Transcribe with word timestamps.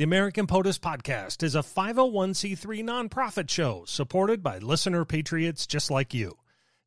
The 0.00 0.04
American 0.04 0.46
POTUS 0.46 0.78
Podcast 0.78 1.42
is 1.42 1.54
a 1.54 1.58
501c3 1.58 2.82
nonprofit 2.82 3.50
show 3.50 3.84
supported 3.86 4.42
by 4.42 4.56
listener 4.56 5.04
patriots 5.04 5.66
just 5.66 5.90
like 5.90 6.14
you. 6.14 6.38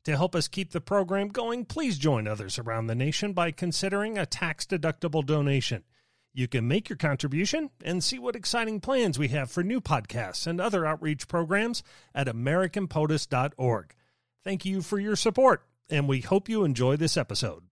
To 0.06 0.16
help 0.16 0.34
us 0.34 0.48
keep 0.48 0.72
the 0.72 0.80
program 0.80 1.28
going, 1.28 1.64
please 1.64 1.96
join 1.96 2.26
others 2.26 2.58
around 2.58 2.88
the 2.88 2.96
nation 2.96 3.32
by 3.32 3.52
considering 3.52 4.18
a 4.18 4.26
tax 4.26 4.66
deductible 4.66 5.24
donation. 5.24 5.84
You 6.32 6.48
can 6.48 6.66
make 6.66 6.88
your 6.88 6.96
contribution 6.96 7.70
and 7.84 8.02
see 8.02 8.18
what 8.18 8.34
exciting 8.34 8.80
plans 8.80 9.16
we 9.16 9.28
have 9.28 9.48
for 9.48 9.62
new 9.62 9.80
podcasts 9.80 10.48
and 10.48 10.60
other 10.60 10.84
outreach 10.84 11.28
programs 11.28 11.84
at 12.16 12.26
AmericanPOTUS.org. 12.26 13.94
Thank 14.42 14.64
you 14.64 14.82
for 14.82 14.98
your 14.98 15.14
support, 15.14 15.64
and 15.88 16.08
we 16.08 16.20
hope 16.20 16.48
you 16.48 16.64
enjoy 16.64 16.96
this 16.96 17.16
episode. 17.16 17.62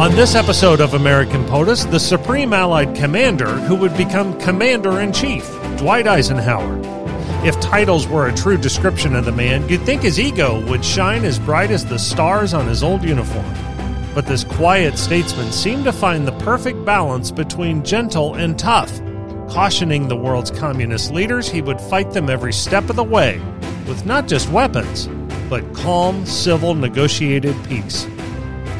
On 0.00 0.10
this 0.16 0.34
episode 0.34 0.80
of 0.80 0.94
American 0.94 1.44
POTUS, 1.44 1.90
the 1.90 2.00
Supreme 2.00 2.54
Allied 2.54 2.96
Commander 2.96 3.50
who 3.50 3.74
would 3.74 3.94
become 3.98 4.38
Commander 4.40 5.00
in 5.00 5.12
Chief, 5.12 5.46
Dwight 5.76 6.06
Eisenhower. 6.06 6.80
If 7.44 7.60
titles 7.60 8.08
were 8.08 8.26
a 8.26 8.34
true 8.34 8.56
description 8.56 9.14
of 9.14 9.26
the 9.26 9.32
man, 9.32 9.68
you'd 9.68 9.82
think 9.82 10.00
his 10.00 10.18
ego 10.18 10.66
would 10.68 10.82
shine 10.82 11.26
as 11.26 11.38
bright 11.38 11.70
as 11.70 11.84
the 11.84 11.98
stars 11.98 12.54
on 12.54 12.66
his 12.66 12.82
old 12.82 13.04
uniform. 13.04 13.44
But 14.14 14.24
this 14.24 14.42
quiet 14.42 14.96
statesman 14.96 15.52
seemed 15.52 15.84
to 15.84 15.92
find 15.92 16.26
the 16.26 16.38
perfect 16.44 16.82
balance 16.86 17.30
between 17.30 17.84
gentle 17.84 18.36
and 18.36 18.58
tough, 18.58 18.90
cautioning 19.50 20.08
the 20.08 20.16
world's 20.16 20.50
communist 20.50 21.12
leaders 21.12 21.46
he 21.46 21.60
would 21.60 21.80
fight 21.80 22.10
them 22.12 22.30
every 22.30 22.54
step 22.54 22.88
of 22.88 22.96
the 22.96 23.04
way 23.04 23.38
with 23.86 24.06
not 24.06 24.26
just 24.26 24.48
weapons, 24.48 25.08
but 25.50 25.74
calm, 25.74 26.24
civil, 26.24 26.74
negotiated 26.74 27.54
peace 27.68 28.06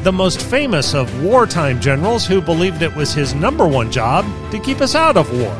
the 0.03 0.11
most 0.11 0.41
famous 0.41 0.95
of 0.95 1.23
wartime 1.23 1.79
generals 1.79 2.25
who 2.25 2.41
believed 2.41 2.81
it 2.81 2.95
was 2.95 3.13
his 3.13 3.35
number 3.35 3.67
one 3.67 3.91
job 3.91 4.25
to 4.49 4.57
keep 4.57 4.81
us 4.81 4.95
out 4.95 5.15
of 5.15 5.31
war. 5.31 5.55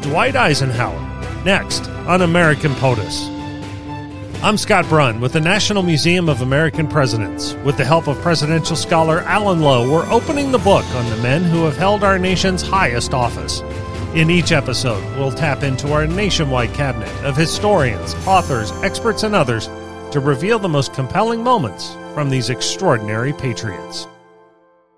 Dwight 0.00 0.36
Eisenhower, 0.36 0.98
next 1.44 1.86
on 2.06 2.22
American 2.22 2.72
POTUS. 2.76 3.28
I'm 4.42 4.56
Scott 4.56 4.88
Brunn 4.88 5.20
with 5.20 5.34
the 5.34 5.40
National 5.40 5.82
Museum 5.82 6.30
of 6.30 6.40
American 6.40 6.88
Presidents. 6.88 7.52
With 7.56 7.76
the 7.76 7.84
help 7.84 8.08
of 8.08 8.16
presidential 8.22 8.76
scholar 8.76 9.20
Alan 9.20 9.60
Lowe, 9.60 9.90
we're 9.90 10.10
opening 10.10 10.50
the 10.50 10.58
book 10.58 10.86
on 10.94 11.10
the 11.10 11.22
men 11.22 11.44
who 11.44 11.64
have 11.64 11.76
held 11.76 12.02
our 12.02 12.18
nation's 12.18 12.62
highest 12.62 13.12
office. 13.12 13.60
In 14.14 14.30
each 14.30 14.50
episode, 14.50 15.04
we'll 15.18 15.32
tap 15.32 15.62
into 15.62 15.92
our 15.92 16.06
nationwide 16.06 16.72
cabinet 16.72 17.12
of 17.22 17.36
historians, 17.36 18.14
authors, 18.26 18.72
experts, 18.82 19.24
and 19.24 19.34
others 19.34 19.66
to 20.12 20.20
reveal 20.20 20.58
the 20.58 20.70
most 20.70 20.94
compelling 20.94 21.42
moments 21.42 21.94
from 22.18 22.30
these 22.30 22.50
extraordinary 22.50 23.32
patriots. 23.32 24.08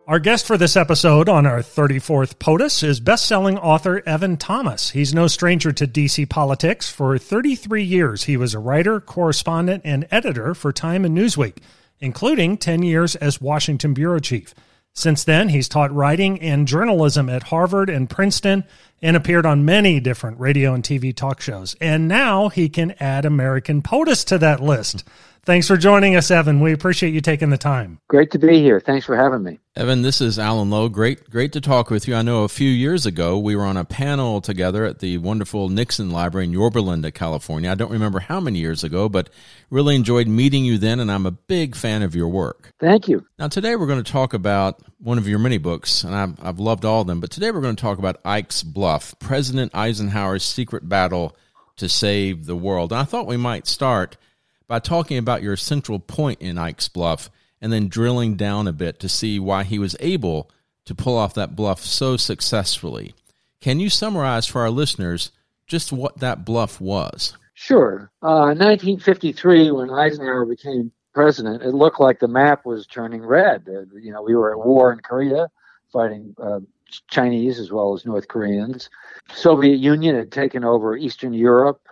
Our 0.06 0.18
guest 0.18 0.46
for 0.46 0.56
this 0.56 0.74
episode 0.74 1.28
on 1.28 1.44
our 1.44 1.58
34th 1.58 2.38
POTUS 2.38 2.82
is 2.82 2.98
best-selling 2.98 3.58
author 3.58 4.02
Evan 4.06 4.38
Thomas. 4.38 4.88
He's 4.88 5.12
no 5.12 5.26
stranger 5.26 5.70
to 5.70 5.86
DC 5.86 6.30
politics. 6.30 6.90
For 6.90 7.18
33 7.18 7.82
years, 7.82 8.22
he 8.22 8.38
was 8.38 8.54
a 8.54 8.58
writer, 8.58 9.02
correspondent, 9.02 9.82
and 9.84 10.08
editor 10.10 10.54
for 10.54 10.72
Time 10.72 11.04
and 11.04 11.14
Newsweek, 11.14 11.58
including 11.98 12.56
10 12.56 12.82
years 12.84 13.16
as 13.16 13.38
Washington 13.38 13.92
bureau 13.92 14.18
chief. 14.18 14.54
Since 14.94 15.24
then, 15.24 15.50
he's 15.50 15.68
taught 15.68 15.94
writing 15.94 16.40
and 16.40 16.66
journalism 16.66 17.28
at 17.28 17.44
Harvard 17.44 17.90
and 17.90 18.08
Princeton 18.08 18.64
and 19.02 19.14
appeared 19.14 19.44
on 19.44 19.66
many 19.66 20.00
different 20.00 20.40
radio 20.40 20.72
and 20.72 20.82
TV 20.82 21.14
talk 21.14 21.42
shows. 21.42 21.76
And 21.82 22.08
now 22.08 22.48
he 22.48 22.70
can 22.70 22.94
add 22.98 23.26
American 23.26 23.82
POTUS 23.82 24.24
to 24.28 24.38
that 24.38 24.62
list. 24.62 25.04
Thanks 25.46 25.66
for 25.66 25.78
joining 25.78 26.16
us, 26.16 26.30
Evan. 26.30 26.60
We 26.60 26.74
appreciate 26.74 27.14
you 27.14 27.22
taking 27.22 27.48
the 27.48 27.56
time. 27.56 27.98
Great 28.08 28.30
to 28.32 28.38
be 28.38 28.60
here. 28.60 28.78
Thanks 28.78 29.06
for 29.06 29.16
having 29.16 29.42
me. 29.42 29.58
Evan, 29.74 30.02
this 30.02 30.20
is 30.20 30.38
Alan 30.38 30.68
Lowe. 30.68 30.90
Great, 30.90 31.30
great 31.30 31.52
to 31.52 31.62
talk 31.62 31.88
with 31.88 32.06
you. 32.06 32.14
I 32.14 32.20
know 32.20 32.44
a 32.44 32.48
few 32.48 32.68
years 32.68 33.06
ago 33.06 33.38
we 33.38 33.56
were 33.56 33.64
on 33.64 33.78
a 33.78 33.84
panel 33.86 34.42
together 34.42 34.84
at 34.84 34.98
the 34.98 35.16
wonderful 35.16 35.70
Nixon 35.70 36.10
Library 36.10 36.44
in 36.44 36.52
Yorba 36.52 36.80
Linda, 36.80 37.10
California. 37.10 37.70
I 37.70 37.74
don't 37.74 37.90
remember 37.90 38.20
how 38.20 38.38
many 38.38 38.58
years 38.58 38.84
ago, 38.84 39.08
but 39.08 39.30
really 39.70 39.96
enjoyed 39.96 40.28
meeting 40.28 40.66
you 40.66 40.76
then, 40.76 41.00
and 41.00 41.10
I'm 41.10 41.24
a 41.24 41.30
big 41.30 41.74
fan 41.74 42.02
of 42.02 42.14
your 42.14 42.28
work. 42.28 42.74
Thank 42.78 43.08
you. 43.08 43.24
Now, 43.38 43.48
today 43.48 43.76
we're 43.76 43.86
going 43.86 44.04
to 44.04 44.12
talk 44.12 44.34
about 44.34 44.82
one 44.98 45.16
of 45.16 45.26
your 45.26 45.38
many 45.38 45.56
books, 45.56 46.04
and 46.04 46.14
I've, 46.14 46.34
I've 46.44 46.58
loved 46.58 46.84
all 46.84 47.00
of 47.00 47.06
them, 47.06 47.20
but 47.20 47.30
today 47.30 47.50
we're 47.50 47.62
going 47.62 47.76
to 47.76 47.82
talk 47.82 47.98
about 47.98 48.20
Ike's 48.26 48.62
Bluff, 48.62 49.18
President 49.18 49.74
Eisenhower's 49.74 50.44
secret 50.44 50.86
battle 50.86 51.34
to 51.76 51.88
save 51.88 52.44
the 52.44 52.56
world. 52.56 52.92
And 52.92 53.00
I 53.00 53.04
thought 53.04 53.26
we 53.26 53.38
might 53.38 53.66
start– 53.66 54.18
by 54.70 54.78
talking 54.78 55.18
about 55.18 55.42
your 55.42 55.56
central 55.56 55.98
point 55.98 56.40
in 56.40 56.56
Ike's 56.56 56.86
bluff 56.86 57.28
and 57.60 57.72
then 57.72 57.88
drilling 57.88 58.36
down 58.36 58.68
a 58.68 58.72
bit 58.72 59.00
to 59.00 59.08
see 59.08 59.40
why 59.40 59.64
he 59.64 59.80
was 59.80 59.96
able 59.98 60.48
to 60.84 60.94
pull 60.94 61.16
off 61.18 61.34
that 61.34 61.56
bluff 61.56 61.80
so 61.80 62.16
successfully. 62.16 63.12
Can 63.60 63.80
you 63.80 63.90
summarize 63.90 64.46
for 64.46 64.60
our 64.60 64.70
listeners 64.70 65.32
just 65.66 65.92
what 65.92 66.18
that 66.18 66.44
bluff 66.44 66.80
was? 66.80 67.36
Sure. 67.54 68.12
Uh, 68.22 68.54
1953, 68.54 69.72
when 69.72 69.90
Eisenhower 69.90 70.44
became 70.44 70.92
president, 71.12 71.64
it 71.64 71.74
looked 71.74 71.98
like 71.98 72.20
the 72.20 72.28
map 72.28 72.64
was 72.64 72.86
turning 72.86 73.26
red. 73.26 73.66
Uh, 73.68 73.80
you 74.00 74.12
know, 74.12 74.22
we 74.22 74.36
were 74.36 74.52
at 74.52 74.64
war 74.64 74.92
in 74.92 75.00
Korea, 75.00 75.48
fighting 75.92 76.32
uh, 76.40 76.60
Chinese 77.08 77.58
as 77.58 77.72
well 77.72 77.92
as 77.92 78.06
North 78.06 78.28
Koreans. 78.28 78.88
Soviet 79.34 79.80
Union 79.80 80.14
had 80.14 80.30
taken 80.30 80.62
over 80.62 80.96
Eastern 80.96 81.32
Europe. 81.32 81.82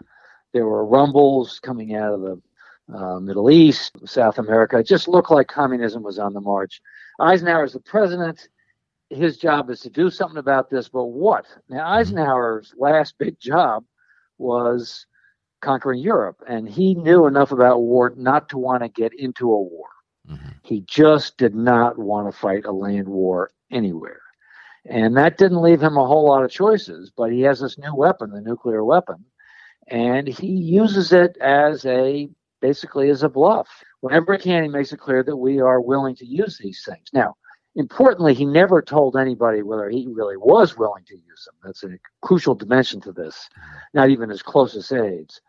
There 0.52 0.66
were 0.66 0.86
rumbles 0.86 1.58
coming 1.58 1.96
out 1.96 2.14
of 2.14 2.20
the 2.20 2.40
uh, 2.94 3.18
Middle 3.20 3.50
East, 3.50 3.96
South 4.06 4.38
America. 4.38 4.78
It 4.78 4.86
just 4.86 5.08
looked 5.08 5.30
like 5.30 5.48
communism 5.48 6.02
was 6.02 6.18
on 6.18 6.32
the 6.32 6.40
march. 6.40 6.80
Eisenhower 7.20 7.64
is 7.64 7.72
the 7.72 7.80
president. 7.80 8.48
His 9.10 9.38
job 9.38 9.70
is 9.70 9.80
to 9.80 9.90
do 9.90 10.10
something 10.10 10.38
about 10.38 10.70
this, 10.70 10.88
but 10.88 11.04
what? 11.04 11.46
Now, 11.68 11.78
mm-hmm. 11.78 11.98
Eisenhower's 11.98 12.74
last 12.76 13.14
big 13.18 13.38
job 13.40 13.84
was 14.38 15.06
conquering 15.60 16.00
Europe, 16.00 16.42
and 16.46 16.68
he 16.68 16.94
knew 16.94 17.26
enough 17.26 17.52
about 17.52 17.80
war 17.80 18.12
not 18.16 18.48
to 18.50 18.58
want 18.58 18.82
to 18.82 18.88
get 18.88 19.12
into 19.14 19.50
a 19.50 19.60
war. 19.60 19.88
Mm-hmm. 20.30 20.48
He 20.62 20.82
just 20.82 21.36
did 21.38 21.54
not 21.54 21.98
want 21.98 22.30
to 22.30 22.38
fight 22.38 22.64
a 22.64 22.72
land 22.72 23.08
war 23.08 23.50
anywhere. 23.70 24.20
And 24.84 25.16
that 25.16 25.36
didn't 25.36 25.62
leave 25.62 25.82
him 25.82 25.96
a 25.96 26.06
whole 26.06 26.26
lot 26.26 26.44
of 26.44 26.50
choices, 26.50 27.10
but 27.14 27.32
he 27.32 27.40
has 27.42 27.60
this 27.60 27.78
new 27.78 27.94
weapon, 27.94 28.30
the 28.30 28.40
nuclear 28.40 28.84
weapon, 28.84 29.24
and 29.88 30.28
he 30.28 30.48
uses 30.48 31.12
it 31.12 31.36
as 31.38 31.84
a 31.86 32.28
basically 32.60 33.08
is 33.08 33.22
a 33.22 33.28
bluff. 33.28 33.68
Whenever 34.00 34.34
he 34.34 34.42
can, 34.42 34.62
he 34.62 34.68
makes 34.68 34.92
it 34.92 35.00
clear 35.00 35.22
that 35.22 35.36
we 35.36 35.60
are 35.60 35.80
willing 35.80 36.16
to 36.16 36.26
use 36.26 36.58
these 36.58 36.84
things. 36.84 37.08
Now, 37.12 37.36
importantly, 37.76 38.34
he 38.34 38.44
never 38.44 38.82
told 38.82 39.16
anybody 39.16 39.62
whether 39.62 39.88
he 39.88 40.06
really 40.10 40.36
was 40.36 40.76
willing 40.76 41.04
to 41.06 41.14
use 41.14 41.46
them. 41.46 41.54
That's 41.64 41.84
a 41.84 41.98
crucial 42.22 42.54
dimension 42.54 43.00
to 43.02 43.12
this, 43.12 43.48
not 43.94 44.10
even 44.10 44.30
his 44.30 44.42
closest 44.42 44.92
aides. 44.92 45.40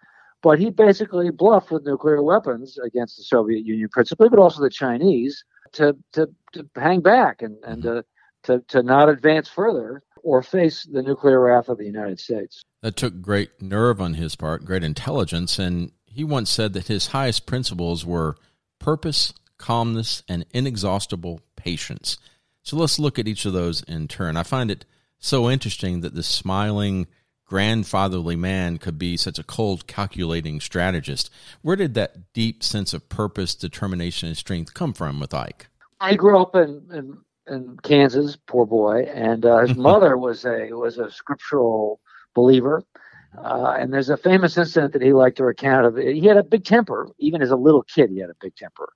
But 0.41 0.59
he 0.59 0.69
basically 0.69 1.31
bluffed 1.31 1.71
with 1.71 1.85
nuclear 1.85 2.23
weapons 2.23 2.77
against 2.77 3.17
the 3.17 3.23
Soviet 3.23 3.65
Union 3.65 3.89
principally, 3.89 4.29
but 4.29 4.39
also 4.39 4.61
the 4.61 4.69
Chinese 4.69 5.43
to, 5.73 5.97
to, 6.13 6.29
to 6.53 6.69
hang 6.75 7.01
back 7.01 7.41
and, 7.41 7.57
and 7.63 7.83
to, 7.83 8.05
to, 8.43 8.63
to 8.69 8.81
not 8.81 9.09
advance 9.09 9.49
further 9.49 10.01
or 10.23 10.41
face 10.41 10.83
the 10.83 11.01
nuclear 11.01 11.39
wrath 11.41 11.69
of 11.69 11.77
the 11.77 11.85
United 11.85 12.19
States. 12.19 12.61
That 12.81 12.95
took 12.95 13.21
great 13.21 13.61
nerve 13.61 13.99
on 13.99 14.13
his 14.13 14.35
part, 14.35 14.63
great 14.63 14.83
intelligence, 14.83 15.59
and 15.59 15.91
he 16.19 16.23
once 16.25 16.49
said 16.49 16.73
that 16.73 16.87
his 16.87 17.07
highest 17.07 17.45
principles 17.45 18.05
were 18.05 18.35
purpose, 18.77 19.33
calmness, 19.57 20.21
and 20.27 20.45
inexhaustible 20.51 21.39
patience. 21.55 22.17
So 22.61 22.75
let's 22.75 22.99
look 22.99 23.17
at 23.17 23.25
each 23.25 23.45
of 23.45 23.53
those 23.53 23.83
in 23.83 24.09
turn. 24.09 24.35
I 24.35 24.43
find 24.43 24.69
it 24.69 24.83
so 25.17 25.49
interesting 25.49 26.01
that 26.01 26.15
this 26.15 26.27
smiling, 26.27 27.07
grandfatherly 27.45 28.35
man 28.35 28.79
could 28.79 28.99
be 28.99 29.15
such 29.15 29.39
a 29.39 29.45
cold, 29.45 29.87
calculating 29.87 30.59
strategist. 30.59 31.29
Where 31.61 31.77
did 31.77 31.93
that 31.93 32.33
deep 32.33 32.63
sense 32.63 32.93
of 32.93 33.07
purpose, 33.07 33.55
determination, 33.55 34.27
and 34.27 34.35
strength 34.35 34.73
come 34.73 34.91
from 34.91 35.21
with 35.21 35.33
Ike? 35.33 35.67
I 36.01 36.15
grew 36.15 36.37
up 36.37 36.53
in, 36.53 36.85
in, 36.93 37.17
in 37.47 37.77
Kansas, 37.81 38.37
poor 38.45 38.65
boy, 38.65 39.03
and 39.03 39.45
uh, 39.45 39.59
his 39.59 39.77
mother 39.89 40.17
was 40.17 40.43
a 40.43 40.73
was 40.73 40.97
a 40.97 41.09
scriptural 41.09 42.01
believer. 42.35 42.83
Uh, 43.37 43.75
and 43.79 43.93
there's 43.93 44.09
a 44.09 44.17
famous 44.17 44.57
incident 44.57 44.93
that 44.93 45.01
he 45.01 45.13
liked 45.13 45.37
to 45.37 45.43
recount 45.43 45.85
of. 45.85 45.97
He 45.97 46.25
had 46.25 46.37
a 46.37 46.43
big 46.43 46.65
temper, 46.65 47.09
even 47.19 47.41
as 47.41 47.51
a 47.51 47.55
little 47.55 47.83
kid. 47.83 48.09
He 48.09 48.19
had 48.19 48.29
a 48.29 48.35
big 48.41 48.55
temper, 48.55 48.91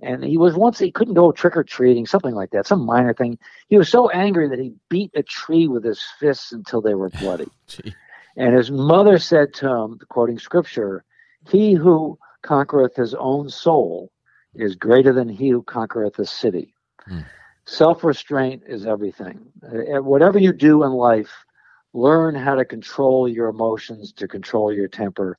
and 0.00 0.24
he 0.24 0.38
was 0.38 0.54
once 0.54 0.78
he 0.78 0.90
couldn't 0.90 1.14
go 1.14 1.32
trick 1.32 1.56
or 1.56 1.64
treating, 1.64 2.06
something 2.06 2.34
like 2.34 2.50
that, 2.50 2.66
some 2.66 2.84
minor 2.84 3.12
thing. 3.12 3.38
He 3.68 3.76
was 3.76 3.90
so 3.90 4.08
angry 4.10 4.48
that 4.48 4.58
he 4.58 4.72
beat 4.88 5.10
a 5.14 5.22
tree 5.22 5.68
with 5.68 5.84
his 5.84 6.02
fists 6.18 6.52
until 6.52 6.80
they 6.80 6.94
were 6.94 7.10
bloody. 7.10 7.48
and 8.36 8.54
his 8.54 8.70
mother 8.70 9.18
said 9.18 9.52
to 9.54 9.68
him, 9.68 9.98
quoting 10.08 10.38
scripture, 10.38 11.04
"He 11.50 11.74
who 11.74 12.18
conquereth 12.42 12.96
his 12.96 13.14
own 13.14 13.50
soul 13.50 14.10
is 14.54 14.76
greater 14.76 15.12
than 15.12 15.28
he 15.28 15.50
who 15.50 15.62
conquereth 15.62 16.18
a 16.18 16.26
city." 16.26 16.74
Hmm. 17.06 17.20
Self 17.66 18.02
restraint 18.02 18.62
is 18.66 18.86
everything. 18.86 19.40
Uh, 19.62 20.02
whatever 20.02 20.38
you 20.38 20.52
do 20.52 20.84
in 20.84 20.92
life 20.92 21.44
learn 21.94 22.34
how 22.34 22.56
to 22.56 22.64
control 22.64 23.28
your 23.28 23.48
emotions, 23.48 24.12
to 24.12 24.28
control 24.28 24.72
your 24.72 24.88
temper. 24.88 25.38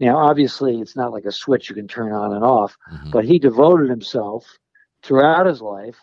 Now, 0.00 0.18
obviously, 0.18 0.80
it's 0.80 0.96
not 0.96 1.12
like 1.12 1.24
a 1.24 1.32
switch 1.32 1.70
you 1.70 1.76
can 1.76 1.88
turn 1.88 2.12
on 2.12 2.34
and 2.34 2.44
off, 2.44 2.76
mm-hmm. 2.92 3.10
but 3.10 3.24
he 3.24 3.38
devoted 3.38 3.88
himself 3.88 4.44
throughout 5.02 5.46
his 5.46 5.62
life 5.62 5.96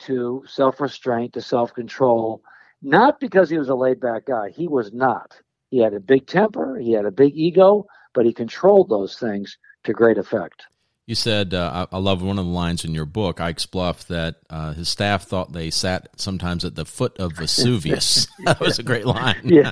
to 0.00 0.44
self 0.46 0.80
restraint, 0.80 1.32
to 1.32 1.40
self 1.40 1.72
control, 1.72 2.42
not 2.82 3.18
because 3.18 3.48
he 3.48 3.58
was 3.58 3.70
a 3.70 3.74
laid 3.74 3.98
back 3.98 4.26
guy. 4.26 4.50
He 4.50 4.68
was 4.68 4.92
not. 4.92 5.40
He 5.70 5.78
had 5.78 5.94
a 5.94 6.00
big 6.00 6.26
temper, 6.26 6.78
he 6.78 6.92
had 6.92 7.06
a 7.06 7.10
big 7.10 7.34
ego, 7.34 7.86
but 8.12 8.26
he 8.26 8.32
controlled 8.32 8.90
those 8.90 9.18
things 9.18 9.58
to 9.84 9.92
great 9.92 10.18
effect. 10.18 10.66
You 11.06 11.14
said, 11.14 11.54
uh, 11.54 11.86
I, 11.92 11.96
I 11.96 11.98
love 12.00 12.20
one 12.20 12.36
of 12.36 12.44
the 12.44 12.50
lines 12.50 12.84
in 12.84 12.92
your 12.92 13.04
book, 13.04 13.40
Ike's 13.40 13.64
Bluff, 13.64 14.08
that 14.08 14.36
uh, 14.50 14.72
his 14.72 14.88
staff 14.88 15.22
thought 15.22 15.52
they 15.52 15.70
sat 15.70 16.08
sometimes 16.16 16.64
at 16.64 16.74
the 16.74 16.84
foot 16.84 17.16
of 17.18 17.34
Vesuvius. 17.34 18.26
that 18.44 18.58
was 18.58 18.80
a 18.80 18.82
great 18.82 19.06
line. 19.06 19.40
yeah. 19.44 19.70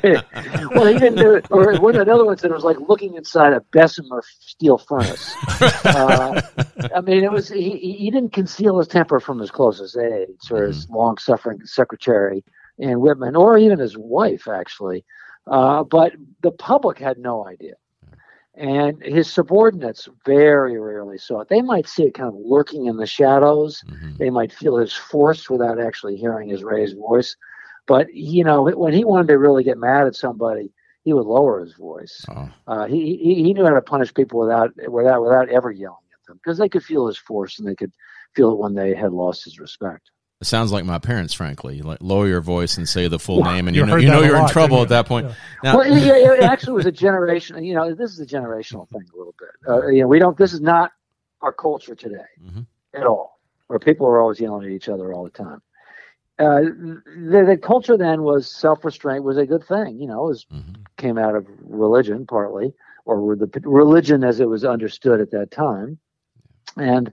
Well, 0.71 0.87
he 0.87 0.97
didn't 0.97 1.17
do 1.17 1.35
it. 1.35 1.47
Or 1.51 1.77
one 1.81 1.97
of 1.97 2.03
another 2.03 2.25
one 2.25 2.39
said 2.39 2.53
it 2.53 2.55
was 2.55 2.63
like 2.63 2.79
looking 2.79 3.17
inside 3.17 3.53
a 3.53 3.61
Bessemer 3.73 4.23
steel 4.39 4.79
furnace. 4.79 5.35
uh, 5.85 6.41
I 6.95 7.01
mean, 7.01 7.25
it 7.25 7.33
was 7.33 7.49
he, 7.49 7.79
he 7.79 8.13
didn't 8.13 8.33
conceal 8.33 8.79
his 8.79 8.87
temper 8.87 9.19
from 9.19 9.41
his 9.41 9.51
closest 9.51 9.97
aides 9.97 10.53
or 10.53 10.67
his 10.67 10.87
mm-hmm. 10.87 10.95
long 10.95 11.19
suffering 11.19 11.59
secretary 11.65 12.45
Ann 12.79 13.01
Whitman, 13.01 13.37
or 13.37 13.59
even 13.59 13.79
his 13.79 13.97
wife, 13.97 14.49
actually. 14.49 15.05
Uh, 15.47 15.85
but 15.85 16.13
the 16.43 16.51
public 16.53 16.99
had 16.99 17.19
no 17.19 17.47
idea. 17.47 17.75
And 18.57 19.03
his 19.03 19.33
subordinates 19.33 20.09
very 20.25 20.79
rarely 20.79 21.19
saw 21.19 21.41
it. 21.41 21.49
They 21.49 21.61
might 21.61 21.89
see 21.89 22.05
it 22.05 22.15
kind 22.15 22.29
of 22.29 22.37
lurking 22.37 22.87
in 22.87 22.97
the 22.97 23.07
shadows. 23.07 23.83
Mm-hmm. 23.89 24.17
They 24.19 24.31
might 24.31 24.53
feel 24.53 24.77
his 24.77 24.93
force 24.93 25.51
without 25.51 25.81
actually 25.81 26.17
hearing 26.17 26.49
his 26.49 26.63
raised 26.63 26.97
voice. 26.97 27.37
But 27.87 28.15
you 28.15 28.45
know, 28.45 28.63
when 28.63 28.93
he 28.93 29.05
wanted 29.05 29.29
to 29.29 29.39
really 29.39 29.65
get 29.65 29.77
mad 29.77 30.07
at 30.07 30.15
somebody, 30.15 30.73
he 31.03 31.13
would 31.13 31.27
lower 31.27 31.61
his 31.61 31.75
voice. 31.75 32.25
Oh. 32.31 32.49
Uh, 32.67 32.87
he, 32.87 33.17
he 33.17 33.43
he 33.43 33.53
knew 33.53 33.65
how 33.65 33.75
to 33.75 33.83
punish 33.83 34.15
people 34.15 34.41
without 34.41 34.71
without 34.89 35.23
without 35.23 35.49
ever 35.51 35.71
yelling 35.71 35.99
at 36.13 36.27
them 36.27 36.39
because 36.43 36.57
they 36.59 36.69
could 36.69 36.85
feel 36.85 37.07
his 37.07 37.19
force 37.19 37.59
and 37.59 37.69
they 37.69 37.75
could 37.75 37.93
feel 38.35 38.53
it 38.53 38.59
when 38.59 38.75
they 38.75 38.95
had 38.95 39.13
lost 39.13 39.45
his 39.45 39.59
respect. 39.59 40.11
It 40.45 40.49
sounds 40.49 40.73
like 40.73 40.85
my 40.85 40.99
parents, 40.99 41.33
frankly. 41.33 41.81
Like 41.81 42.01
lower 42.03 42.29
your 42.29 42.43
voice 42.43 42.77
and 42.77 42.87
say 42.87 43.09
the 43.09 43.19
full 43.19 43.41
well, 43.41 43.51
name, 43.51 43.67
and 43.67 43.75
you 43.75 43.87
know 43.87 43.97
you 43.97 44.09
know 44.09 44.21
you're 44.21 44.37
lot, 44.37 44.51
in 44.51 44.53
trouble 44.53 44.83
at 44.83 44.91
that 44.91 45.07
point. 45.07 45.29
Yeah. 45.29 45.35
Now, 45.63 45.79
well, 45.79 45.91
it, 45.91 46.07
it, 46.07 46.43
actually 46.43 46.75
was 46.75 46.85
a 46.85 46.93
generation. 46.93 47.65
You 47.65 47.73
know, 47.73 47.95
this 47.95 48.13
is 48.13 48.21
a 48.21 48.27
generational 48.27 48.87
thing 48.91 49.07
a 49.15 49.17
little 49.17 49.35
bit. 49.39 49.49
Uh, 49.67 49.87
you 49.87 50.03
know, 50.03 50.07
we 50.07 50.19
don't. 50.19 50.37
This 50.37 50.53
is 50.53 50.61
not 50.61 50.93
our 51.41 51.51
culture 51.51 51.95
today 51.95 52.27
mm-hmm. 52.45 52.61
at 52.93 53.07
all, 53.07 53.41
where 53.69 53.79
people 53.79 54.07
are 54.07 54.21
always 54.21 54.39
yelling 54.39 54.67
at 54.67 54.71
each 54.71 54.91
other 54.91 55.15
all 55.15 55.25
the 55.25 55.31
time. 55.31 55.63
Uh, 56.39 56.61
the, 56.61 57.45
the, 57.47 57.57
culture 57.57 57.97
then 57.97 58.23
was 58.23 58.47
self-restraint 58.47 59.25
was 59.25 59.39
a 59.39 59.47
good 59.47 59.65
thing. 59.65 59.99
You 59.99 60.09
know, 60.09 60.27
it 60.27 60.29
was, 60.29 60.45
mm-hmm. 60.53 60.83
came 60.99 61.17
out 61.17 61.37
of 61.37 61.47
religion 61.63 62.27
partly, 62.27 62.75
or 63.07 63.35
the 63.35 63.49
religion 63.63 64.23
as 64.23 64.41
it 64.41 64.49
was 64.51 64.63
understood 64.63 65.23
at 65.23 65.31
that 65.31 65.51
time, 65.51 65.99
and 66.77 67.11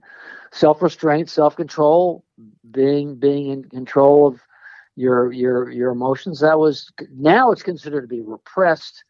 self-restraint, 0.50 1.30
self-control, 1.30 2.26
being 2.70 3.16
being 3.16 3.50
in 3.50 3.64
control 3.64 4.26
of 4.26 4.40
your 4.96 5.32
your 5.32 5.70
your 5.70 5.90
emotions. 5.90 6.40
That 6.40 6.58
was 6.58 6.90
now 7.10 7.50
it's 7.52 7.62
considered 7.62 8.02
to 8.02 8.06
be 8.08 8.20
repressed, 8.20 9.04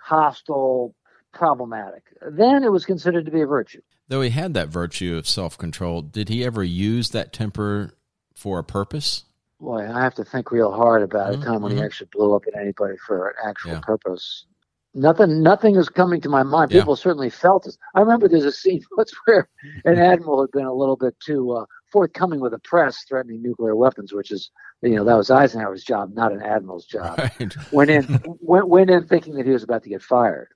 hostile, 0.00 0.94
problematic. 1.32 2.04
Then 2.30 2.64
it 2.64 2.72
was 2.72 2.84
considered 2.84 3.24
to 3.26 3.32
be 3.32 3.42
a 3.42 3.46
virtue. 3.46 3.80
Though 4.08 4.22
he 4.22 4.30
had 4.30 4.54
that 4.54 4.68
virtue 4.68 5.16
of 5.16 5.26
self-control, 5.26 6.02
did 6.02 6.28
he 6.28 6.44
ever 6.44 6.62
use 6.62 7.10
that 7.10 7.32
temper 7.32 7.92
for 8.34 8.58
a 8.58 8.64
purpose? 8.64 9.24
Boy, 9.58 9.88
I 9.88 10.02
have 10.02 10.14
to 10.16 10.24
think 10.24 10.50
real 10.50 10.72
hard 10.72 11.02
about 11.02 11.32
mm-hmm. 11.32 11.42
a 11.42 11.44
time 11.44 11.62
when 11.62 11.72
he 11.72 11.78
mm-hmm. 11.78 11.86
actually 11.86 12.08
blew 12.12 12.34
up 12.34 12.42
at 12.48 12.60
anybody 12.60 12.96
for 13.06 13.28
an 13.28 13.34
actual 13.48 13.72
yeah. 13.72 13.80
purpose 13.80 14.46
nothing 14.94 15.42
nothing 15.42 15.76
is 15.76 15.88
coming 15.88 16.20
to 16.20 16.28
my 16.28 16.42
mind. 16.42 16.70
People 16.70 16.94
yeah. 16.94 17.02
certainly 17.02 17.30
felt 17.30 17.66
it. 17.66 17.76
I 17.94 18.00
remember 18.00 18.28
there's 18.28 18.44
a 18.44 18.52
scene 18.52 18.82
once 18.96 19.12
where 19.24 19.48
an 19.84 19.98
admiral 19.98 20.42
had 20.42 20.50
been 20.50 20.66
a 20.66 20.74
little 20.74 20.96
bit 20.96 21.18
too 21.20 21.52
uh, 21.52 21.64
forthcoming 21.92 22.40
with 22.40 22.52
the 22.52 22.58
press, 22.58 23.04
threatening 23.08 23.42
nuclear 23.42 23.76
weapons, 23.76 24.12
which 24.12 24.30
is 24.30 24.50
you 24.80 24.96
know 24.96 25.04
that 25.04 25.16
was 25.16 25.30
Eisenhower's 25.30 25.84
job, 25.84 26.14
not 26.14 26.32
an 26.32 26.42
admiral's 26.42 26.86
job. 26.86 27.18
Right. 27.18 27.54
Went 27.72 27.90
in 27.90 28.22
went, 28.40 28.68
went 28.68 28.90
in 28.90 29.06
thinking 29.06 29.34
that 29.34 29.46
he 29.46 29.52
was 29.52 29.62
about 29.62 29.82
to 29.84 29.88
get 29.88 30.02
fired, 30.02 30.48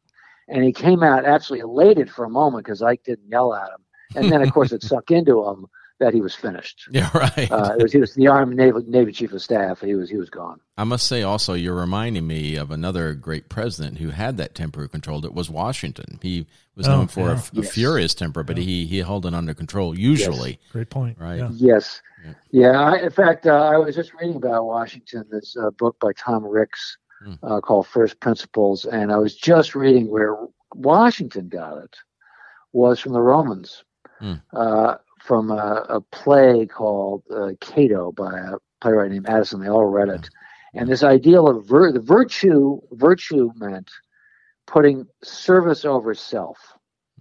and 0.49 0.65
he 0.65 0.73
came 0.73 1.03
out 1.03 1.25
absolutely 1.25 1.71
elated 1.71 2.11
for 2.11 2.25
a 2.25 2.31
moment 2.31 2.65
because 2.65 2.83
Ike 2.83 3.05
didn't 3.05 3.29
yell 3.29 3.55
at 3.55 3.69
him, 3.69 3.85
and 4.17 4.33
then 4.33 4.43
of 4.43 4.53
course 4.53 4.73
it 4.73 4.83
sunk 4.83 5.11
into 5.11 5.47
him 5.47 5.67
that 5.99 6.13
he 6.13 6.21
was 6.21 6.35
finished. 6.35 6.89
Yeah, 6.97 7.11
right. 7.13 7.51
Uh, 7.51 7.75
was, 7.79 7.93
he 7.93 7.99
was 7.99 8.15
the 8.15 8.29
Army 8.29 8.55
Navy, 8.55 8.79
Navy 8.87 9.13
Chief 9.13 9.33
of 9.33 9.43
Staff. 9.43 9.83
He 9.83 9.95
was 9.95 10.09
he 10.09 10.17
was 10.17 10.31
gone. 10.31 10.61
I 10.79 10.85
must 10.85 11.07
say, 11.07 11.23
also, 11.23 11.53
you're 11.53 11.75
reminding 11.75 12.27
me 12.27 12.57
of 12.57 12.71
another 12.71 13.13
great 13.13 13.51
president 13.51 13.99
who 13.99 14.09
had 14.09 14.39
that 14.39 14.55
temper 14.55 14.89
controlled. 14.89 15.27
It 15.27 15.35
was 15.35 15.51
Washington. 15.51 16.19
He 16.23 16.47
was 16.75 16.89
oh, 16.89 16.93
known 16.93 17.09
for 17.09 17.29
yeah. 17.29 17.41
a, 17.55 17.59
a 17.59 17.63
yes. 17.63 17.73
furious 17.73 18.15
temper, 18.15 18.43
but 18.43 18.57
yeah. 18.57 18.65
he 18.65 18.87
he 18.87 18.99
held 18.99 19.27
it 19.27 19.35
under 19.35 19.53
control 19.53 19.99
usually. 19.99 20.53
Yes. 20.63 20.73
Great 20.73 20.91
point. 20.91 21.19
Right. 21.21 21.39
Yeah. 21.39 21.51
Yes. 21.53 22.01
Yeah. 22.51 22.81
I, 22.81 22.97
in 22.99 23.11
fact, 23.11 23.47
uh, 23.47 23.53
I 23.53 23.77
was 23.77 23.95
just 23.95 24.15
reading 24.15 24.37
about 24.37 24.65
Washington. 24.65 25.27
This 25.31 25.55
uh, 25.61 25.71
book 25.71 25.99
by 26.01 26.13
Tom 26.15 26.47
Ricks 26.47 26.97
mm. 27.27 27.63
called 27.63 27.87
First 27.89 28.21
Principles, 28.21 28.87
and 28.87 29.13
I 29.13 29.19
was 29.19 29.35
just 29.37 29.75
reading 29.75 30.09
where 30.09 30.35
Washington 30.75 31.49
got 31.49 31.77
it 31.79 31.95
was 32.73 33.01
from 33.01 33.13
the 33.13 33.21
Romans. 33.21 33.85
Mm 34.23 34.41
from 35.27 35.51
a, 35.51 35.85
a 35.89 36.01
play 36.01 36.67
called 36.67 37.25
uh, 37.35 37.51
Cato 37.61 38.13
by 38.13 38.39
a 38.39 38.53
playwright 38.81 39.11
named 39.11 39.29
Addison. 39.29 39.61
They 39.61 39.69
all 39.69 39.85
read 39.85 40.09
it. 40.09 40.29
And 40.75 40.89
this 40.89 41.03
ideal 41.03 41.49
of 41.49 41.67
vir- 41.67 41.93
the 41.93 42.01
virtue, 42.01 42.81
virtue 42.93 43.51
meant 43.57 43.91
putting 44.67 45.07
service 45.25 45.85
over 45.85 46.15
self. 46.15 46.59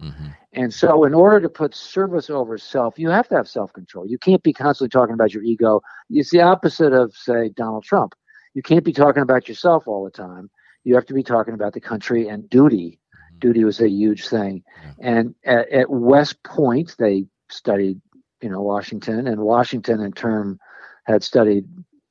Mm-hmm. 0.02 0.28
And 0.54 0.74
so, 0.74 1.06
in 1.06 1.14
order 1.14 1.40
to 1.40 1.50
put 1.50 1.74
service 1.74 2.30
over 2.30 2.58
self, 2.58 3.00
you 3.00 3.10
have 3.10 3.30
to 3.30 3.36
have 3.36 3.48
self 3.48 3.72
control. 3.72 4.06
You 4.06 4.18
can't 4.18 4.44
be 4.44 4.52
constantly 4.52 4.90
talking 4.90 5.14
about 5.14 5.34
your 5.34 5.44
ego. 5.44 5.82
It's 6.10 6.32
the 6.32 6.42
opposite 6.42 6.92
of, 6.92 7.14
say, 7.16 7.50
Donald 7.50 7.86
Trump. 7.86 8.14
You 8.54 8.62
can't 8.62 8.84
be 8.84 8.94
talking 8.94 9.24
about 9.24 9.48
yourself 9.48 9.88
all 9.88 10.04
the 10.04 10.12
time. 10.12 10.50
You 10.84 10.96
have 10.96 11.06
to 11.06 11.14
be 11.14 11.24
talking 11.24 11.54
about 11.54 11.74
the 11.74 11.82
country 11.82 12.28
and 12.28 12.50
duty. 12.50 13.00
Mm-hmm. 13.16 13.40
Duty 13.40 13.64
was 13.64 13.80
a 13.80 13.90
huge 13.90 14.28
thing. 14.28 14.64
Yeah. 14.84 14.92
And 15.00 15.36
at, 15.46 15.72
at 15.72 15.90
West 15.90 16.44
Point, 16.44 16.96
they 17.00 17.26
studied, 17.50 18.02
you 18.42 18.50
know, 18.50 18.62
Washington, 18.62 19.28
and 19.28 19.42
Washington 19.42 20.02
in 20.02 20.12
turn 20.12 20.60
had 21.06 21.24
studied 21.24 21.66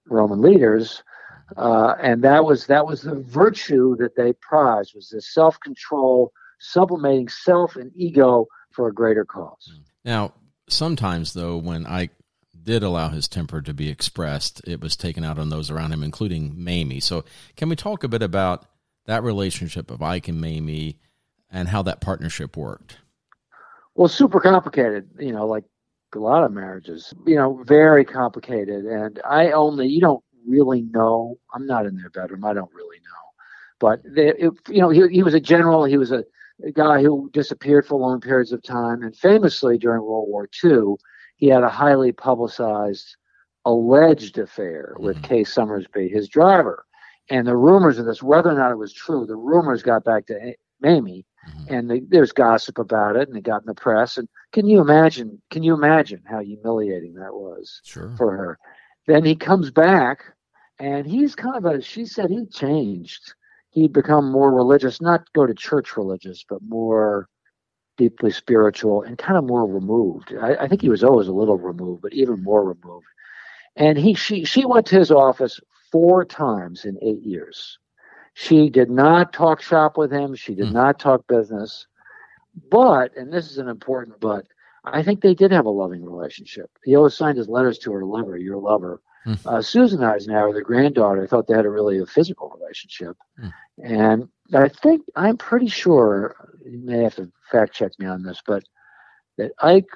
Roman 0.08 0.40
leaders, 0.40 1.02
uh, 1.56 1.94
and 2.00 2.22
that 2.22 2.44
was 2.44 2.66
that 2.66 2.86
was 2.86 3.02
the 3.02 3.16
virtue 3.16 3.96
that 3.96 4.16
they 4.16 4.32
prized 4.34 4.92
was 4.94 5.08
the 5.08 5.20
self 5.20 5.58
control, 5.60 6.32
sublimating 6.58 7.28
self 7.28 7.76
and 7.76 7.92
ego 7.94 8.46
for 8.72 8.88
a 8.88 8.94
greater 8.94 9.24
cause. 9.24 9.72
Now, 10.04 10.32
sometimes 10.68 11.32
though, 11.32 11.56
when 11.56 11.86
I 11.86 12.10
did 12.62 12.82
allow 12.82 13.10
his 13.10 13.28
temper 13.28 13.60
to 13.62 13.74
be 13.74 13.88
expressed, 13.88 14.62
it 14.66 14.80
was 14.80 14.96
taken 14.96 15.22
out 15.22 15.38
on 15.38 15.50
those 15.50 15.70
around 15.70 15.92
him, 15.92 16.02
including 16.02 16.52
Mamie. 16.56 17.00
So, 17.00 17.24
can 17.56 17.68
we 17.68 17.76
talk 17.76 18.04
a 18.04 18.08
bit 18.08 18.22
about 18.22 18.66
that 19.06 19.22
relationship 19.22 19.90
of 19.90 20.02
Ike 20.02 20.28
and 20.28 20.40
Mamie 20.40 20.98
and 21.50 21.68
how 21.68 21.82
that 21.82 22.00
partnership 22.00 22.56
worked? 22.56 22.98
Well, 23.94 24.08
super 24.08 24.40
complicated, 24.40 25.08
you 25.18 25.32
know, 25.32 25.46
like 25.46 25.64
a 26.14 26.18
lot 26.18 26.44
of 26.44 26.52
marriages, 26.52 27.12
you 27.26 27.36
know, 27.36 27.62
very 27.64 28.04
complicated. 28.04 28.84
And 28.84 29.20
I 29.28 29.52
only, 29.52 29.88
you 29.88 30.00
don't 30.00 30.22
really 30.46 30.82
know. 30.82 31.38
I'm 31.54 31.66
not 31.66 31.86
in 31.86 31.96
their 31.96 32.10
bedroom. 32.10 32.44
I 32.44 32.54
don't 32.54 32.72
really 32.74 32.98
know. 32.98 33.10
But, 33.80 34.00
they, 34.04 34.28
it, 34.28 34.52
you 34.68 34.80
know, 34.80 34.90
he, 34.90 35.08
he 35.08 35.22
was 35.22 35.34
a 35.34 35.40
general. 35.40 35.84
He 35.84 35.96
was 35.96 36.12
a, 36.12 36.24
a 36.64 36.70
guy 36.72 37.02
who 37.02 37.30
disappeared 37.32 37.86
for 37.86 37.98
long 37.98 38.20
periods 38.20 38.52
of 38.52 38.62
time. 38.62 39.02
And 39.02 39.16
famously 39.16 39.78
during 39.78 40.02
World 40.02 40.28
War 40.28 40.48
II, 40.62 40.94
he 41.36 41.48
had 41.48 41.64
a 41.64 41.68
highly 41.68 42.12
publicized 42.12 43.16
alleged 43.64 44.38
affair 44.38 44.94
with 44.98 45.16
mm-hmm. 45.16 45.26
Kay 45.26 45.44
Summersby, 45.44 46.08
his 46.08 46.28
driver. 46.28 46.84
And 47.30 47.46
the 47.46 47.56
rumors 47.56 47.98
of 47.98 48.06
this, 48.06 48.22
whether 48.22 48.50
or 48.50 48.58
not 48.58 48.70
it 48.70 48.78
was 48.78 48.92
true, 48.92 49.24
the 49.26 49.36
rumors 49.36 49.82
got 49.82 50.04
back 50.04 50.26
to 50.26 50.54
Mamie 50.80 51.24
Mm-hmm. 51.48 51.74
And 51.74 51.90
the, 51.90 52.06
there's 52.08 52.32
gossip 52.32 52.78
about 52.78 53.16
it, 53.16 53.28
and 53.28 53.36
it 53.36 53.44
got 53.44 53.62
in 53.62 53.66
the 53.66 53.74
press. 53.74 54.16
And 54.16 54.28
can 54.52 54.66
you 54.66 54.80
imagine? 54.80 55.40
Can 55.50 55.62
you 55.62 55.74
imagine 55.74 56.22
how 56.24 56.40
humiliating 56.40 57.14
that 57.14 57.34
was 57.34 57.80
sure. 57.84 58.14
for 58.16 58.36
her? 58.36 58.58
Then 59.06 59.24
he 59.24 59.34
comes 59.34 59.70
back, 59.70 60.24
and 60.78 61.06
he's 61.06 61.34
kind 61.34 61.56
of 61.56 61.64
a. 61.64 61.80
She 61.80 62.06
said 62.06 62.30
he 62.30 62.46
changed. 62.46 63.34
He'd 63.70 63.92
become 63.92 64.30
more 64.30 64.52
religious, 64.52 65.00
not 65.00 65.32
go 65.32 65.46
to 65.46 65.54
church 65.54 65.96
religious, 65.96 66.44
but 66.48 66.62
more 66.62 67.28
deeply 67.96 68.30
spiritual 68.30 69.02
and 69.02 69.18
kind 69.18 69.36
of 69.36 69.44
more 69.44 69.66
removed. 69.66 70.32
I, 70.40 70.54
I 70.56 70.68
think 70.68 70.80
he 70.80 70.88
was 70.88 71.04
always 71.04 71.28
a 71.28 71.32
little 71.32 71.58
removed, 71.58 72.02
but 72.02 72.12
even 72.12 72.42
more 72.42 72.64
removed. 72.64 73.06
And 73.76 73.98
he 73.98 74.14
she 74.14 74.44
she 74.44 74.64
went 74.64 74.86
to 74.86 74.98
his 74.98 75.10
office 75.10 75.60
four 75.90 76.24
times 76.24 76.84
in 76.84 76.98
eight 77.02 77.22
years. 77.22 77.78
She 78.34 78.68
did 78.68 78.90
not 78.90 79.32
talk 79.32 79.62
shop 79.62 79.96
with 79.96 80.12
him. 80.12 80.34
She 80.34 80.54
did 80.54 80.66
mm. 80.66 80.72
not 80.72 80.98
talk 80.98 81.26
business. 81.26 81.86
But, 82.70 83.16
and 83.16 83.32
this 83.32 83.50
is 83.50 83.58
an 83.58 83.68
important 83.68 84.20
but, 84.20 84.46
I 84.84 85.02
think 85.02 85.22
they 85.22 85.34
did 85.34 85.50
have 85.50 85.66
a 85.66 85.70
loving 85.70 86.04
relationship. 86.04 86.70
He 86.84 86.94
always 86.94 87.14
signed 87.14 87.38
his 87.38 87.48
letters 87.48 87.78
to 87.80 87.92
her 87.92 88.04
lover, 88.04 88.36
your 88.36 88.58
lover. 88.58 89.00
Mm. 89.26 89.46
Uh, 89.46 89.62
Susan 89.62 90.04
Eisenhower, 90.04 90.52
the 90.52 90.60
granddaughter, 90.62 91.26
thought 91.26 91.46
they 91.46 91.54
had 91.54 91.64
a 91.64 91.70
really 91.70 91.98
a 91.98 92.06
physical 92.06 92.54
relationship. 92.60 93.16
Mm. 93.42 93.52
And 93.82 94.28
I 94.52 94.68
think, 94.68 95.06
I'm 95.16 95.38
pretty 95.38 95.68
sure, 95.68 96.36
you 96.64 96.78
may 96.78 97.02
have 97.04 97.16
to 97.16 97.32
fact 97.50 97.72
check 97.74 97.92
me 97.98 98.06
on 98.06 98.22
this, 98.22 98.42
but 98.46 98.64
that 99.38 99.52
Ike 99.60 99.88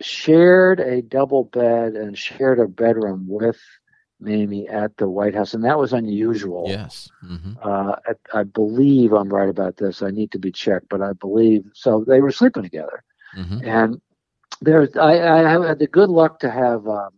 shared 0.00 0.80
a 0.80 1.02
double 1.02 1.44
bed 1.44 1.92
and 1.94 2.18
shared 2.18 2.58
a 2.58 2.66
bedroom 2.66 3.26
with 3.28 3.60
Mamie 4.20 4.68
at 4.68 4.96
the 4.96 5.08
White 5.08 5.34
House, 5.34 5.54
and 5.54 5.64
that 5.64 5.78
was 5.78 5.92
unusual. 5.92 6.66
Yes. 6.68 7.10
Mm-hmm. 7.24 7.54
Uh, 7.62 7.96
I, 8.06 8.40
I, 8.40 8.42
believe 8.44 9.12
I'm 9.12 9.32
right 9.32 9.48
about 9.48 9.76
this. 9.76 10.02
I 10.02 10.10
need 10.10 10.30
to 10.32 10.38
be 10.38 10.52
checked, 10.52 10.88
but 10.88 11.02
I 11.02 11.12
believe 11.14 11.64
so. 11.74 12.04
They 12.06 12.20
were 12.20 12.30
sleeping 12.30 12.62
together, 12.62 13.02
mm-hmm. 13.36 13.64
and 13.64 14.00
there's 14.60 14.96
I, 14.96 15.54
I, 15.54 15.66
had 15.66 15.78
the 15.78 15.86
good 15.86 16.10
luck 16.10 16.38
to 16.40 16.50
have 16.50 16.86
um, 16.86 17.10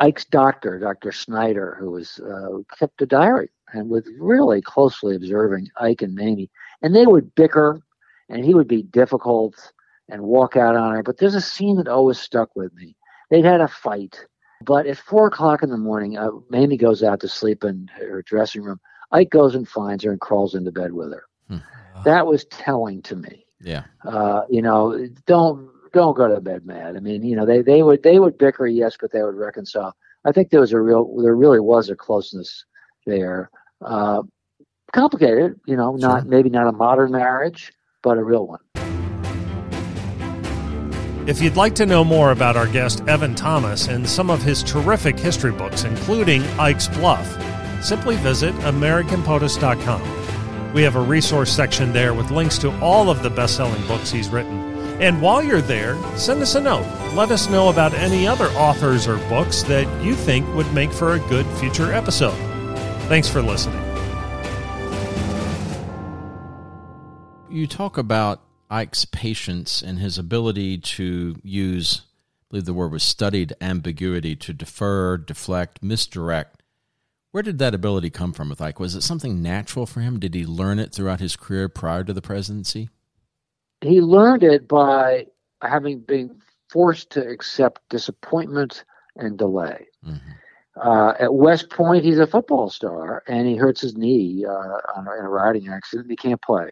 Ike's 0.00 0.26
doctor, 0.26 0.78
Dr. 0.78 1.12
Snyder, 1.12 1.76
who 1.78 1.90
was 1.90 2.20
uh, 2.20 2.58
kept 2.78 3.02
a 3.02 3.06
diary 3.06 3.50
and 3.72 3.88
was 3.88 4.08
really 4.18 4.60
closely 4.60 5.16
observing 5.16 5.68
Ike 5.80 6.02
and 6.02 6.14
Mamie, 6.14 6.50
and 6.82 6.94
they 6.94 7.06
would 7.06 7.34
bicker, 7.34 7.80
and 8.28 8.44
he 8.44 8.54
would 8.54 8.68
be 8.68 8.82
difficult 8.82 9.72
and 10.08 10.22
walk 10.22 10.56
out 10.56 10.76
on 10.76 10.94
her. 10.94 11.02
But 11.02 11.18
there's 11.18 11.34
a 11.34 11.40
scene 11.40 11.76
that 11.76 11.88
always 11.88 12.18
stuck 12.18 12.54
with 12.54 12.72
me. 12.74 12.96
They'd 13.30 13.44
had 13.44 13.60
a 13.60 13.68
fight 13.68 14.26
but 14.64 14.86
at 14.86 14.98
four 14.98 15.28
o'clock 15.28 15.62
in 15.62 15.70
the 15.70 15.76
morning, 15.76 16.16
uh, 16.16 16.30
Mamie 16.48 16.76
goes 16.76 17.02
out 17.02 17.20
to 17.20 17.28
sleep 17.28 17.64
in 17.64 17.88
her 17.98 18.22
dressing 18.22 18.62
room. 18.62 18.80
Ike 19.12 19.30
goes 19.30 19.54
and 19.54 19.68
finds 19.68 20.04
her 20.04 20.10
and 20.10 20.20
crawls 20.20 20.54
into 20.54 20.72
bed 20.72 20.92
with 20.92 21.12
her. 21.12 21.24
Hmm. 21.48 21.58
That 22.04 22.26
was 22.26 22.44
telling 22.46 23.02
to 23.02 23.16
me. 23.16 23.46
Yeah. 23.60 23.84
Uh, 24.04 24.42
you 24.50 24.62
know, 24.62 25.08
don't 25.26 25.70
don't 25.92 26.16
go 26.16 26.28
to 26.28 26.40
bed 26.40 26.66
mad. 26.66 26.96
I 26.96 27.00
mean, 27.00 27.22
you 27.22 27.36
know, 27.36 27.46
they 27.46 27.62
they 27.62 27.82
would 27.82 28.02
they 28.02 28.18
would 28.18 28.38
bicker, 28.38 28.66
yes, 28.66 28.96
but 29.00 29.12
they 29.12 29.22
would 29.22 29.34
reconcile. 29.34 29.96
I 30.24 30.32
think 30.32 30.50
there 30.50 30.60
was 30.60 30.72
a 30.72 30.80
real 30.80 31.16
there 31.22 31.34
really 31.34 31.60
was 31.60 31.88
a 31.88 31.96
closeness 31.96 32.64
there. 33.06 33.50
Uh, 33.80 34.22
complicated, 34.92 35.58
you 35.66 35.76
know, 35.76 35.96
not 35.96 36.22
sure. 36.22 36.30
maybe 36.30 36.50
not 36.50 36.66
a 36.66 36.72
modern 36.72 37.12
marriage, 37.12 37.72
but 38.02 38.18
a 38.18 38.24
real 38.24 38.46
one. 38.46 38.60
If 41.26 41.42
you'd 41.42 41.56
like 41.56 41.74
to 41.74 41.86
know 41.86 42.04
more 42.04 42.30
about 42.30 42.56
our 42.56 42.68
guest 42.68 43.02
Evan 43.08 43.34
Thomas 43.34 43.88
and 43.88 44.08
some 44.08 44.30
of 44.30 44.44
his 44.44 44.62
terrific 44.62 45.18
history 45.18 45.50
books, 45.50 45.82
including 45.82 46.44
Ike's 46.56 46.86
Bluff, 46.86 47.26
simply 47.82 48.14
visit 48.14 48.54
AmericanPOTUS.com. 48.58 50.72
We 50.72 50.82
have 50.82 50.94
a 50.94 51.00
resource 51.00 51.52
section 51.52 51.92
there 51.92 52.14
with 52.14 52.30
links 52.30 52.58
to 52.58 52.70
all 52.80 53.10
of 53.10 53.24
the 53.24 53.30
best 53.30 53.56
selling 53.56 53.84
books 53.88 54.12
he's 54.12 54.28
written. 54.28 54.56
And 55.02 55.20
while 55.20 55.42
you're 55.42 55.60
there, 55.60 55.96
send 56.16 56.40
us 56.42 56.54
a 56.54 56.60
note. 56.60 56.86
Let 57.14 57.32
us 57.32 57.50
know 57.50 57.70
about 57.70 57.92
any 57.94 58.28
other 58.28 58.46
authors 58.50 59.08
or 59.08 59.16
books 59.28 59.64
that 59.64 60.04
you 60.04 60.14
think 60.14 60.46
would 60.54 60.72
make 60.72 60.92
for 60.92 61.14
a 61.14 61.18
good 61.28 61.46
future 61.58 61.92
episode. 61.92 62.38
Thanks 63.08 63.28
for 63.28 63.42
listening. 63.42 63.82
You 67.50 67.66
talk 67.66 67.98
about 67.98 68.45
Ike's 68.70 69.04
patience 69.04 69.82
and 69.82 69.98
his 69.98 70.18
ability 70.18 70.78
to 70.78 71.36
use, 71.42 72.02
I 72.02 72.44
believe 72.50 72.64
the 72.64 72.74
word 72.74 72.92
was 72.92 73.02
studied 73.02 73.54
ambiguity 73.60 74.36
to 74.36 74.52
defer, 74.52 75.16
deflect, 75.16 75.82
misdirect. 75.82 76.62
Where 77.32 77.42
did 77.42 77.58
that 77.58 77.74
ability 77.74 78.10
come 78.10 78.32
from 78.32 78.48
with 78.48 78.60
Ike? 78.60 78.80
Was 78.80 78.94
it 78.94 79.02
something 79.02 79.42
natural 79.42 79.86
for 79.86 80.00
him? 80.00 80.18
Did 80.18 80.34
he 80.34 80.46
learn 80.46 80.78
it 80.78 80.92
throughout 80.92 81.20
his 81.20 81.36
career 81.36 81.68
prior 81.68 82.02
to 82.04 82.12
the 82.12 82.22
presidency? 82.22 82.88
He 83.82 84.00
learned 84.00 84.42
it 84.42 84.66
by 84.66 85.26
having 85.62 86.00
been 86.00 86.40
forced 86.70 87.10
to 87.10 87.28
accept 87.28 87.88
disappointment 87.90 88.84
and 89.16 89.38
delay. 89.38 89.86
Mm-hmm. 90.04 90.30
Uh, 90.82 91.12
at 91.18 91.32
West 91.32 91.70
Point, 91.70 92.04
he's 92.04 92.18
a 92.18 92.26
football 92.26 92.68
star, 92.68 93.22
and 93.28 93.46
he 93.46 93.56
hurts 93.56 93.80
his 93.80 93.96
knee 93.96 94.44
uh, 94.44 94.78
in 94.98 95.06
a 95.06 95.28
riding 95.28 95.68
accident. 95.68 96.10
He 96.10 96.16
can't 96.16 96.40
play 96.42 96.70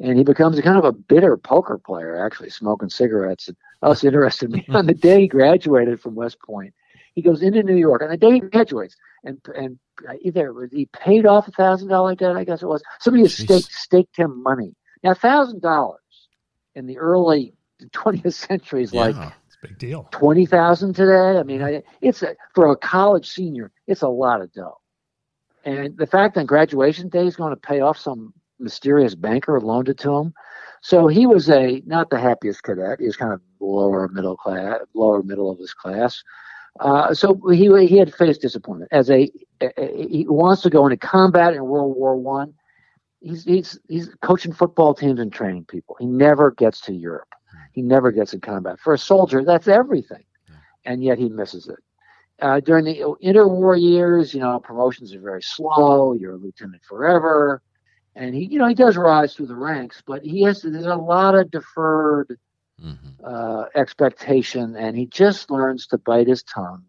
and 0.00 0.18
he 0.18 0.24
becomes 0.24 0.60
kind 0.60 0.78
of 0.78 0.84
a 0.84 0.92
bitter 0.92 1.36
poker 1.36 1.78
player, 1.78 2.24
actually 2.24 2.50
smoking 2.50 2.88
cigarettes. 2.88 3.48
And 3.48 3.56
also 3.82 4.06
interested 4.06 4.50
me 4.50 4.64
hmm. 4.66 4.76
on 4.76 4.86
the 4.86 4.94
day 4.94 5.22
he 5.22 5.28
graduated 5.28 6.00
from 6.00 6.14
West 6.14 6.38
Point. 6.40 6.74
He 7.14 7.22
goes 7.22 7.42
into 7.42 7.62
New 7.62 7.76
York 7.76 8.02
on 8.02 8.08
the 8.08 8.16
day 8.16 8.32
he 8.32 8.40
graduates, 8.40 8.96
and 9.22 9.38
and 9.54 9.78
either 10.22 10.68
he 10.72 10.86
paid 10.86 11.26
off 11.26 11.46
a 11.46 11.52
thousand 11.52 11.88
dollar 11.88 12.14
debt, 12.16 12.36
I 12.36 12.44
guess 12.44 12.62
it 12.62 12.66
was. 12.66 12.82
Somebody 13.00 13.28
staked 13.28 13.72
staked 13.72 14.16
him 14.16 14.42
money. 14.42 14.74
Now 15.04 15.14
thousand 15.14 15.62
dollars 15.62 16.00
in 16.74 16.86
the 16.86 16.98
early 16.98 17.54
20th 17.82 18.34
century 18.34 18.82
is 18.82 18.92
yeah, 18.92 19.00
like 19.00 19.32
it's 19.46 19.56
a 19.62 19.68
big 19.68 19.78
deal. 19.78 20.08
Twenty 20.10 20.44
thousand 20.44 20.94
today. 20.94 21.38
I 21.38 21.44
mean, 21.44 21.60
hmm. 21.60 21.66
I, 21.66 21.82
it's 22.00 22.22
a, 22.24 22.34
for 22.52 22.72
a 22.72 22.76
college 22.76 23.28
senior, 23.28 23.70
it's 23.86 24.02
a 24.02 24.08
lot 24.08 24.40
of 24.40 24.52
dough. 24.52 24.80
And 25.64 25.96
the 25.96 26.06
fact 26.06 26.34
that 26.34 26.46
graduation 26.46 27.08
day 27.08 27.26
is 27.26 27.36
going 27.36 27.50
to 27.50 27.56
pay 27.56 27.80
off 27.80 27.96
some 27.96 28.34
mysterious 28.58 29.14
banker 29.14 29.60
loaned 29.60 29.88
it 29.88 29.98
to 29.98 30.12
him. 30.12 30.34
So 30.82 31.08
he 31.08 31.26
was 31.26 31.48
a 31.48 31.82
not 31.86 32.10
the 32.10 32.18
happiest 32.18 32.62
cadet. 32.62 33.00
He 33.00 33.06
was 33.06 33.16
kind 33.16 33.32
of 33.32 33.40
lower 33.58 34.08
middle 34.08 34.36
class, 34.36 34.80
lower 34.94 35.22
middle 35.22 35.50
of 35.50 35.58
his 35.58 35.72
class. 35.72 36.22
Uh, 36.80 37.14
so 37.14 37.40
he 37.50 37.70
he 37.86 37.96
had 37.96 38.12
faced 38.14 38.42
disappointment 38.42 38.92
as 38.92 39.08
a, 39.08 39.30
a, 39.60 40.06
he 40.08 40.26
wants 40.28 40.62
to 40.62 40.70
go 40.70 40.84
into 40.86 40.96
combat 40.96 41.54
in 41.54 41.64
World 41.64 41.96
War 41.96 42.16
One. 42.16 42.52
He's 43.20 43.44
he's 43.44 43.78
he's 43.88 44.10
coaching 44.22 44.52
football 44.52 44.92
teams 44.94 45.20
and 45.20 45.32
training 45.32 45.64
people. 45.66 45.96
He 45.98 46.06
never 46.06 46.50
gets 46.50 46.80
to 46.82 46.92
Europe. 46.92 47.28
He 47.72 47.80
never 47.80 48.12
gets 48.12 48.34
in 48.34 48.40
combat. 48.40 48.78
For 48.80 48.94
a 48.94 48.98
soldier, 48.98 49.42
that's 49.42 49.68
everything, 49.68 50.24
and 50.84 51.02
yet 51.02 51.18
he 51.18 51.28
misses 51.28 51.68
it. 51.68 51.78
Uh, 52.42 52.60
during 52.60 52.84
the 52.84 53.16
interwar 53.22 53.80
years, 53.80 54.34
you 54.34 54.40
know, 54.40 54.58
promotions 54.58 55.14
are 55.14 55.20
very 55.20 55.42
slow. 55.42 56.12
You're 56.12 56.34
a 56.34 56.36
lieutenant 56.36 56.82
forever 56.84 57.62
and 58.16 58.34
he 58.34 58.44
you 58.44 58.58
know 58.58 58.68
he 58.68 58.74
does 58.74 58.96
rise 58.96 59.34
through 59.34 59.46
the 59.46 59.54
ranks 59.54 60.02
but 60.06 60.22
he 60.24 60.42
has 60.42 60.62
there's 60.62 60.86
a 60.86 60.96
lot 60.96 61.34
of 61.34 61.50
deferred 61.50 62.38
mm-hmm. 62.82 63.24
uh, 63.24 63.64
expectation 63.74 64.76
and 64.76 64.96
he 64.96 65.06
just 65.06 65.50
learns 65.50 65.86
to 65.86 65.98
bite 65.98 66.28
his 66.28 66.42
tongue 66.42 66.84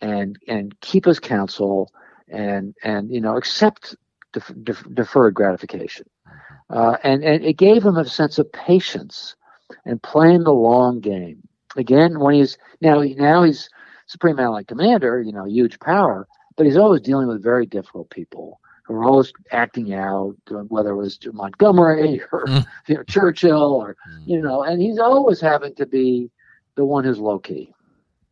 and 0.00 0.38
and 0.46 0.78
keep 0.80 1.04
his 1.04 1.18
counsel 1.18 1.92
and 2.28 2.74
and 2.82 3.10
you 3.10 3.20
know 3.20 3.36
accept 3.36 3.96
def- 4.32 4.52
def- 4.62 4.94
deferred 4.94 5.34
gratification 5.34 6.06
mm-hmm. 6.26 6.76
uh, 6.76 6.96
and 7.02 7.24
and 7.24 7.44
it 7.44 7.56
gave 7.56 7.84
him 7.84 7.96
a 7.96 8.04
sense 8.04 8.38
of 8.38 8.50
patience 8.52 9.36
and 9.84 10.02
playing 10.02 10.44
the 10.44 10.52
long 10.52 11.00
game 11.00 11.42
again 11.76 12.18
when 12.18 12.34
he's 12.34 12.56
now 12.80 13.02
now 13.02 13.42
he's 13.42 13.68
supreme 14.06 14.38
allied 14.38 14.66
commander 14.66 15.20
you 15.20 15.32
know 15.32 15.44
huge 15.44 15.78
power 15.80 16.26
but 16.56 16.66
he's 16.66 16.76
always 16.76 17.00
dealing 17.00 17.28
with 17.28 17.42
very 17.42 17.66
difficult 17.66 18.08
people 18.10 18.60
were 18.88 19.04
always 19.04 19.32
acting 19.50 19.92
out, 19.94 20.36
whether 20.68 20.90
it 20.90 20.96
was 20.96 21.18
to 21.18 21.32
Montgomery 21.32 22.22
or 22.32 22.46
mm. 22.46 22.66
you 22.86 22.96
know, 22.96 23.02
Churchill 23.04 23.74
or 23.74 23.96
mm. 24.10 24.26
you 24.26 24.40
know, 24.40 24.62
and 24.62 24.80
he's 24.80 24.98
always 24.98 25.40
having 25.40 25.74
to 25.76 25.86
be 25.86 26.30
the 26.74 26.84
one 26.84 27.04
who's 27.04 27.18
low 27.18 27.38
key. 27.38 27.72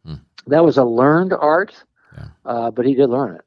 Mm. 0.06 0.20
That 0.46 0.64
was 0.64 0.78
a 0.78 0.84
learned 0.84 1.32
art, 1.32 1.74
yeah. 2.16 2.28
uh, 2.44 2.70
but 2.70 2.86
he 2.86 2.94
did 2.94 3.10
learn 3.10 3.36
it. 3.36 3.42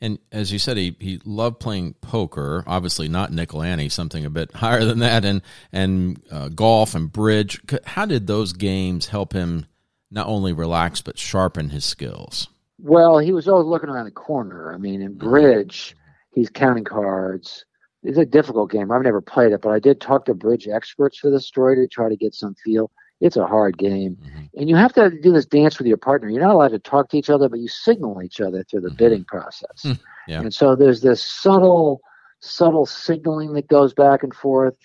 And 0.00 0.18
as 0.30 0.52
you 0.52 0.60
said, 0.60 0.76
he, 0.76 0.96
he 1.00 1.20
loved 1.24 1.58
playing 1.58 1.94
poker. 1.94 2.62
Obviously, 2.66 3.08
not 3.08 3.32
nickel 3.32 3.62
ante, 3.62 3.88
something 3.88 4.24
a 4.24 4.30
bit 4.30 4.52
higher 4.54 4.84
than 4.84 5.00
that, 5.00 5.24
and 5.24 5.42
and 5.72 6.20
uh, 6.30 6.48
golf 6.48 6.94
and 6.94 7.10
bridge. 7.10 7.60
How 7.84 8.06
did 8.06 8.26
those 8.26 8.52
games 8.52 9.06
help 9.06 9.32
him 9.32 9.66
not 10.10 10.26
only 10.26 10.52
relax 10.52 11.00
but 11.00 11.18
sharpen 11.18 11.70
his 11.70 11.84
skills? 11.84 12.48
Well, 12.80 13.18
he 13.18 13.32
was 13.32 13.48
always 13.48 13.66
looking 13.66 13.88
around 13.88 14.04
the 14.04 14.12
corner. 14.12 14.72
I 14.72 14.78
mean, 14.78 15.02
in 15.02 15.14
bridge, 15.14 15.96
he's 16.32 16.50
counting 16.50 16.84
cards. 16.84 17.64
It's 18.02 18.18
a 18.18 18.24
difficult 18.24 18.70
game. 18.70 18.92
I've 18.92 19.02
never 19.02 19.20
played 19.20 19.52
it, 19.52 19.60
but 19.60 19.70
I 19.70 19.78
did 19.78 20.00
talk 20.00 20.24
to 20.26 20.34
bridge 20.34 20.68
experts 20.68 21.18
for 21.18 21.30
the 21.30 21.40
story 21.40 21.76
to 21.76 21.88
try 21.88 22.08
to 22.08 22.16
get 22.16 22.34
some 22.34 22.54
feel. 22.64 22.90
It's 23.20 23.36
a 23.36 23.46
hard 23.46 23.76
game. 23.76 24.16
Mm-hmm. 24.16 24.60
And 24.60 24.68
you 24.68 24.76
have 24.76 24.92
to 24.94 25.10
do 25.10 25.32
this 25.32 25.46
dance 25.46 25.78
with 25.78 25.88
your 25.88 25.96
partner. 25.96 26.28
You're 26.28 26.42
not 26.42 26.54
allowed 26.54 26.68
to 26.68 26.78
talk 26.78 27.08
to 27.10 27.18
each 27.18 27.30
other, 27.30 27.48
but 27.48 27.58
you 27.58 27.66
signal 27.66 28.22
each 28.22 28.40
other 28.40 28.62
through 28.62 28.82
the 28.82 28.88
mm-hmm. 28.88 28.96
bidding 28.96 29.24
process. 29.24 29.82
Hmm. 29.82 29.92
yeah. 30.28 30.40
And 30.40 30.54
so 30.54 30.76
there's 30.76 31.00
this 31.00 31.24
subtle, 31.24 32.00
subtle 32.40 32.86
signaling 32.86 33.54
that 33.54 33.66
goes 33.66 33.92
back 33.92 34.22
and 34.22 34.32
forth. 34.32 34.76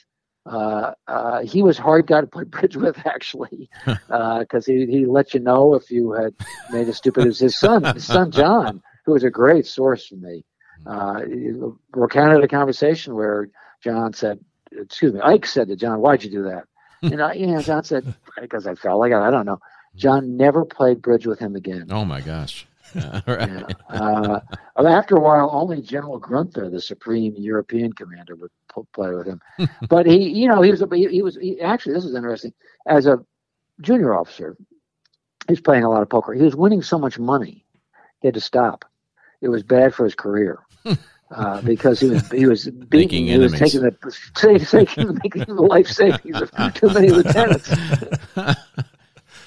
Uh, 0.48 0.94
uh, 1.08 1.42
he 1.44 1.62
was 1.62 1.78
hard 1.78 2.08
guy 2.08 2.22
to 2.22 2.28
play 2.28 2.44
bridge 2.48 2.76
with, 2.76 2.98
actually, 3.06 3.70
because 3.86 4.68
uh, 4.68 4.72
he 4.72 4.86
he 4.88 5.06
let 5.06 5.34
you 5.34 5.40
know 5.40 5.76
if 5.76 5.90
you 5.92 6.12
had 6.12 6.34
made 6.72 6.90
a 6.90 6.94
stupid. 6.94 7.26
It 7.26 7.28
was 7.28 7.40
his 7.40 7.58
son, 7.58 7.84
his 7.94 8.06
son 8.06 8.32
John, 8.32 8.82
who 9.06 9.14
was 9.14 9.24
a 9.24 9.30
great 9.30 9.68
source 9.68 10.08
for 10.08 10.16
me 10.16 10.44
uh, 10.86 11.22
a 12.44 12.48
conversation 12.48 13.16
where 13.16 13.50
John 13.82 14.14
said, 14.14 14.40
excuse 14.72 15.14
me, 15.14 15.20
Ike 15.22 15.46
said 15.46 15.68
to 15.68 15.76
John, 15.76 16.00
why'd 16.00 16.24
you 16.24 16.32
do 16.32 16.44
that? 16.44 16.64
and 17.02 17.22
I, 17.22 17.34
you 17.34 17.48
know, 17.48 17.62
John 17.62 17.84
said, 17.84 18.14
because 18.40 18.66
I 18.68 18.76
felt 18.76 19.00
like 19.00 19.12
it. 19.12 19.18
I 19.18 19.30
don't 19.30 19.46
know. 19.46 19.60
John 19.96 20.38
never 20.38 20.66
played 20.66 21.02
bridge 21.02 21.28
with 21.28 21.40
him 21.40 21.56
again. 21.56 21.88
Oh 21.92 22.06
my 22.06 22.22
gosh. 22.22 22.66
right. 22.96 23.26
yeah. 23.28 23.68
uh, 23.90 24.40
after 24.78 25.16
a 25.16 25.20
while, 25.20 25.50
only 25.52 25.82
General 25.82 26.20
Gruenther, 26.20 26.72
the 26.72 26.82
supreme 26.82 27.34
European 27.38 27.92
commander, 27.94 28.36
would 28.36 28.52
play 28.94 29.14
with 29.14 29.28
him. 29.28 29.42
but 29.90 30.06
he, 30.06 30.30
you 30.30 30.48
know, 30.48 30.62
he 30.62 30.72
was, 30.72 30.84
he, 30.92 31.08
he 31.08 31.22
was 31.22 31.36
he, 31.36 31.60
actually, 31.60 31.94
this 31.94 32.06
is 32.06 32.16
interesting. 32.16 32.54
As 32.88 33.08
a 33.08 33.24
junior 33.82 34.14
officer, 34.16 34.56
he 35.48 35.54
was 35.54 35.62
playing 35.62 35.84
a 35.84 35.90
lot 35.90 36.02
of 36.02 36.10
poker. 36.10 36.34
He 36.34 36.44
was 36.44 36.56
winning 36.56 36.82
so 36.82 36.98
much 36.98 37.20
money, 37.20 37.66
he 38.22 38.28
had 38.28 38.36
to 38.36 38.42
stop. 38.42 38.86
It 39.42 39.50
was 39.50 39.64
bad 39.64 39.94
for 39.94 40.06
his 40.06 40.16
career 40.16 40.63
uh, 41.32 41.62
because 41.62 42.00
he 42.00 42.10
was 42.10 42.30
he 42.32 42.46
was 42.46 42.68
beating, 42.90 43.28
he 43.28 43.38
was 43.38 43.54
taking 43.54 43.82
the 43.82 43.92
taking, 44.66 45.20
making 45.24 45.56
the 45.56 45.62
life 45.62 45.88
savings 45.88 46.42
of 46.42 46.52
too 46.74 46.90
many 46.90 47.10
lieutenants. 47.10 47.70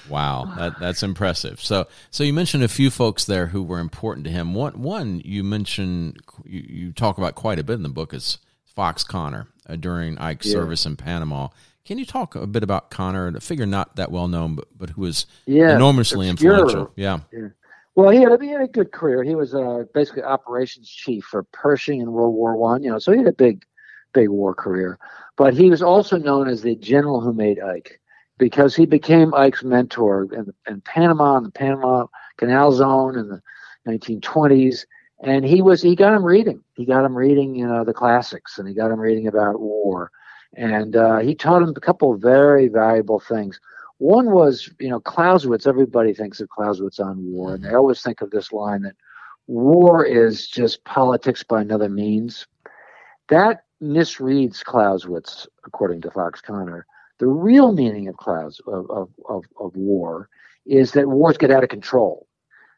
Wow, 0.09 0.53
that, 0.57 0.79
that's 0.79 1.03
impressive. 1.03 1.61
So, 1.61 1.87
so 2.11 2.23
you 2.23 2.33
mentioned 2.33 2.63
a 2.63 2.69
few 2.69 2.89
folks 2.89 3.25
there 3.25 3.47
who 3.47 3.63
were 3.63 3.79
important 3.79 4.25
to 4.25 4.31
him. 4.31 4.53
One, 4.53 4.81
one 4.81 5.21
you 5.25 5.43
mentioned, 5.43 6.17
you, 6.45 6.63
you 6.67 6.91
talk 6.93 7.17
about 7.17 7.35
quite 7.35 7.59
a 7.59 7.63
bit 7.63 7.73
in 7.73 7.83
the 7.83 7.89
book 7.89 8.13
is 8.13 8.37
Fox 8.63 9.03
Conner 9.03 9.47
uh, 9.67 9.75
during 9.75 10.17
Ike's 10.17 10.47
yeah. 10.47 10.53
service 10.53 10.85
in 10.85 10.95
Panama. 10.95 11.49
Can 11.85 11.97
you 11.97 12.05
talk 12.05 12.35
a 12.35 12.45
bit 12.45 12.63
about 12.63 12.89
Conner, 12.89 13.27
a 13.27 13.39
figure 13.39 13.65
not 13.65 13.95
that 13.95 14.11
well 14.11 14.27
known, 14.27 14.55
but 14.55 14.67
but 14.77 14.89
who 14.91 15.01
was 15.01 15.25
yeah, 15.45 15.75
enormously 15.75 16.29
obscure. 16.29 16.53
influential? 16.53 16.91
Yeah. 16.97 17.19
yeah. 17.31 17.47
Well, 17.97 18.11
he 18.11 18.21
had, 18.21 18.39
he 18.43 18.49
had 18.49 18.61
a 18.61 18.67
good 18.67 18.91
career. 18.91 19.23
He 19.23 19.33
was 19.33 19.55
uh, 19.55 19.85
basically 19.91 20.21
operations 20.21 20.87
chief 20.87 21.23
for 21.23 21.41
Pershing 21.51 21.99
in 21.99 22.11
World 22.11 22.35
War 22.35 22.55
One. 22.55 22.83
You 22.83 22.91
know, 22.91 22.99
so 22.99 23.11
he 23.11 23.17
had 23.17 23.27
a 23.27 23.33
big, 23.33 23.65
big 24.13 24.29
war 24.29 24.53
career. 24.53 24.99
But 25.35 25.55
he 25.55 25.71
was 25.71 25.81
also 25.81 26.15
known 26.15 26.47
as 26.47 26.61
the 26.61 26.75
general 26.75 27.21
who 27.21 27.33
made 27.33 27.59
Ike 27.59 27.99
because 28.37 28.75
he 28.75 28.85
became 28.85 29.33
Ike's 29.33 29.63
mentor 29.63 30.27
in, 30.31 30.53
in 30.67 30.79
Panama, 30.81 31.37
in 31.37 31.45
the 31.45 31.49
Panama 31.49 32.05
Canal 32.37 32.71
Zone 32.71 33.17
in 33.17 33.29
the 33.29 33.41
1920s. 33.87 34.85
And 35.23 35.43
he 35.43 35.63
was 35.63 35.81
he 35.81 35.95
got 35.95 36.13
him 36.13 36.23
reading. 36.23 36.63
He 36.75 36.85
got 36.85 37.03
him 37.03 37.17
reading, 37.17 37.55
you 37.55 37.65
know, 37.65 37.83
the 37.83 37.93
classics, 37.95 38.59
and 38.59 38.67
he 38.67 38.75
got 38.75 38.91
him 38.91 38.99
reading 38.99 39.25
about 39.25 39.59
war. 39.59 40.11
And 40.55 40.95
uh, 40.95 41.17
he 41.17 41.33
taught 41.33 41.63
him 41.63 41.73
a 41.75 41.79
couple 41.79 42.13
of 42.13 42.21
very 42.21 42.67
valuable 42.67 43.19
things. 43.19 43.59
One 43.99 44.31
was, 44.31 44.69
you 44.79 44.89
know, 44.89 44.99
Clausewitz. 44.99 45.65
Everybody 45.65 46.13
thinks 46.13 46.39
of 46.39 46.49
Clausewitz 46.49 46.99
on 46.99 47.31
war, 47.31 47.55
and 47.55 47.63
they 47.63 47.73
always 47.73 48.01
think 48.01 48.21
of 48.21 48.29
this 48.29 48.51
line 48.51 48.83
that 48.83 48.95
war 49.47 50.05
is 50.05 50.47
just 50.47 50.83
politics 50.83 51.43
by 51.43 51.61
another 51.61 51.89
means. 51.89 52.45
That 53.29 53.63
misreads 53.81 54.63
Clausewitz, 54.63 55.47
according 55.65 56.01
to 56.01 56.11
Fox 56.11 56.41
Conner. 56.41 56.85
The 57.19 57.27
real 57.27 57.71
meaning 57.71 58.07
of 58.07 58.17
Claus 58.17 58.61
of, 58.67 58.89
of, 58.91 59.09
of, 59.27 59.45
of 59.59 59.75
war 59.75 60.29
is 60.65 60.91
that 60.91 61.07
wars 61.07 61.37
get 61.37 61.51
out 61.51 61.63
of 61.63 61.69
control. 61.69 62.27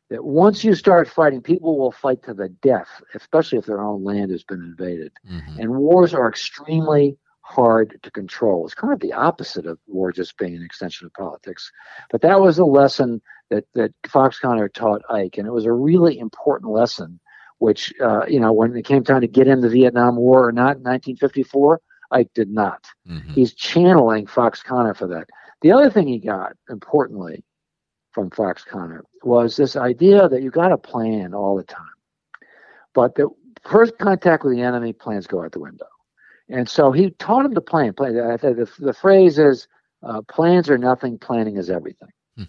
That 0.09 0.23
once 0.23 0.63
you 0.63 0.73
start 0.73 1.09
fighting, 1.09 1.41
people 1.41 1.77
will 1.77 1.91
fight 1.91 2.23
to 2.23 2.33
the 2.33 2.49
death, 2.49 2.87
especially 3.13 3.57
if 3.57 3.65
their 3.65 3.81
own 3.81 4.03
land 4.03 4.31
has 4.31 4.43
been 4.43 4.61
invaded. 4.61 5.11
Mm-hmm. 5.29 5.59
And 5.59 5.75
wars 5.75 6.13
are 6.13 6.29
extremely 6.29 7.17
hard 7.49 7.99
to 8.03 8.11
control. 8.11 8.65
It's 8.65 8.75
kind 8.75 8.93
of 8.93 8.99
the 8.99 9.13
opposite 9.13 9.65
of 9.65 9.79
war 9.87 10.11
just 10.11 10.37
being 10.37 10.55
an 10.55 10.63
extension 10.63 11.07
of 11.07 11.13
politics. 11.13 11.71
But 12.11 12.21
that 12.21 12.39
was 12.39 12.59
a 12.59 12.65
lesson 12.65 13.21
that, 13.49 13.65
that 13.73 13.91
Fox 14.07 14.39
Conner 14.39 14.69
taught 14.69 15.01
Ike, 15.09 15.39
and 15.39 15.47
it 15.47 15.51
was 15.51 15.65
a 15.65 15.71
really 15.71 16.19
important 16.19 16.71
lesson, 16.71 17.19
which, 17.57 17.91
uh, 18.01 18.25
you 18.27 18.39
know, 18.39 18.53
when 18.53 18.75
it 18.75 18.85
came 18.85 19.03
time 19.03 19.21
to 19.21 19.27
get 19.27 19.47
in 19.47 19.61
the 19.61 19.69
Vietnam 19.69 20.15
War 20.15 20.47
or 20.47 20.51
not 20.51 20.77
in 20.77 20.83
1954, 20.83 21.81
Ike 22.11 22.29
did 22.35 22.51
not. 22.51 22.85
Mm-hmm. 23.07 23.33
He's 23.33 23.55
channeling 23.55 24.27
Fox 24.27 24.61
Conner 24.61 24.93
for 24.93 25.07
that. 25.07 25.27
The 25.61 25.71
other 25.71 25.89
thing 25.89 26.07
he 26.07 26.19
got, 26.19 26.53
importantly, 26.69 27.43
from 28.11 28.29
Fox 28.29 28.63
Connor 28.63 29.03
was 29.23 29.55
this 29.55 29.75
idea 29.75 30.29
that 30.29 30.43
you 30.43 30.51
got 30.51 30.69
to 30.69 30.77
plan 30.77 31.33
all 31.33 31.57
the 31.57 31.63
time. 31.63 31.85
But 32.93 33.15
the 33.15 33.29
first 33.63 33.97
contact 33.97 34.43
with 34.43 34.53
the 34.53 34.61
enemy, 34.61 34.93
plans 34.93 35.25
go 35.25 35.43
out 35.43 35.51
the 35.51 35.59
window. 35.59 35.87
And 36.49 36.67
so 36.67 36.91
he 36.91 37.11
taught 37.11 37.45
him 37.45 37.53
to 37.53 37.61
plan. 37.61 37.93
plan 37.93 38.13
the, 38.13 38.69
the 38.79 38.93
phrase 38.93 39.37
is 39.37 39.67
uh, 40.01 40.21
plans 40.23 40.69
are 40.69 40.77
nothing, 40.77 41.17
planning 41.17 41.57
is 41.57 41.69
everything. 41.69 42.09
Hmm. 42.35 42.43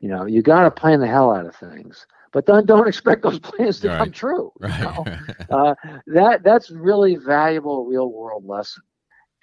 You 0.00 0.08
know, 0.08 0.26
you 0.26 0.42
got 0.42 0.62
to 0.62 0.70
plan 0.70 1.00
the 1.00 1.08
hell 1.08 1.34
out 1.34 1.46
of 1.46 1.56
things, 1.56 2.06
but 2.32 2.46
then 2.46 2.66
don't 2.66 2.88
expect 2.88 3.22
those 3.22 3.40
plans 3.40 3.80
to 3.80 3.88
right. 3.88 3.98
come 3.98 4.12
true. 4.12 4.52
Right. 4.60 4.78
You 4.78 4.84
know? 4.84 5.04
uh, 5.50 5.74
that 6.06 6.42
that's 6.44 6.70
really 6.70 7.16
valuable 7.16 7.86
real 7.86 8.10
world 8.12 8.46
lesson. 8.46 8.82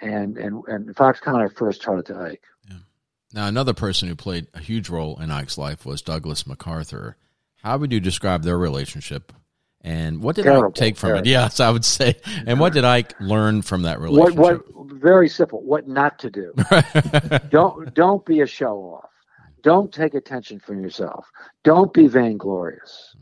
And 0.02 0.38
and 0.38 0.64
and 0.68 0.96
Fox 0.96 1.20
Conner 1.20 1.50
first 1.50 1.82
taught 1.82 2.00
it 2.00 2.06
to 2.06 2.16
Ike. 2.16 2.44
Yeah. 2.70 2.78
Now 3.34 3.48
another 3.48 3.74
person 3.74 4.08
who 4.08 4.16
played 4.16 4.48
a 4.54 4.60
huge 4.60 4.88
role 4.88 5.20
in 5.20 5.30
Ike's 5.30 5.58
life 5.58 5.86
was 5.86 6.02
Douglas 6.02 6.48
MacArthur. 6.48 7.18
How 7.64 7.78
would 7.78 7.92
you 7.92 8.00
describe 8.00 8.44
their 8.44 8.58
relationship 8.58 9.34
and 9.82 10.22
what 10.22 10.36
did 10.36 10.44
Terrible, 10.44 10.68
Ike 10.68 10.76
take 10.76 10.98
from 10.98 11.10
terrible. 11.10 11.28
it? 11.28 11.32
Yes, 11.32 11.60
I 11.60 11.70
would 11.70 11.86
say. 11.86 12.16
And 12.46 12.60
what 12.60 12.74
did 12.74 12.84
Ike 12.84 13.20
learn 13.20 13.62
from 13.62 13.84
that 13.84 14.00
relationship? 14.00 14.38
What, 14.38 14.76
what 14.76 14.92
very 15.00 15.30
simple. 15.30 15.62
What 15.64 15.88
not 15.88 16.20
to 16.20 16.30
do. 16.30 16.54
don't 17.50 17.94
don't 17.94 18.26
be 18.26 18.42
a 18.42 18.48
show 18.48 18.78
off. 18.78 19.10
Don't 19.64 19.94
take 19.94 20.14
attention 20.14 20.60
from 20.60 20.82
yourself. 20.82 21.26
Don't 21.64 21.94
be 21.94 22.08
vainglorious. 22.08 23.16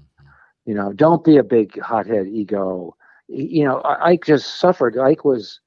You 0.65 0.73
know, 0.73 0.91
don't 0.93 1.23
be 1.23 1.37
a 1.37 1.43
big 1.43 1.79
hothead 1.79 2.27
ego. 2.27 2.95
You 3.27 3.65
know, 3.65 3.81
Ike 3.83 4.25
just 4.25 4.59
suffered. 4.59 4.97
Ike 4.97 5.25
was 5.25 5.59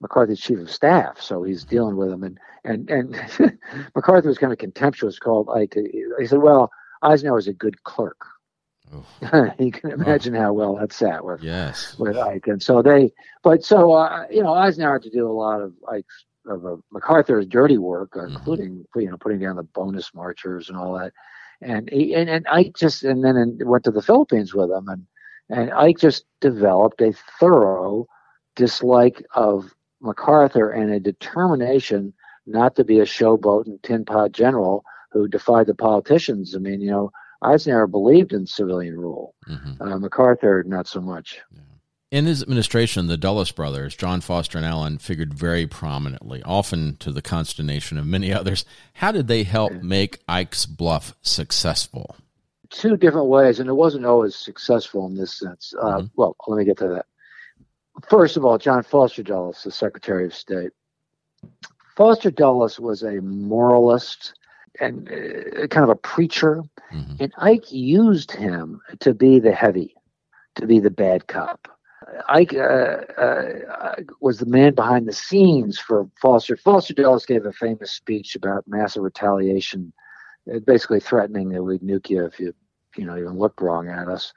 MacArthur's 0.00 0.40
chief 0.40 0.58
of 0.58 0.70
staff, 0.70 1.20
so 1.20 1.42
he's 1.42 1.62
mm-hmm. 1.64 1.70
dealing 1.70 1.96
with 1.96 2.10
him. 2.10 2.22
And 2.22 2.38
and 2.64 2.90
and 2.90 3.58
MacArthur 3.94 4.28
was 4.28 4.38
kind 4.38 4.52
of 4.52 4.58
contemptuous, 4.58 5.18
called 5.18 5.48
Ike. 5.54 5.76
He 6.18 6.26
said, 6.26 6.40
"Well, 6.40 6.70
Eisenhower 7.02 7.38
is 7.38 7.48
a 7.48 7.52
good 7.52 7.82
clerk." 7.84 8.26
you 9.58 9.70
can 9.70 9.92
imagine 9.92 10.36
oh. 10.36 10.40
how 10.40 10.52
well 10.52 10.76
that 10.76 10.92
sat 10.92 11.24
with 11.24 11.42
yes 11.42 11.96
with 11.98 12.16
Ike, 12.16 12.46
and 12.46 12.62
so 12.62 12.82
they. 12.82 13.12
But 13.42 13.64
so 13.64 13.92
uh, 13.92 14.26
you 14.30 14.42
know, 14.42 14.54
Eisenhower 14.54 14.94
had 14.94 15.02
to 15.02 15.10
do 15.10 15.28
a 15.28 15.32
lot 15.32 15.60
of 15.60 15.72
Ike's 15.88 16.24
of 16.46 16.66
uh, 16.66 16.76
MacArthur's 16.90 17.46
dirty 17.46 17.78
work, 17.78 18.12
mm-hmm. 18.12 18.34
including 18.34 18.84
you 18.96 19.10
know 19.10 19.16
putting 19.16 19.38
down 19.38 19.56
the 19.56 19.62
bonus 19.62 20.12
marchers 20.14 20.68
and 20.68 20.78
all 20.78 20.98
that. 20.98 21.12
And 21.60 21.88
he, 21.90 22.14
and 22.14 22.28
and 22.28 22.46
Ike 22.48 22.74
just 22.76 23.04
and 23.04 23.24
then 23.24 23.36
and 23.36 23.60
went 23.68 23.84
to 23.84 23.90
the 23.90 24.02
Philippines 24.02 24.54
with 24.54 24.70
him, 24.70 24.88
and 24.88 25.06
and 25.48 25.72
Ike 25.72 25.98
just 25.98 26.24
developed 26.40 27.00
a 27.00 27.12
thorough 27.38 28.06
dislike 28.56 29.22
of 29.34 29.74
MacArthur 30.00 30.70
and 30.70 30.92
a 30.92 31.00
determination 31.00 32.14
not 32.46 32.76
to 32.76 32.84
be 32.84 32.98
a 32.98 33.04
showboat 33.04 33.66
and 33.66 33.82
tin 33.82 34.04
pot 34.04 34.32
general 34.32 34.84
who 35.12 35.28
defied 35.28 35.66
the 35.66 35.74
politicians. 35.74 36.54
I 36.54 36.58
mean, 36.58 36.80
you 36.80 36.90
know, 36.90 37.10
Eisenhower 37.42 37.86
believed 37.86 38.32
in 38.32 38.46
civilian 38.46 38.98
rule. 38.98 39.34
Mm-hmm. 39.48 39.82
Uh, 39.82 39.98
MacArthur, 39.98 40.62
not 40.66 40.86
so 40.86 41.00
much. 41.00 41.40
Yeah. 41.52 41.60
In 42.10 42.26
his 42.26 42.42
administration, 42.42 43.06
the 43.06 43.16
Dulles 43.16 43.52
brothers, 43.52 43.94
John 43.94 44.20
Foster 44.20 44.58
and 44.58 44.66
Allen, 44.66 44.98
figured 44.98 45.32
very 45.32 45.68
prominently, 45.68 46.42
often 46.42 46.96
to 46.96 47.12
the 47.12 47.22
consternation 47.22 47.98
of 47.98 48.06
many 48.06 48.32
others. 48.32 48.64
How 48.94 49.12
did 49.12 49.28
they 49.28 49.44
help 49.44 49.72
make 49.74 50.20
Ike's 50.26 50.66
bluff 50.66 51.14
successful? 51.22 52.16
Two 52.68 52.96
different 52.96 53.28
ways, 53.28 53.60
and 53.60 53.68
it 53.68 53.74
wasn't 53.74 54.06
always 54.06 54.34
successful 54.34 55.06
in 55.06 55.16
this 55.16 55.38
sense. 55.38 55.72
Uh, 55.80 55.98
mm-hmm. 55.98 56.06
Well, 56.16 56.36
let 56.48 56.58
me 56.58 56.64
get 56.64 56.78
to 56.78 56.88
that. 56.88 57.06
First 58.08 58.36
of 58.36 58.44
all, 58.44 58.58
John 58.58 58.82
Foster 58.82 59.22
Dulles, 59.22 59.62
the 59.62 59.70
Secretary 59.70 60.24
of 60.24 60.34
State. 60.34 60.70
Foster 61.96 62.30
Dulles 62.30 62.80
was 62.80 63.02
a 63.02 63.20
moralist 63.20 64.34
and 64.78 65.08
uh, 65.08 65.66
kind 65.68 65.84
of 65.84 65.90
a 65.90 65.96
preacher. 65.96 66.62
Mm-hmm. 66.92 67.14
And 67.20 67.32
Ike 67.38 67.72
used 67.72 68.32
him 68.32 68.80
to 69.00 69.14
be 69.14 69.38
the 69.38 69.52
heavy, 69.52 69.94
to 70.56 70.66
be 70.66 70.80
the 70.80 70.90
bad 70.90 71.26
cop. 71.26 71.68
Ike 72.28 72.54
uh, 72.54 73.02
uh, 73.18 73.96
was 74.20 74.38
the 74.38 74.46
man 74.46 74.74
behind 74.74 75.06
the 75.06 75.12
scenes 75.12 75.78
for 75.78 76.08
Foster. 76.20 76.56
Foster 76.56 76.94
Dulles 76.94 77.26
gave 77.26 77.44
a 77.44 77.52
famous 77.52 77.92
speech 77.92 78.34
about 78.34 78.64
massive 78.66 79.02
retaliation, 79.02 79.92
uh, 80.52 80.58
basically 80.60 81.00
threatening 81.00 81.50
that 81.50 81.62
we'd 81.62 81.82
nuke 81.82 82.10
you 82.10 82.24
if 82.24 82.40
you, 82.40 82.54
you 82.96 83.04
know, 83.04 83.16
even 83.16 83.38
looked 83.38 83.60
wrong 83.60 83.88
at 83.88 84.08
us. 84.08 84.32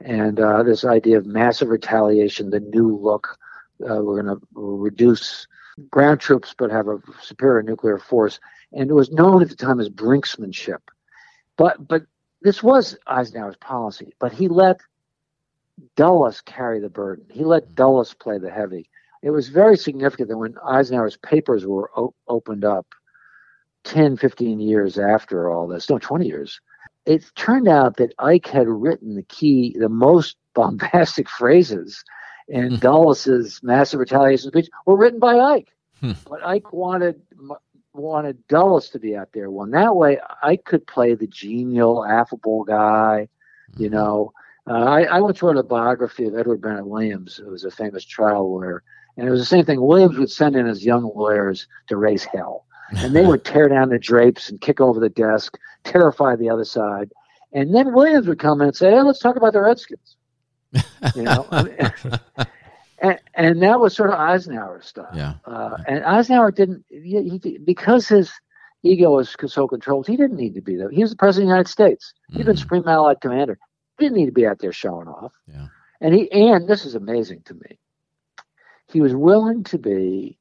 And 0.00 0.40
uh, 0.40 0.62
this 0.62 0.84
idea 0.84 1.18
of 1.18 1.26
massive 1.26 1.68
retaliation, 1.68 2.50
the 2.50 2.60
new 2.60 2.96
look, 2.96 3.36
uh, 3.82 4.02
we're 4.02 4.22
going 4.22 4.36
to 4.36 4.46
reduce 4.54 5.46
ground 5.90 6.20
troops 6.20 6.54
but 6.56 6.70
have 6.70 6.88
a 6.88 6.98
superior 7.22 7.62
nuclear 7.62 7.98
force 7.98 8.40
and 8.72 8.90
it 8.90 8.94
was 8.94 9.10
known 9.10 9.42
at 9.42 9.48
the 9.48 9.56
time 9.56 9.80
as 9.80 9.88
brinksmanship. 9.88 10.80
But 11.56 11.86
but 11.86 12.02
this 12.42 12.62
was 12.62 12.96
Eisenhower's 13.06 13.56
policy, 13.56 14.14
but 14.18 14.32
he 14.32 14.48
let 14.48 14.80
Dulles 15.96 16.40
carry 16.42 16.80
the 16.80 16.88
burden. 16.88 17.26
He 17.30 17.44
let 17.44 17.74
Dulles 17.74 18.14
play 18.14 18.38
the 18.38 18.50
heavy. 18.50 18.88
It 19.22 19.30
was 19.30 19.48
very 19.48 19.76
significant 19.76 20.28
that 20.28 20.38
when 20.38 20.56
Eisenhower's 20.64 21.16
papers 21.16 21.66
were 21.66 21.90
o- 21.96 22.14
opened 22.28 22.64
up 22.64 22.86
10, 23.84 24.16
15 24.16 24.60
years 24.60 24.98
after 24.98 25.50
all 25.50 25.66
this, 25.66 25.90
no, 25.90 25.98
20 25.98 26.26
years, 26.26 26.60
it 27.04 27.24
turned 27.34 27.68
out 27.68 27.96
that 27.96 28.14
Ike 28.18 28.46
had 28.46 28.68
written 28.68 29.14
the 29.14 29.22
key, 29.24 29.76
the 29.78 29.88
most 29.88 30.36
bombastic 30.54 31.28
phrases 31.28 32.04
in 32.48 32.70
hmm. 32.70 32.76
Dulles's 32.76 33.60
massive 33.62 34.00
retaliation 34.00 34.50
speech 34.50 34.68
were 34.86 34.96
written 34.96 35.20
by 35.20 35.38
Ike. 35.38 35.72
Hmm. 36.00 36.12
But 36.28 36.44
Ike 36.44 36.72
wanted 36.72 37.20
wanted 37.98 38.46
Dulles 38.48 38.88
to 38.90 38.98
be 38.98 39.16
out 39.16 39.30
there. 39.32 39.50
One 39.50 39.70
that 39.72 39.94
way, 39.94 40.18
I 40.42 40.56
could 40.56 40.86
play 40.86 41.14
the 41.14 41.26
genial, 41.26 42.04
affable 42.04 42.64
guy. 42.64 43.28
You 43.76 43.86
mm-hmm. 43.86 43.94
know, 43.94 44.32
uh, 44.68 44.84
I, 44.84 45.02
I 45.04 45.20
once 45.20 45.42
wrote 45.42 45.56
a 45.56 45.62
biography 45.62 46.26
of 46.26 46.36
Edward 46.36 46.60
Bennett 46.60 46.86
Williams, 46.86 47.36
who 47.36 47.50
was 47.50 47.64
a 47.64 47.70
famous 47.70 48.04
trial 48.04 48.50
lawyer, 48.50 48.82
and 49.16 49.26
it 49.26 49.30
was 49.30 49.40
the 49.40 49.46
same 49.46 49.64
thing. 49.64 49.80
Williams 49.80 50.18
would 50.18 50.30
send 50.30 50.56
in 50.56 50.66
his 50.66 50.84
young 50.84 51.10
lawyers 51.14 51.66
to 51.88 51.96
raise 51.96 52.24
hell, 52.24 52.66
and 52.90 53.14
they 53.14 53.24
would 53.26 53.44
tear 53.44 53.68
down 53.68 53.88
the 53.88 53.98
drapes 53.98 54.50
and 54.50 54.60
kick 54.60 54.80
over 54.80 55.00
the 55.00 55.08
desk, 55.08 55.58
terrify 55.84 56.36
the 56.36 56.50
other 56.50 56.64
side, 56.64 57.10
and 57.52 57.74
then 57.74 57.94
Williams 57.94 58.26
would 58.26 58.38
come 58.38 58.60
in 58.60 58.68
and 58.68 58.76
say, 58.76 58.90
"Hey, 58.90 59.02
let's 59.02 59.20
talk 59.20 59.36
about 59.36 59.52
the 59.52 59.60
Redskins." 59.60 60.16
You 61.14 61.22
know. 61.22 61.46
and, 63.00 63.18
and 63.34 63.62
that 63.62 63.80
was 63.80 63.94
sort 63.94 64.10
of 64.10 64.18
Eisenhower 64.18 64.80
stuff. 64.82 65.08
Yeah. 65.14 65.34
Uh, 65.44 65.76
and 65.86 66.04
Eisenhower 66.04 66.50
didn't 66.50 66.84
he, 66.88 67.38
he, 67.42 67.58
because 67.58 68.08
his 68.08 68.32
ego 68.82 69.10
was 69.16 69.34
so 69.46 69.66
controlled. 69.68 70.06
He 70.06 70.16
didn't 70.16 70.36
need 70.36 70.54
to 70.54 70.60
be 70.60 70.76
there. 70.76 70.90
He 70.90 71.02
was 71.02 71.10
the 71.10 71.16
president 71.16 71.44
of 71.44 71.48
the 71.48 71.54
United 71.54 71.70
States. 71.70 72.14
He'd 72.30 72.46
been 72.46 72.56
Mhm. 72.56 72.60
Supreme 72.60 72.88
Allied 72.88 73.20
Commander. 73.20 73.58
He 73.98 74.04
didn't 74.04 74.18
need 74.18 74.26
to 74.26 74.32
be 74.32 74.46
out 74.46 74.58
there 74.60 74.72
showing 74.72 75.08
off. 75.08 75.32
Yeah. 75.46 75.66
And 76.00 76.14
he 76.14 76.30
and 76.30 76.68
this 76.68 76.84
is 76.84 76.94
amazing 76.94 77.42
to 77.46 77.54
me. 77.54 77.78
He 78.86 79.00
was 79.00 79.14
willing 79.14 79.64
to 79.64 79.78
be 79.78 80.38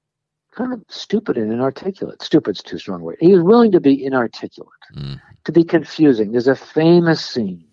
kind 0.56 0.72
of 0.74 0.84
stupid 0.88 1.38
and 1.38 1.52
inarticulate. 1.52 2.22
Stupid's 2.22 2.64
too 2.64 2.78
strong 2.80 3.02
a 3.02 3.04
word. 3.04 3.18
He 3.20 3.32
was 3.34 3.42
willing 3.44 3.72
to 3.74 3.80
be 3.80 4.04
inarticulate, 4.04 4.72
Mm. 4.96 5.20
to 5.44 5.52
be 5.52 5.64
confusing. 5.64 6.32
There's 6.32 6.48
a 6.48 6.56
famous 6.56 7.24
scene 7.24 7.66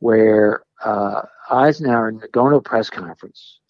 where 0.00 0.62
uh, 0.84 1.22
Eisenhower 1.50 2.12
going 2.32 2.50
to 2.50 2.58
a 2.58 2.62
press 2.62 2.90
conference, 2.90 3.60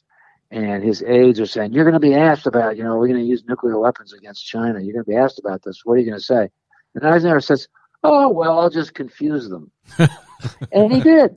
and 0.50 0.83
his 0.83 1.02
aides 1.02 1.40
are 1.40 1.46
saying, 1.46 1.72
"You're 1.72 1.85
going 1.85 1.94
to 1.94 2.00
be 2.00 2.14
asked 2.14 2.46
about, 2.46 2.76
you 2.76 2.85
know, 2.85 2.96
we're 2.96 3.09
going 3.09 3.20
to 3.20 3.26
use 3.26 3.44
nuclear 3.48 3.78
weapons 3.78 4.12
against 4.12 4.46
China. 4.46 4.80
You're 4.80 4.92
going 4.94 5.04
to 5.04 5.11
be 5.11 5.16
asked 5.16 5.38
about 5.38 5.62
this. 5.62 5.83
What 5.85 5.94
are 5.94 5.98
you 5.98 6.07
going 6.07 6.18
to 6.18 6.24
say?" 6.24 6.48
And 6.94 7.04
Eisenhower 7.07 7.40
says, 7.40 7.68
"Oh 8.02 8.28
well, 8.28 8.59
I'll 8.59 8.70
just 8.70 8.94
confuse 8.94 9.48
them," 9.48 9.70
and 9.98 10.92
he 10.92 11.00
did. 11.00 11.37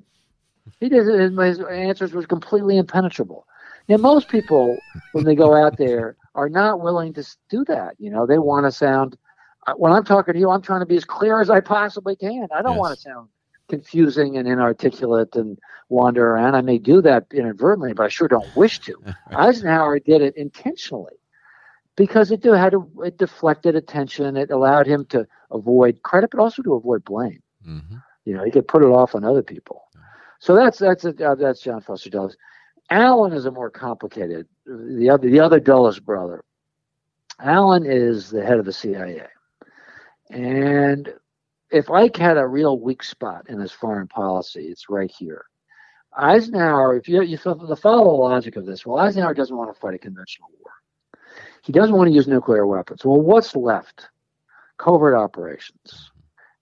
He 0.79 0.89
did. 0.89 1.07
His, 1.07 1.31
his 1.37 1.59
answers 1.59 2.13
were 2.13 2.23
completely 2.23 2.77
impenetrable. 2.77 3.47
Now, 3.87 3.97
most 3.97 4.27
people, 4.29 4.83
when 5.11 5.23
they 5.23 5.35
go 5.35 5.55
out 5.55 5.77
there, 5.77 6.15
are 6.35 6.49
not 6.49 6.81
willing 6.81 7.13
to 7.13 7.23
do 7.49 7.65
that. 7.65 7.95
You 7.97 8.11
know, 8.11 8.27
they 8.27 8.37
want 8.37 8.65
to 8.65 8.71
sound. 8.71 9.17
uh, 9.65 9.73
When 9.73 9.91
I'm 9.91 10.03
talking 10.03 10.33
to 10.35 10.39
you, 10.39 10.51
I'm 10.51 10.61
trying 10.61 10.81
to 10.81 10.85
be 10.85 10.97
as 10.97 11.05
clear 11.05 11.41
as 11.41 11.49
I 11.49 11.61
possibly 11.61 12.15
can. 12.15 12.47
I 12.53 12.61
don't 12.61 12.73
Yes. 12.73 12.79
want 12.79 12.95
to 12.95 13.01
sound 13.01 13.29
confusing 13.67 14.37
and 14.37 14.47
inarticulate 14.47 15.35
and 15.35 15.57
wander 15.89 16.31
around. 16.31 16.55
I 16.55 16.61
may 16.61 16.77
do 16.77 17.01
that 17.01 17.25
inadvertently, 17.31 17.93
but 17.93 18.03
I 18.03 18.09
sure 18.09 18.27
don't 18.27 18.55
wish 18.55 18.79
to. 18.81 18.95
Eisenhower 19.31 19.99
did 19.99 20.21
it 20.21 20.35
intentionally 20.35 21.15
because 21.95 22.31
it 22.31 22.43
had 22.43 22.73
a, 22.73 22.83
it 23.03 23.17
deflected 23.17 23.75
attention. 23.75 24.37
It 24.37 24.51
allowed 24.51 24.87
him 24.87 25.05
to 25.05 25.27
avoid 25.51 26.01
credit, 26.03 26.31
but 26.31 26.39
also 26.39 26.61
to 26.63 26.75
avoid 26.75 27.03
blame. 27.03 27.41
Mhm. 27.67 28.01
You 28.25 28.35
know, 28.35 28.43
he 28.43 28.51
could 28.51 28.67
put 28.67 28.83
it 28.83 28.87
off 28.87 29.15
on 29.15 29.23
other 29.23 29.41
people. 29.43 29.83
So 30.39 30.55
that's 30.55 30.77
that's 30.77 31.05
a, 31.05 31.29
uh, 31.31 31.35
that's 31.35 31.61
John 31.61 31.81
Foster 31.81 32.09
Dulles. 32.09 32.37
Allen 32.89 33.33
is 33.33 33.45
a 33.45 33.51
more 33.51 33.69
complicated. 33.69 34.47
The 34.65 35.09
other 35.09 35.29
the 35.29 35.39
other 35.39 35.59
Dulles 35.59 35.99
brother. 35.99 36.43
Allen 37.39 37.85
is 37.85 38.29
the 38.29 38.43
head 38.43 38.59
of 38.59 38.65
the 38.65 38.73
CIA, 38.73 39.27
and 40.29 41.13
if 41.71 41.89
Ike 41.89 42.17
had 42.17 42.37
a 42.37 42.47
real 42.47 42.79
weak 42.79 43.03
spot 43.03 43.49
in 43.49 43.59
his 43.59 43.71
foreign 43.71 44.07
policy, 44.07 44.67
it's 44.67 44.89
right 44.89 45.11
here. 45.11 45.45
Eisenhower, 46.15 46.95
if 46.95 47.07
you 47.07 47.21
you 47.21 47.37
feel 47.37 47.55
the 47.55 47.75
follow 47.75 48.15
logic 48.15 48.55
of 48.55 48.65
this, 48.65 48.85
well, 48.85 48.97
Eisenhower 48.99 49.33
doesn't 49.33 49.55
want 49.55 49.73
to 49.73 49.79
fight 49.79 49.93
a 49.93 49.99
conventional 49.99 50.49
war. 50.59 50.71
He 51.63 51.71
doesn't 51.71 51.95
want 51.95 52.07
to 52.07 52.13
use 52.13 52.27
nuclear 52.27 52.65
weapons. 52.65 53.03
Well, 53.05 53.21
what's 53.21 53.55
left? 53.55 54.07
Covert 54.77 55.15
operations. 55.15 56.11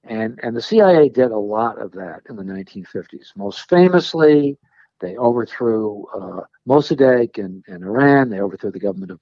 And 0.04 0.40
and 0.44 0.56
the 0.56 0.62
CIA 0.62 1.10
did 1.10 1.32
a 1.32 1.38
lot 1.38 1.80
of 1.80 1.92
that 1.94 2.22
in 2.30 2.36
the 2.36 2.44
1950s. 2.44 3.36
Most 3.36 3.70
famously, 3.70 4.58
they 5.00 5.18
overthrew 5.18 6.06
uh, 6.14 6.42
Mossadegh 6.68 7.38
in, 7.38 7.64
in 7.68 7.84
Iran. 7.84 8.30
They 8.30 8.42
overthrew 8.42 8.72
the 8.72 8.80
government 8.80 9.12
of, 9.12 9.20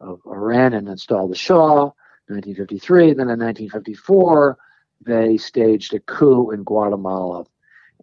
of 0.00 0.20
Iran 0.26 0.74
and 0.74 0.88
installed 0.88 1.30
the 1.30 1.36
Shah. 1.36 1.90
in 2.28 2.36
1953. 2.36 3.14
Then 3.14 3.30
in 3.30 3.38
1954, 3.40 4.58
they 5.04 5.36
staged 5.36 5.94
a 5.94 6.00
coup 6.00 6.50
in 6.50 6.62
Guatemala, 6.64 7.44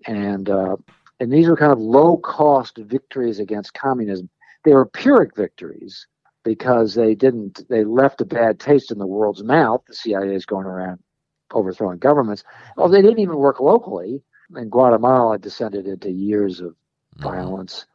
and 0.08 0.50
uh, 0.50 0.76
and 1.20 1.32
these 1.32 1.48
were 1.48 1.56
kind 1.58 1.72
of 1.72 1.80
low 1.80 2.18
cost 2.18 2.78
victories 2.78 3.40
against 3.40 3.74
communism. 3.74 4.30
They 4.64 4.74
were 4.74 4.86
Pyrrhic 4.86 5.36
victories 5.36 6.08
because 6.44 6.94
they 6.96 7.16
didn't 7.16 7.68
they 7.70 7.84
left 7.84 8.22
a 8.22 8.26
bad 8.26 8.60
taste 8.60 8.92
in 8.92 8.98
the 9.00 9.08
world's 9.08 9.44
mouth. 9.44 9.84
The 9.88 9.94
CIA 9.96 10.34
is 10.36 10.46
going 10.46 10.66
around 10.66 11.00
overthrowing 11.54 12.00
governments. 12.00 12.44
Well, 12.78 12.90
they 12.90 13.02
didn't 13.02 13.20
even 13.20 13.38
work 13.38 13.60
locally. 13.60 14.22
And 14.56 14.72
Guatemala 14.72 15.38
descended 15.40 15.88
into 15.88 16.12
years 16.12 16.62
of 16.62 16.76
Mhm. 17.16 17.24
violence. 17.24 17.86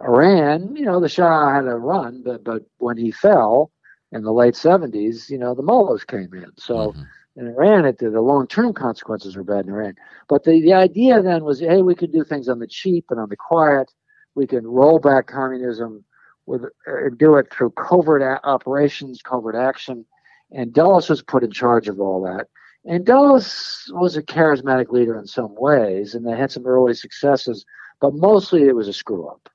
Iran, 0.00 0.74
you 0.76 0.84
know, 0.84 1.00
the 1.00 1.08
Shah 1.08 1.52
had 1.54 1.66
a 1.66 1.76
run, 1.76 2.22
but 2.24 2.44
but 2.44 2.62
when 2.78 2.96
he 2.96 3.10
fell 3.10 3.70
in 4.12 4.22
the 4.22 4.32
late 4.32 4.56
seventies, 4.56 5.28
you 5.30 5.38
know, 5.38 5.54
the 5.54 5.62
mullahs 5.62 6.04
came 6.04 6.32
in. 6.34 6.50
So 6.56 6.96
Mhm. 6.96 7.08
In 7.36 7.46
Iran, 7.46 7.84
it, 7.84 7.98
the 7.98 8.20
long 8.20 8.46
term 8.46 8.72
consequences 8.72 9.36
were 9.36 9.44
bad 9.44 9.66
in 9.66 9.72
Iran. 9.72 9.94
But 10.28 10.44
the, 10.44 10.60
the 10.60 10.72
idea 10.72 11.22
then 11.22 11.44
was, 11.44 11.60
hey, 11.60 11.82
we 11.82 11.94
could 11.94 12.12
do 12.12 12.24
things 12.24 12.48
on 12.48 12.58
the 12.58 12.66
cheap 12.66 13.06
and 13.10 13.20
on 13.20 13.28
the 13.28 13.36
quiet. 13.36 13.92
We 14.34 14.46
can 14.46 14.66
roll 14.66 14.98
back 14.98 15.26
communism 15.26 16.04
with 16.46 16.64
uh, 16.64 17.10
do 17.16 17.36
it 17.36 17.52
through 17.52 17.70
covert 17.70 18.22
a- 18.22 18.44
operations, 18.46 19.22
covert 19.22 19.54
action. 19.54 20.04
And 20.50 20.72
Dulles 20.72 21.08
was 21.08 21.22
put 21.22 21.44
in 21.44 21.52
charge 21.52 21.88
of 21.88 22.00
all 22.00 22.22
that. 22.24 22.48
And 22.84 23.04
Dulles 23.04 23.90
was 23.94 24.16
a 24.16 24.22
charismatic 24.22 24.90
leader 24.90 25.18
in 25.18 25.26
some 25.26 25.54
ways, 25.56 26.14
and 26.14 26.26
they 26.26 26.36
had 26.36 26.50
some 26.50 26.66
early 26.66 26.94
successes, 26.94 27.64
but 28.00 28.14
mostly 28.14 28.62
it 28.62 28.74
was 28.74 28.88
a 28.88 28.92
screw 28.92 29.28
up. 29.28 29.48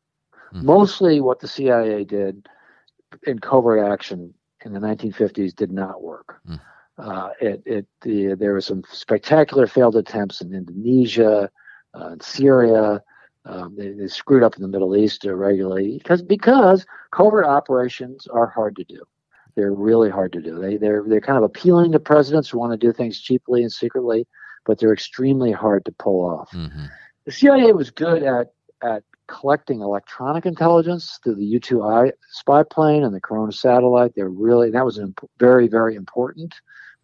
Mhm. 0.54 0.64
Mostly 0.64 1.22
what 1.22 1.40
the 1.40 1.48
CIA 1.48 2.04
did 2.04 2.48
in 3.24 3.40
covert 3.40 3.80
action 3.92 4.34
in 4.64 4.74
the 4.74 4.80
1950s 4.80 5.54
did 5.56 5.72
not 5.72 6.02
work. 6.02 6.40
Mm. 6.48 6.60
Uh, 6.98 7.30
it, 7.42 7.62
it, 7.66 7.86
the, 8.02 8.36
there 8.36 8.54
were 8.54 8.62
some 8.62 8.82
spectacular 8.90 9.68
failed 9.68 9.96
attempts 9.96 10.42
in 10.42 10.54
Indonesia, 10.54 11.50
uh, 11.94 12.08
in 12.10 12.20
Syria. 12.22 13.02
Um, 13.46 13.76
they, 13.78 13.92
they 13.92 14.08
screwed 14.08 14.44
up 14.44 14.56
in 14.56 14.62
the 14.62 14.68
Middle 14.68 14.96
East 14.96 15.24
regularly 15.26 15.98
because 16.00 16.22
because 16.24 16.86
covert 17.12 17.46
operations 17.46 18.28
are 18.28 18.48
hard 18.48 18.76
to 18.78 18.84
do. 18.86 19.02
They're 19.56 19.74
really 19.74 20.10
hard 20.10 20.32
to 20.34 20.42
do. 20.42 20.58
They 20.60 20.78
they're 20.78 21.04
they're 21.08 21.22
kind 21.22 21.38
of 21.38 21.44
appealing 21.44 21.92
to 21.92 22.00
presidents 22.00 22.50
who 22.50 22.58
want 22.60 22.72
to 22.72 22.78
do 22.78 22.92
things 22.92 23.20
cheaply 23.20 23.62
and 23.62 23.72
secretly, 23.72 24.26
but 24.66 24.80
they're 24.80 24.94
extremely 24.94 25.52
hard 25.52 25.86
to 25.86 25.92
pull 25.92 26.26
off 26.26 26.50
Mhm. 26.52 26.90
the 27.26 27.32
CIA 27.32 27.72
was 27.74 27.92
good 27.92 28.24
at 28.24 28.54
at 28.82 29.04
collecting 29.28 29.82
electronic 29.82 30.46
intelligence 30.46 31.20
through 31.24 31.36
the 31.36 31.46
U-2I 31.46 32.12
spy 32.32 32.64
plane 32.64 33.04
and 33.04 33.14
the 33.14 33.22
Corona 33.22 33.52
satellite. 33.52 34.14
They're 34.16 34.30
really 34.30 34.72
that 34.72 34.86
was 34.86 34.98
imp- 34.98 35.30
very 35.40 35.68
very 35.68 35.96
important. 35.96 36.54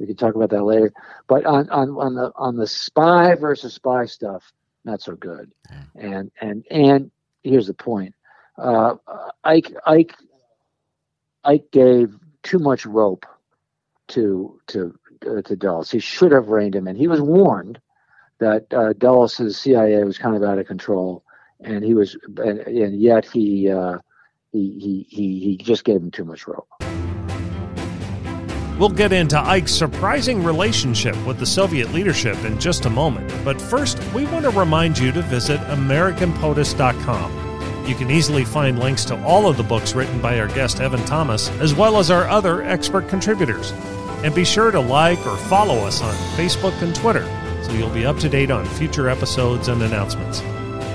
We 0.01 0.07
can 0.07 0.15
talk 0.15 0.33
about 0.33 0.49
that 0.49 0.63
later. 0.63 0.91
But 1.27 1.45
on 1.45 1.69
on 1.69 1.89
on 1.91 2.15
the 2.15 2.31
on 2.35 2.57
the 2.57 2.65
spy 2.65 3.35
versus 3.35 3.75
spy 3.75 4.05
stuff, 4.05 4.51
not 4.83 5.01
so 5.01 5.15
good. 5.15 5.51
And 5.95 6.31
and 6.41 6.65
and 6.71 7.11
here's 7.43 7.67
the 7.67 7.75
point: 7.75 8.15
uh, 8.57 8.95
Ike 9.43 9.71
Ike 9.85 10.15
Ike 11.43 11.69
gave 11.71 12.17
too 12.41 12.57
much 12.57 12.87
rope 12.87 13.27
to 14.09 14.59
to 14.67 14.97
uh, 15.29 15.43
to 15.43 15.55
Dulles. 15.55 15.91
He 15.91 15.99
should 15.99 16.31
have 16.31 16.47
reined 16.47 16.75
him 16.75 16.87
in. 16.87 16.95
He 16.95 17.07
was 17.07 17.21
warned 17.21 17.79
that 18.39 18.73
uh, 18.73 18.93
Dulles' 18.93 19.55
CIA 19.55 20.03
was 20.03 20.17
kind 20.17 20.35
of 20.35 20.41
out 20.41 20.57
of 20.57 20.65
control, 20.65 21.23
and 21.59 21.83
he 21.83 21.93
was, 21.93 22.17
and, 22.37 22.59
and 22.59 22.99
yet 22.99 23.23
he, 23.23 23.69
uh, 23.69 23.99
he 24.51 24.79
he 24.79 25.05
he 25.15 25.39
he 25.39 25.57
just 25.57 25.83
gave 25.83 25.97
him 25.97 26.09
too 26.09 26.25
much 26.25 26.47
rope. 26.47 26.67
We'll 28.81 28.89
get 28.89 29.13
into 29.13 29.39
Ike's 29.39 29.73
surprising 29.73 30.43
relationship 30.43 31.15
with 31.27 31.37
the 31.37 31.45
Soviet 31.45 31.93
leadership 31.93 32.35
in 32.45 32.59
just 32.59 32.87
a 32.87 32.89
moment, 32.89 33.31
but 33.45 33.61
first, 33.61 34.01
we 34.11 34.25
want 34.25 34.43
to 34.45 34.49
remind 34.49 34.97
you 34.97 35.11
to 35.11 35.21
visit 35.21 35.59
AmericanPOTUS.com. 35.59 37.87
You 37.87 37.93
can 37.93 38.09
easily 38.09 38.43
find 38.43 38.79
links 38.79 39.05
to 39.05 39.23
all 39.23 39.47
of 39.47 39.57
the 39.57 39.61
books 39.61 39.93
written 39.93 40.19
by 40.19 40.39
our 40.39 40.47
guest 40.47 40.81
Evan 40.81 41.05
Thomas, 41.05 41.51
as 41.59 41.75
well 41.75 41.99
as 41.99 42.09
our 42.09 42.27
other 42.27 42.63
expert 42.63 43.07
contributors. 43.07 43.69
And 44.23 44.33
be 44.33 44.43
sure 44.43 44.71
to 44.71 44.79
like 44.79 45.23
or 45.27 45.37
follow 45.37 45.85
us 45.85 46.01
on 46.01 46.15
Facebook 46.35 46.73
and 46.81 46.95
Twitter 46.95 47.27
so 47.63 47.73
you'll 47.73 47.91
be 47.91 48.07
up 48.07 48.17
to 48.17 48.29
date 48.29 48.49
on 48.49 48.65
future 48.65 49.09
episodes 49.09 49.67
and 49.67 49.83
announcements. 49.83 50.39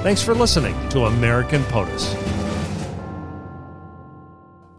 Thanks 0.03 0.23
for 0.23 0.35
listening 0.35 0.75
to 0.89 1.05
American 1.05 1.63
POTUS. 1.67 2.17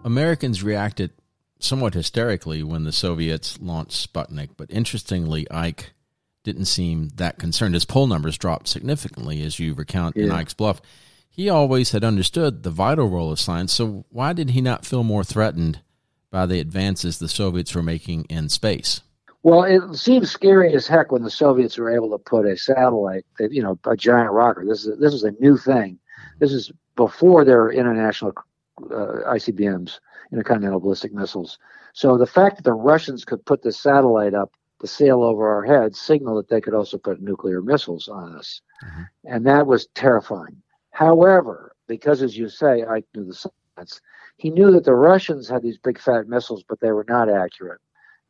Americans 0.04 0.62
reacted 0.62 1.14
somewhat 1.60 1.94
hysterically 1.94 2.64
when 2.64 2.84
the 2.84 2.92
Soviets 2.92 3.60
launched 3.62 4.14
Sputnik, 4.14 4.50
but 4.58 4.72
interestingly, 4.72 5.50
Ike 5.50 5.94
didn't 6.44 6.66
seem 6.66 7.10
that 7.16 7.40
concerned. 7.40 7.74
His 7.74 7.86
poll 7.86 8.08
numbers 8.08 8.38
dropped 8.38 8.68
significantly, 8.68 9.44
as 9.44 9.60
you 9.60 9.74
recount 9.74 10.16
in 10.16 10.32
Ike's 10.32 10.54
Bluff. 10.54 10.82
He 11.30 11.50
always 11.50 11.92
had 11.92 12.04
understood 12.04 12.64
the 12.64 12.70
vital 12.70 13.10
role 13.10 13.32
of 13.32 13.40
science, 13.40 13.74
so 13.74 14.06
why 14.10 14.34
did 14.34 14.52
he 14.52 14.62
not 14.62 14.86
feel 14.86 15.04
more 15.04 15.24
threatened 15.24 15.82
by 16.32 16.46
the 16.46 16.60
advances 16.60 17.20
the 17.20 17.28
Soviets 17.28 17.76
were 17.76 17.84
making 17.84 18.26
in 18.26 18.50
space? 18.50 19.02
Well, 19.44 19.64
it 19.64 19.96
seems 19.96 20.32
scary 20.32 20.74
as 20.74 20.88
heck 20.88 21.12
when 21.12 21.24
the 21.24 21.30
Soviets 21.30 21.78
were 21.78 21.94
able 21.94 22.10
to 22.12 22.18
put 22.18 22.46
a 22.46 22.58
satellite, 22.58 23.26
you 23.40 23.62
know, 23.62 23.80
a 23.86 23.96
giant 23.96 24.32
rocket. 24.32 24.68
This 24.68 24.86
is 24.86 25.00
this 25.00 25.14
is 25.14 25.24
a 25.24 25.32
new 25.40 25.58
thing. 25.58 26.00
This 26.40 26.52
is 26.52 26.72
before 26.96 27.46
their 27.46 27.70
international 27.72 28.34
uh, 28.84 29.34
ICBMs, 29.34 30.00
intercontinental 30.32 30.80
ballistic 30.80 31.14
missiles. 31.14 31.58
So 31.94 32.18
the 32.18 32.26
fact 32.26 32.58
that 32.58 32.64
the 32.64 32.74
Russians 32.74 33.26
could 33.26 33.46
put 33.46 33.62
the 33.62 33.72
satellite 33.72 34.34
up 34.34 34.54
to 34.82 34.88
sail 34.88 35.24
over 35.24 35.48
our 35.50 35.64
heads 35.64 36.00
signaled 36.00 36.38
that 36.38 36.50
they 36.50 36.62
could 36.62 36.74
also 36.74 36.98
put 36.98 37.22
nuclear 37.22 37.62
missiles 37.62 38.08
on 38.08 38.34
us, 38.36 38.62
Mhm. 38.84 39.08
and 39.26 39.46
that 39.48 39.66
was 39.68 39.88
terrifying. 39.96 40.62
However, 40.92 41.72
because 41.88 42.22
as 42.22 42.38
you 42.38 42.50
say, 42.50 42.84
I 42.84 43.04
knew 43.16 43.24
the 43.26 43.34
science. 43.34 44.02
He 44.38 44.50
knew 44.52 44.72
that 44.72 44.84
the 44.84 44.96
Russians 44.96 45.48
had 45.50 45.62
these 45.64 45.78
big 45.78 46.00
fat 46.00 46.28
missiles, 46.28 46.64
but 46.68 46.80
they 46.80 46.92
were 46.92 47.06
not 47.08 47.30
accurate 47.30 47.80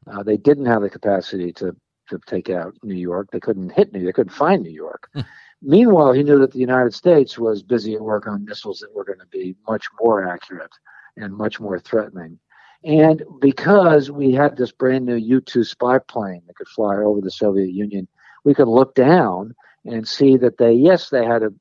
Uh, 0.08 0.24
they 0.24 0.38
didn't 0.38 0.66
have 0.66 0.82
the 0.82 0.90
capacity 0.90 1.52
to 1.54 1.76
to 2.10 2.18
take 2.26 2.50
out 2.50 2.74
New 2.84 2.96
York. 2.96 3.30
They 3.32 3.40
couldn't 3.42 3.72
hit 3.74 3.92
New. 3.92 4.00
York. 4.00 4.16
They 4.16 4.22
couldn't 4.22 4.34
find 4.34 4.64
New 4.64 4.72
York. 4.72 5.10
Hmm. 5.14 5.22
Meanwhile, 5.62 6.14
he 6.14 6.24
knew 6.24 6.40
that 6.40 6.52
the 6.52 6.60
United 6.60 6.94
States 6.94 7.38
was 7.38 7.62
busy 7.64 7.96
at 7.96 8.02
work 8.02 8.28
on 8.28 8.46
missiles 8.46 8.80
that 8.80 8.96
were 8.96 9.04
going 9.04 9.20
to 9.20 9.28
be 9.28 9.56
much 9.68 9.88
more 10.02 10.24
accurate 10.26 10.72
and 11.18 11.36
much 11.36 11.60
more 11.60 11.80
threatening. 11.80 12.40
And 12.84 13.24
because 13.42 14.12
we 14.12 14.34
had 14.34 14.56
this 14.56 14.72
brand 14.72 15.06
new 15.06 15.16
U 15.16 15.42
2 15.42 15.64
spy 15.64 16.00
plane 16.00 16.44
that 16.48 16.56
could 16.56 16.68
fly 16.68 16.96
over 16.98 17.22
the 17.22 17.32
Soviet 17.32 17.72
Union, 17.72 18.08
we 18.44 18.54
could 18.54 18.68
look 18.68 18.96
down 18.96 19.56
and 19.86 20.08
see 20.08 20.38
that 20.38 20.58
they, 20.58 20.72
yes, 20.72 21.10
they 21.10 21.26
had 21.26 21.44
a 21.44 21.54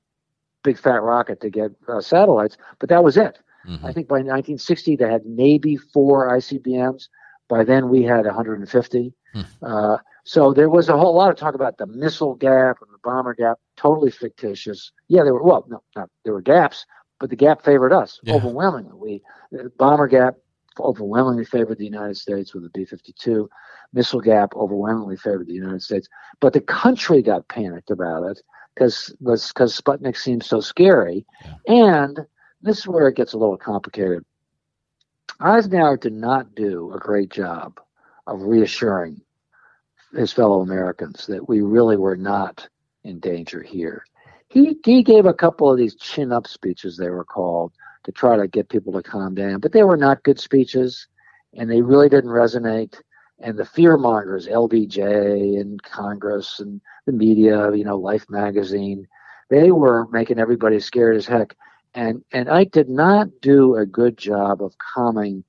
big 0.63 0.79
fat 0.79 1.03
rocket 1.03 1.41
to 1.41 1.51
get 1.51 1.73
uh, 1.89 2.01
satellites, 2.01 2.57
but 2.79 2.89
that 2.89 3.03
was 3.03 3.17
it. 3.17 3.39
Mm-hmm. 3.67 3.87
I 3.87 3.93
think 3.93 4.09
by 4.09 4.17
1960 4.17 4.97
they 4.97 5.09
had 5.09 5.27
maybe 5.27 5.77
four 5.77 6.31
ICBMs. 6.31 7.09
By 7.49 7.65
then 7.65 7.89
we 7.89 8.03
had 8.03 8.27
150. 8.27 9.15
Hmm. 9.33 9.41
Uh, 9.63 9.99
so 10.25 10.53
there 10.53 10.69
was 10.69 10.89
a 10.89 10.97
whole 10.97 11.15
lot 11.15 11.31
of 11.31 11.37
talk 11.37 11.55
about 11.55 11.79
the 11.79 11.87
missile 11.87 12.35
gap 12.35 12.79
and 12.83 12.91
the 12.93 12.99
bomber 13.05 13.35
gap, 13.35 13.59
totally 13.77 14.11
fictitious. 14.11 14.91
Yeah, 15.09 15.23
there 15.23 15.35
were 15.35 15.43
well, 15.43 15.65
no, 15.69 15.83
not 15.95 16.11
there 16.25 16.33
were 16.33 16.43
gaps, 16.43 16.85
but 17.21 17.31
the 17.31 17.37
gap 17.37 17.63
favored 17.63 17.93
us 17.93 18.21
Yeah. 18.23 18.35
overwhelmingly. 18.35 18.93
We 18.95 19.23
the 19.53 19.71
bomber 19.79 20.09
gap 20.09 20.37
overwhelmingly 20.81 21.45
favored 21.45 21.79
the 21.79 21.85
United 21.85 22.17
States 22.17 22.53
with 22.53 22.63
the 22.63 22.71
B-52. 22.71 23.49
Missile 23.93 24.21
gap 24.21 24.55
overwhelmingly 24.55 25.17
favored 25.17 25.47
the 25.47 25.55
United 25.55 25.83
States, 25.83 26.09
but 26.41 26.53
the 26.53 26.61
country 26.61 27.23
got 27.23 27.49
panicked 27.49 27.91
about 27.91 28.25
it 28.25 28.43
because 28.75 29.15
because 29.21 29.79
Sputnik 29.81 30.17
seemed 30.17 30.45
so 30.45 30.61
scary, 30.61 31.25
and 31.67 32.19
this 32.61 32.79
is 32.79 32.89
where 32.89 33.09
it 33.09 33.17
gets 33.17 33.33
a 33.33 33.39
little 33.39 33.57
complicated. 33.57 34.25
Eisenhower 35.41 35.97
did 35.97 36.13
not 36.15 36.55
do 36.55 36.93
a 36.93 36.99
great 36.99 37.31
job 37.31 37.81
of 38.27 38.43
reassuring 38.43 39.21
his 40.15 40.33
fellow 40.33 40.61
Americans 40.61 41.27
that 41.27 41.49
we 41.49 41.61
really 41.61 41.97
were 41.97 42.17
not 42.17 42.69
in 43.05 43.19
danger 43.21 43.63
here. 43.63 44.05
He 44.49 44.79
he 44.85 45.03
gave 45.03 45.27
a 45.27 45.35
couple 45.35 45.71
of 45.71 45.77
these 45.79 45.97
chin 45.97 46.33
up 46.33 46.47
speeches 46.47 46.97
they 46.97 47.11
were 47.11 47.25
called 47.25 47.73
to 48.05 48.13
try 48.13 48.37
to 48.37 48.47
get 48.47 48.69
people 48.69 48.93
to 48.93 49.03
calm 49.03 49.35
down, 49.35 49.61
but 49.61 49.73
they 49.73 49.83
were 49.83 49.97
not 49.97 50.23
good 50.23 50.39
speeches 50.41 51.09
and 51.55 51.71
they 51.71 51.83
really 51.83 52.09
didn't 52.09 52.31
resonate. 52.31 53.01
And 53.41 53.59
the 53.59 53.65
fear 53.65 53.97
mongers, 53.97 54.47
LBJ 54.47 55.61
and 55.61 55.83
Congress 55.83 56.61
and 56.61 56.81
the 57.07 57.13
media, 57.13 57.73
you 57.75 57.85
know, 57.85 57.99
Life 57.99 58.27
magazine, 58.31 59.07
they 59.51 59.71
were 59.73 60.07
making 60.09 60.39
everybody 60.39 60.81
scared 60.81 61.17
as 61.17 61.27
heck. 61.27 61.57
And 61.95 62.25
and 62.33 62.49
Ike 62.49 62.71
did 62.73 62.89
not 62.89 63.29
do 63.41 63.77
a 63.77 63.87
good 63.87 64.17
job 64.17 64.63
of 64.63 64.77
calming 64.79 65.45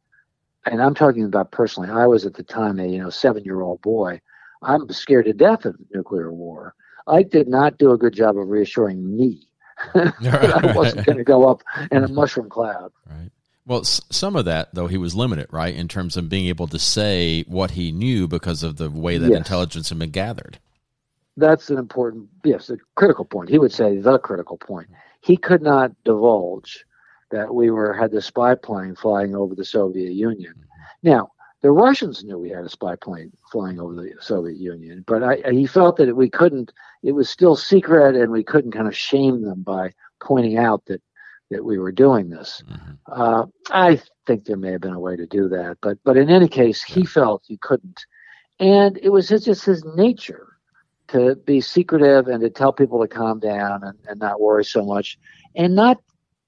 and 0.66 0.82
I'm 0.82 0.96
talking 0.96 1.24
about 1.24 1.52
personally, 1.52 1.90
I 1.90 2.08
was 2.08 2.26
at 2.26 2.34
the 2.34 2.44
time 2.44 2.80
a 2.80 2.86
you 2.88 3.00
know 3.00 3.10
seven 3.10 3.44
year 3.44 3.62
old 3.62 3.82
boy. 3.82 4.22
I'm 4.62 4.90
scared 4.90 5.26
to 5.26 5.34
death 5.34 5.66
of 5.66 5.76
nuclear 5.94 6.34
war. 6.34 6.74
Ike 7.08 7.30
did 7.30 7.48
not 7.48 7.78
do 7.78 7.92
a 7.92 7.98
good 7.98 8.14
job 8.14 8.38
of 8.38 8.50
reassuring 8.50 9.16
me 9.18 9.48
that 9.94 10.62
I 10.66 10.76
wasn't 10.76 11.06
going 11.06 11.18
to 11.18 11.24
go 11.24 11.50
up 11.50 11.64
in 11.92 12.04
a 12.04 12.08
mushroom 12.08 12.50
cloud. 12.50 12.92
Right. 13.10 13.30
Well, 13.66 13.82
s- 13.82 14.02
some 14.10 14.36
of 14.36 14.46
that 14.46 14.74
though 14.74 14.88
he 14.88 14.98
was 14.98 15.16
limited, 15.16 15.48
right, 15.52 15.74
in 15.76 15.88
terms 15.88 16.18
of 16.18 16.30
being 16.30 16.48
able 16.48 16.68
to 16.68 16.80
say 16.80 17.44
what 17.48 17.72
he 17.72 17.92
knew 17.92 18.28
because 18.28 18.64
of 18.64 18.78
the 18.78 18.90
way 18.90 19.18
that 19.18 19.30
Yes. 19.30 19.38
intelligence 19.38 19.90
had 19.90 20.00
been 20.00 20.10
gathered. 20.12 20.60
That's 21.36 21.70
an 21.70 21.78
important, 21.78 22.30
yes, 22.44 22.70
a 22.70 22.78
critical 22.96 23.26
point. 23.26 23.50
He 23.50 23.60
would 23.60 23.72
say 23.72 23.98
the 23.98 24.18
critical 24.18 24.58
point. 24.58 24.88
He 25.22 25.38
could 25.38 25.62
not 25.62 25.92
divulge 26.04 26.84
that 27.30 27.54
we 27.54 27.70
were 27.70 27.94
had 27.94 28.12
the 28.12 28.22
spy 28.22 28.56
plane 28.56 28.96
flying 28.96 29.36
over 29.36 29.54
the 29.54 29.66
Soviet 29.66 30.14
Union. 30.14 30.54
Mm-hmm. 30.54 31.10
Now, 31.10 31.32
the 31.62 31.72
Russians 31.72 32.24
knew 32.24 32.38
we 32.38 32.50
had 32.50 32.66
a 32.66 32.70
spy 32.70 32.96
plane 32.96 33.32
flying 33.52 33.80
over 33.80 33.96
the 33.96 34.14
Soviet 34.20 34.58
Union, 34.58 35.04
but 35.08 35.24
I, 35.24 35.42
he 35.52 35.66
felt 35.66 35.98
that 35.98 36.16
we 36.16 36.30
couldn't. 36.30 36.72
It 37.04 37.14
was 37.14 37.30
still 37.30 37.56
secret, 37.56 38.16
and 38.16 38.32
we 38.32 38.44
couldn't 38.44 38.72
kind 38.72 38.88
of 38.88 38.96
shame 38.96 39.42
them 39.42 39.64
by 39.64 39.94
pointing 40.22 40.58
out 40.58 40.86
that 40.86 41.02
that 41.50 41.64
we 41.64 41.78
were 41.80 41.94
doing 41.94 42.30
this. 42.30 42.62
Mhm. 42.70 42.98
Uh, 43.08 43.46
I 43.72 44.02
think 44.26 44.46
there 44.46 44.58
may 44.58 44.72
have 44.72 44.82
been 44.82 44.94
a 44.94 45.00
way 45.00 45.16
to 45.16 45.26
do 45.26 45.48
that, 45.50 45.78
but 45.82 45.98
but 46.04 46.18
in 46.18 46.30
any 46.30 46.48
case, 46.48 46.84
he 46.84 47.06
felt 47.06 47.44
he 47.48 47.58
couldn't, 47.58 48.06
and 48.60 49.00
it 49.02 49.10
was 49.10 49.30
his, 49.30 49.46
just 49.46 49.66
his 49.66 49.84
nature 49.96 50.58
to 51.08 51.36
be 51.38 51.62
secretive 51.62 52.28
and 52.28 52.42
to 52.42 52.50
tell 52.50 52.74
people 52.74 53.00
to 53.02 53.08
calm 53.08 53.40
down 53.40 53.82
and, 53.84 53.98
and 54.08 54.20
not 54.20 54.42
worry 54.42 54.66
so 54.66 54.84
much, 54.84 55.18
and 55.56 55.74
not 55.74 55.98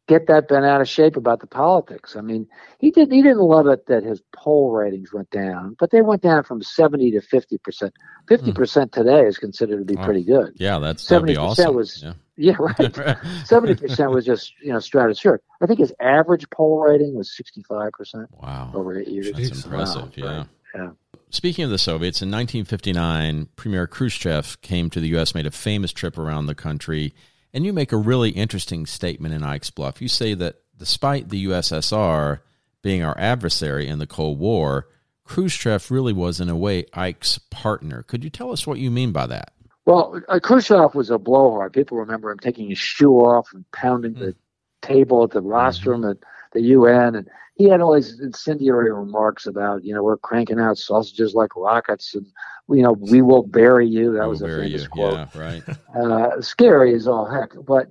get 0.10 0.26
that 0.26 0.48
bent 0.48 0.66
out 0.66 0.82
of 0.82 0.90
shape 0.90 1.16
about 1.16 1.40
the 1.40 1.48
politics. 1.48 2.16
I 2.16 2.22
mean, 2.22 2.48
he 2.80 2.90
didn't 2.90 3.14
he 3.14 3.22
didn't 3.22 3.40
love 3.42 3.68
it 3.68 3.86
that 3.86 4.04
his 4.04 4.22
poll 4.36 4.72
ratings 4.72 5.14
went 5.14 5.30
down, 5.30 5.76
but 5.80 5.92
they 5.92 6.02
went 6.02 6.24
down 6.24 6.44
from 6.44 6.62
seventy 6.64 7.12
to 7.12 7.22
fifty 7.22 7.60
percent. 7.60 7.94
Fifty 8.28 8.50
hmm. 8.50 8.56
percent 8.56 8.92
today 8.92 9.22
is 9.22 9.38
considered 9.38 9.78
to 9.78 9.86
be 9.86 9.96
pretty 10.02 10.24
good. 10.24 10.54
Yeah, 10.56 10.80
that's 10.80 11.06
70% 11.06 11.38
awesome. 11.38 11.76
was- 11.76 12.04
yeah. 12.04 12.14
Yeah, 12.42 12.56
right. 12.58 13.18
Seventy 13.44 13.76
percent 13.76 14.12
was 14.12 14.26
just 14.26 14.54
you 14.64 14.72
know 14.72 14.78
stratospheric. 14.78 15.40
I 15.62 15.66
think 15.66 15.78
his 15.80 15.92
average 16.00 16.50
poll 16.50 16.80
rating 16.80 17.14
was 17.14 17.36
sixty 17.36 17.64
five 17.64 17.92
percent 17.92 18.30
wow. 18.42 18.72
over 18.74 18.98
eight 18.98 19.10
years. 19.10 19.30
That's 19.34 19.66
impressive. 19.66 20.04
Wow, 20.04 20.12
yeah. 20.16 20.38
right. 20.38 20.48
Yeah. 20.74 20.90
Speaking 21.32 21.66
of 21.66 21.70
the 21.70 21.78
Soviets, 21.78 22.22
in 22.22 22.32
1959, 22.32 23.50
Premier 23.58 23.88
Khrushchev 23.88 24.62
came 24.62 24.90
to 24.90 25.02
the 25.02 25.10
U.S., 25.10 25.36
made 25.36 25.46
a 25.48 25.52
famous 25.52 25.92
trip 25.92 26.18
around 26.18 26.46
the 26.46 26.56
country, 26.56 27.14
and 27.54 27.66
you 27.66 27.74
make 27.74 27.92
a 27.92 27.98
really 27.98 28.30
interesting 28.32 28.86
statement 28.86 29.34
in 29.34 29.44
Ike's 29.44 29.72
Bluff. 29.72 30.02
You 30.02 30.08
say 30.08 30.34
that 30.36 30.62
despite 30.78 31.30
the 31.30 31.46
USSR 31.48 32.40
being 32.82 33.04
our 33.04 33.18
adversary 33.18 33.88
in 33.88 34.00
the 34.00 34.08
Cold 34.08 34.40
War, 34.40 34.88
Khrushchev 35.26 35.92
really 35.92 36.14
was, 36.14 36.40
in 36.40 36.50
a 36.50 36.56
way, 36.56 36.86
Ike's 36.94 37.38
partner. 37.50 38.04
Could 38.04 38.24
you 38.24 38.30
tell 38.30 38.52
us 38.52 38.66
what 38.66 38.80
you 38.80 38.90
mean 38.90 39.12
by 39.12 39.28
that? 39.28 39.54
Well, 39.86 40.22
uh, 40.28 40.40
Khrushchev 40.40 40.96
was 40.96 41.10
a 41.10 41.18
blowhard. 41.18 41.74
People 41.74 41.98
remember 41.98 42.32
him 42.32 42.40
taking 42.40 42.70
his 42.70 42.78
shoe 42.78 43.16
off 43.16 43.54
and 43.54 43.70
pounding 43.72 44.14
the 44.14 44.36
table 44.82 45.24
at 45.24 45.32
the 45.32 45.42
rostrum 45.42 46.06
at 46.06 46.18
the 46.54 46.62
UN, 46.62 47.16
and 47.16 47.30
he 47.60 47.66
had 47.66 47.82
all 47.82 47.94
these 47.94 48.22
incendiary 48.22 48.90
remarks 48.92 49.46
about, 49.46 49.84
you 49.84 49.94
know, 49.94 50.02
we're 50.02 50.18
cranking 50.18 50.62
out 50.62 50.78
sausages 50.78 51.36
like 51.36 51.58
rockets, 51.58 52.16
and 52.16 52.26
you 52.70 52.82
know, 52.82 52.94
we 52.94 53.22
will 53.22 53.44
bury 53.44 53.86
you. 53.86 54.14
That 54.14 54.30
was 54.30 54.42
a 54.42 54.48
famous 54.48 54.84
you. 54.84 54.90
quote. 54.90 55.14
Yeah, 55.14 55.28
right. 55.36 55.64
uh, 55.96 56.42
scary 56.42 56.96
as 56.96 57.06
all 57.06 57.26
heck. 57.26 57.52
But 57.68 57.90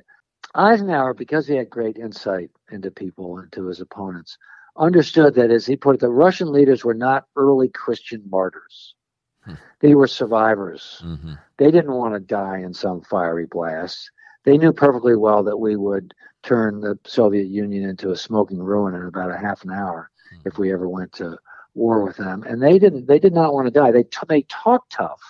Eisenhower, 0.54 1.12
because 1.12 1.46
he 1.46 1.54
had 1.54 1.68
great 1.68 1.98
insight 1.98 2.50
into 2.70 2.90
people 2.90 3.36
and 3.36 3.52
to 3.52 3.66
his 3.66 3.82
opponents, 3.82 4.38
understood 4.78 5.34
that, 5.34 5.50
as 5.50 5.66
he 5.66 5.76
put 5.76 5.96
it, 5.96 6.00
the 6.00 6.08
Russian 6.08 6.50
leaders 6.50 6.82
were 6.82 6.94
not 6.94 7.26
early 7.36 7.68
Christian 7.68 8.22
martyrs. 8.30 8.94
Hmm. 9.42 9.54
They 9.80 9.94
were 9.94 10.06
survivors. 10.06 11.02
hmm 11.02 11.34
They 11.58 11.70
didn't 11.70 11.92
want 11.92 12.14
to 12.14 12.20
die 12.20 12.60
in 12.60 12.72
some 12.72 13.02
fiery 13.02 13.44
blast. 13.44 14.10
They 14.48 14.56
knew 14.56 14.72
perfectly 14.72 15.14
well 15.14 15.42
that 15.42 15.58
we 15.58 15.76
would 15.76 16.14
turn 16.42 16.80
the 16.80 16.98
Soviet 17.04 17.48
Union 17.48 17.86
into 17.86 18.12
a 18.12 18.16
smoking 18.16 18.62
ruin 18.62 18.94
in 18.94 19.04
about 19.04 19.30
a 19.30 19.36
half 19.36 19.62
an 19.62 19.70
hour 19.70 20.10
hmm. 20.30 20.48
if 20.48 20.56
we 20.56 20.72
ever 20.72 20.88
went 20.88 21.12
to 21.14 21.36
war 21.74 22.02
with 22.02 22.16
them. 22.16 22.42
And 22.44 22.62
they 22.62 22.78
didn't. 22.78 23.06
They 23.06 23.18
did 23.18 23.34
not 23.34 23.52
want 23.52 23.66
to 23.66 23.70
die. 23.70 23.90
They 23.90 24.04
t- 24.04 24.26
they 24.26 24.46
talked 24.48 24.92
tough, 24.92 25.20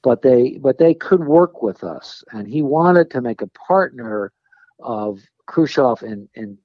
but 0.00 0.22
they 0.22 0.56
but 0.56 0.78
they 0.78 0.94
could 0.94 1.22
work 1.22 1.62
with 1.62 1.84
us. 1.84 2.24
And 2.32 2.48
he 2.48 2.62
wanted 2.62 3.10
to 3.10 3.20
make 3.20 3.42
a 3.42 3.46
partner 3.48 4.32
of 4.80 5.20
Khrushchev 5.44 6.02
in 6.02 6.26
in, 6.32 6.56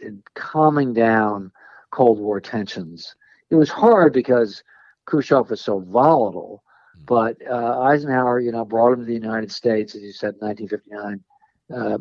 in 0.00 0.22
calming 0.34 0.94
down 0.94 1.52
Cold 1.90 2.18
War 2.18 2.40
tensions. 2.40 3.14
It 3.50 3.56
was 3.56 3.68
hard 3.68 4.14
because 4.14 4.64
Khrushchev 5.04 5.50
was 5.50 5.60
so 5.60 5.80
volatile. 5.80 6.64
But 7.06 7.36
uh, 7.48 7.80
Eisenhower, 7.80 8.40
you 8.40 8.52
know, 8.52 8.64
brought 8.64 8.92
him 8.92 9.00
to 9.00 9.04
the 9.04 9.14
United 9.14 9.50
States, 9.50 9.94
as 9.94 10.02
you 10.02 10.12
said, 10.12 10.34
in 10.40 10.48
1959. 10.48 11.24
Uh, 11.72 11.98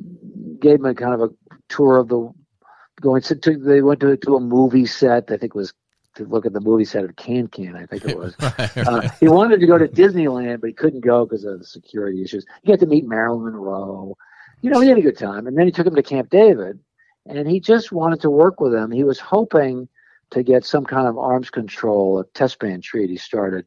gave 0.60 0.80
him 0.80 0.86
a 0.86 0.96
kind 0.96 1.14
of 1.14 1.22
a 1.22 1.30
tour 1.68 1.98
of 1.98 2.08
the 2.08 2.32
going 3.02 3.22
to. 3.22 3.36
to 3.36 3.58
they 3.58 3.82
went 3.82 4.00
to 4.02 4.18
to 4.18 4.36
a 4.36 4.40
movie 4.40 4.86
set. 4.86 5.32
I 5.32 5.38
think 5.38 5.56
it 5.56 5.56
was 5.56 5.74
to 6.16 6.26
look 6.26 6.46
at 6.46 6.54
the 6.54 6.62
movie 6.62 6.86
set 6.86 7.04
of 7.04 7.16
Can 7.16 7.48
Can. 7.48 7.76
I 7.76 7.86
think 7.86 8.06
it 8.06 8.18
was. 8.18 8.36
Uh, 8.80 9.10
he 9.20 9.28
wanted 9.28 9.60
to 9.60 9.68
go 9.68 9.78
to 9.78 9.88
Disneyland, 9.88 10.62
but 10.62 10.68
he 10.68 10.74
couldn't 10.74 11.02
go 11.02 11.26
because 11.26 11.44
of 11.44 11.60
the 11.60 11.66
security 11.66 12.24
issues. 12.24 12.46
He 12.64 12.72
got 12.72 12.80
to 12.80 12.86
meet 12.86 13.06
Marilyn 13.06 13.44
Monroe. 13.44 14.16
You 14.62 14.70
know, 14.70 14.80
he 14.80 14.90
had 14.90 14.98
a 14.98 15.02
good 15.02 15.18
time. 15.18 15.48
And 15.48 15.58
then 15.58 15.66
he 15.66 15.72
took 15.72 15.86
him 15.86 15.96
to 15.96 16.04
Camp 16.04 16.30
David, 16.30 16.80
and 17.26 17.48
he 17.48 17.60
just 17.60 17.92
wanted 17.92 18.22
to 18.22 18.30
work 18.30 18.60
with 18.60 18.74
him. 18.74 18.92
He 18.92 19.04
was 19.04 19.20
hoping 19.20 19.88
to 20.32 20.44
get 20.44 20.66
some 20.66 20.86
kind 20.86 21.08
of 21.08 21.18
arms 21.18 21.50
control, 21.50 22.20
a 22.20 22.26
test 22.26 22.60
ban 22.60 22.82
treaty 22.82 23.18
started. 23.18 23.66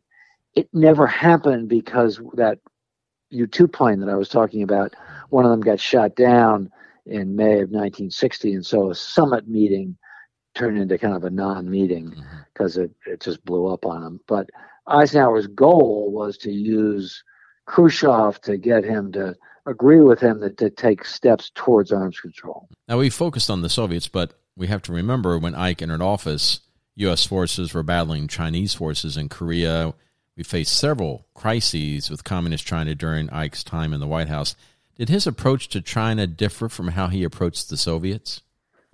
It 0.54 0.68
never 0.72 1.06
happened 1.06 1.68
because 1.68 2.20
that 2.34 2.58
U 3.30 3.46
2 3.46 3.68
plane 3.68 4.00
that 4.00 4.10
I 4.10 4.16
was 4.16 4.28
talking 4.28 4.62
about, 4.62 4.94
one 5.30 5.44
of 5.44 5.50
them 5.50 5.60
got 5.60 5.80
shot 5.80 6.14
down 6.14 6.70
in 7.06 7.34
May 7.34 7.54
of 7.54 7.70
1960. 7.70 8.54
And 8.54 8.66
so 8.66 8.90
a 8.90 8.94
summit 8.94 9.48
meeting 9.48 9.96
turned 10.54 10.78
into 10.78 10.98
kind 10.98 11.16
of 11.16 11.24
a 11.24 11.30
non 11.30 11.70
meeting 11.70 12.14
because 12.52 12.76
mm-hmm. 12.76 12.84
it, 12.84 13.14
it 13.14 13.20
just 13.20 13.44
blew 13.44 13.66
up 13.66 13.86
on 13.86 14.02
him. 14.02 14.20
But 14.26 14.50
Eisenhower's 14.86 15.46
goal 15.46 16.10
was 16.12 16.36
to 16.38 16.52
use 16.52 17.22
Khrushchev 17.66 18.40
to 18.42 18.56
get 18.56 18.84
him 18.84 19.12
to 19.12 19.34
agree 19.66 20.00
with 20.00 20.20
him 20.20 20.40
that 20.40 20.58
to 20.58 20.70
take 20.70 21.04
steps 21.04 21.50
towards 21.54 21.92
arms 21.92 22.18
control. 22.20 22.68
Now 22.88 22.98
we 22.98 23.10
focused 23.10 23.48
on 23.48 23.62
the 23.62 23.68
Soviets, 23.68 24.08
but 24.08 24.34
we 24.56 24.66
have 24.66 24.82
to 24.82 24.92
remember 24.92 25.38
when 25.38 25.54
Ike 25.54 25.82
entered 25.82 26.02
office, 26.02 26.60
U.S. 26.96 27.24
forces 27.24 27.72
were 27.72 27.82
battling 27.82 28.28
Chinese 28.28 28.74
forces 28.74 29.16
in 29.16 29.28
Korea. 29.28 29.94
We 30.36 30.42
faced 30.42 30.74
several 30.78 31.26
crises 31.34 32.10
with 32.10 32.24
Communist 32.24 32.64
China 32.64 32.94
during 32.94 33.28
Ike's 33.30 33.62
time 33.62 33.92
in 33.92 34.00
the 34.00 34.06
White 34.06 34.28
House. 34.28 34.56
Did 34.96 35.10
his 35.10 35.26
approach 35.26 35.68
to 35.68 35.82
China 35.82 36.26
differ 36.26 36.68
from 36.68 36.88
how 36.88 37.08
he 37.08 37.22
approached 37.22 37.68
the 37.68 37.76
Soviets? 37.76 38.40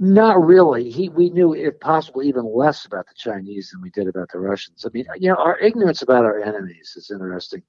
Not 0.01 0.44
really. 0.44 0.90
He 0.90 1.09
we 1.09 1.31
knew, 1.31 1.55
if 1.55 1.79
possible, 1.81 2.22
even 2.22 2.44
less 2.44 2.85
about 2.87 3.07
the 3.07 3.14
Chinese 3.14 3.70
than 3.70 3.83
we 3.83 3.90
did 3.90 4.09
about 4.09 4.31
the 4.33 4.38
Russians. 4.38 4.85
I 4.85 4.90
mean, 4.92 5.07
you 5.18 5.29
know, 5.29 5.37
our 5.37 5.59
ignorance 5.59 6.03
about 6.03 6.24
our 6.24 6.40
enemies 6.40 6.94
is 6.96 7.11
interesting. 7.11 7.62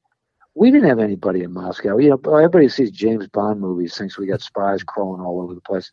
We 0.55 0.71
didn't 0.71 0.89
have 0.89 0.99
anybody 0.99 1.43
in 1.43 1.53
Moscow. 1.53 1.97
You 1.97 2.09
know, 2.09 2.35
everybody 2.35 2.69
sees 2.69 2.91
James 2.91 3.27
Bond 3.27 3.59
movies, 3.59 3.97
thinks 3.97 4.17
we 4.17 4.27
got 4.27 4.41
spies 4.41 4.83
crawling 4.83 5.21
all 5.21 5.41
over 5.41 5.55
the 5.55 5.61
place. 5.61 5.89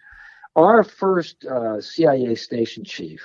Our 0.56 0.82
first 0.82 1.44
uh, 1.44 1.80
CIA 1.80 2.34
station 2.34 2.84
chief 2.84 3.22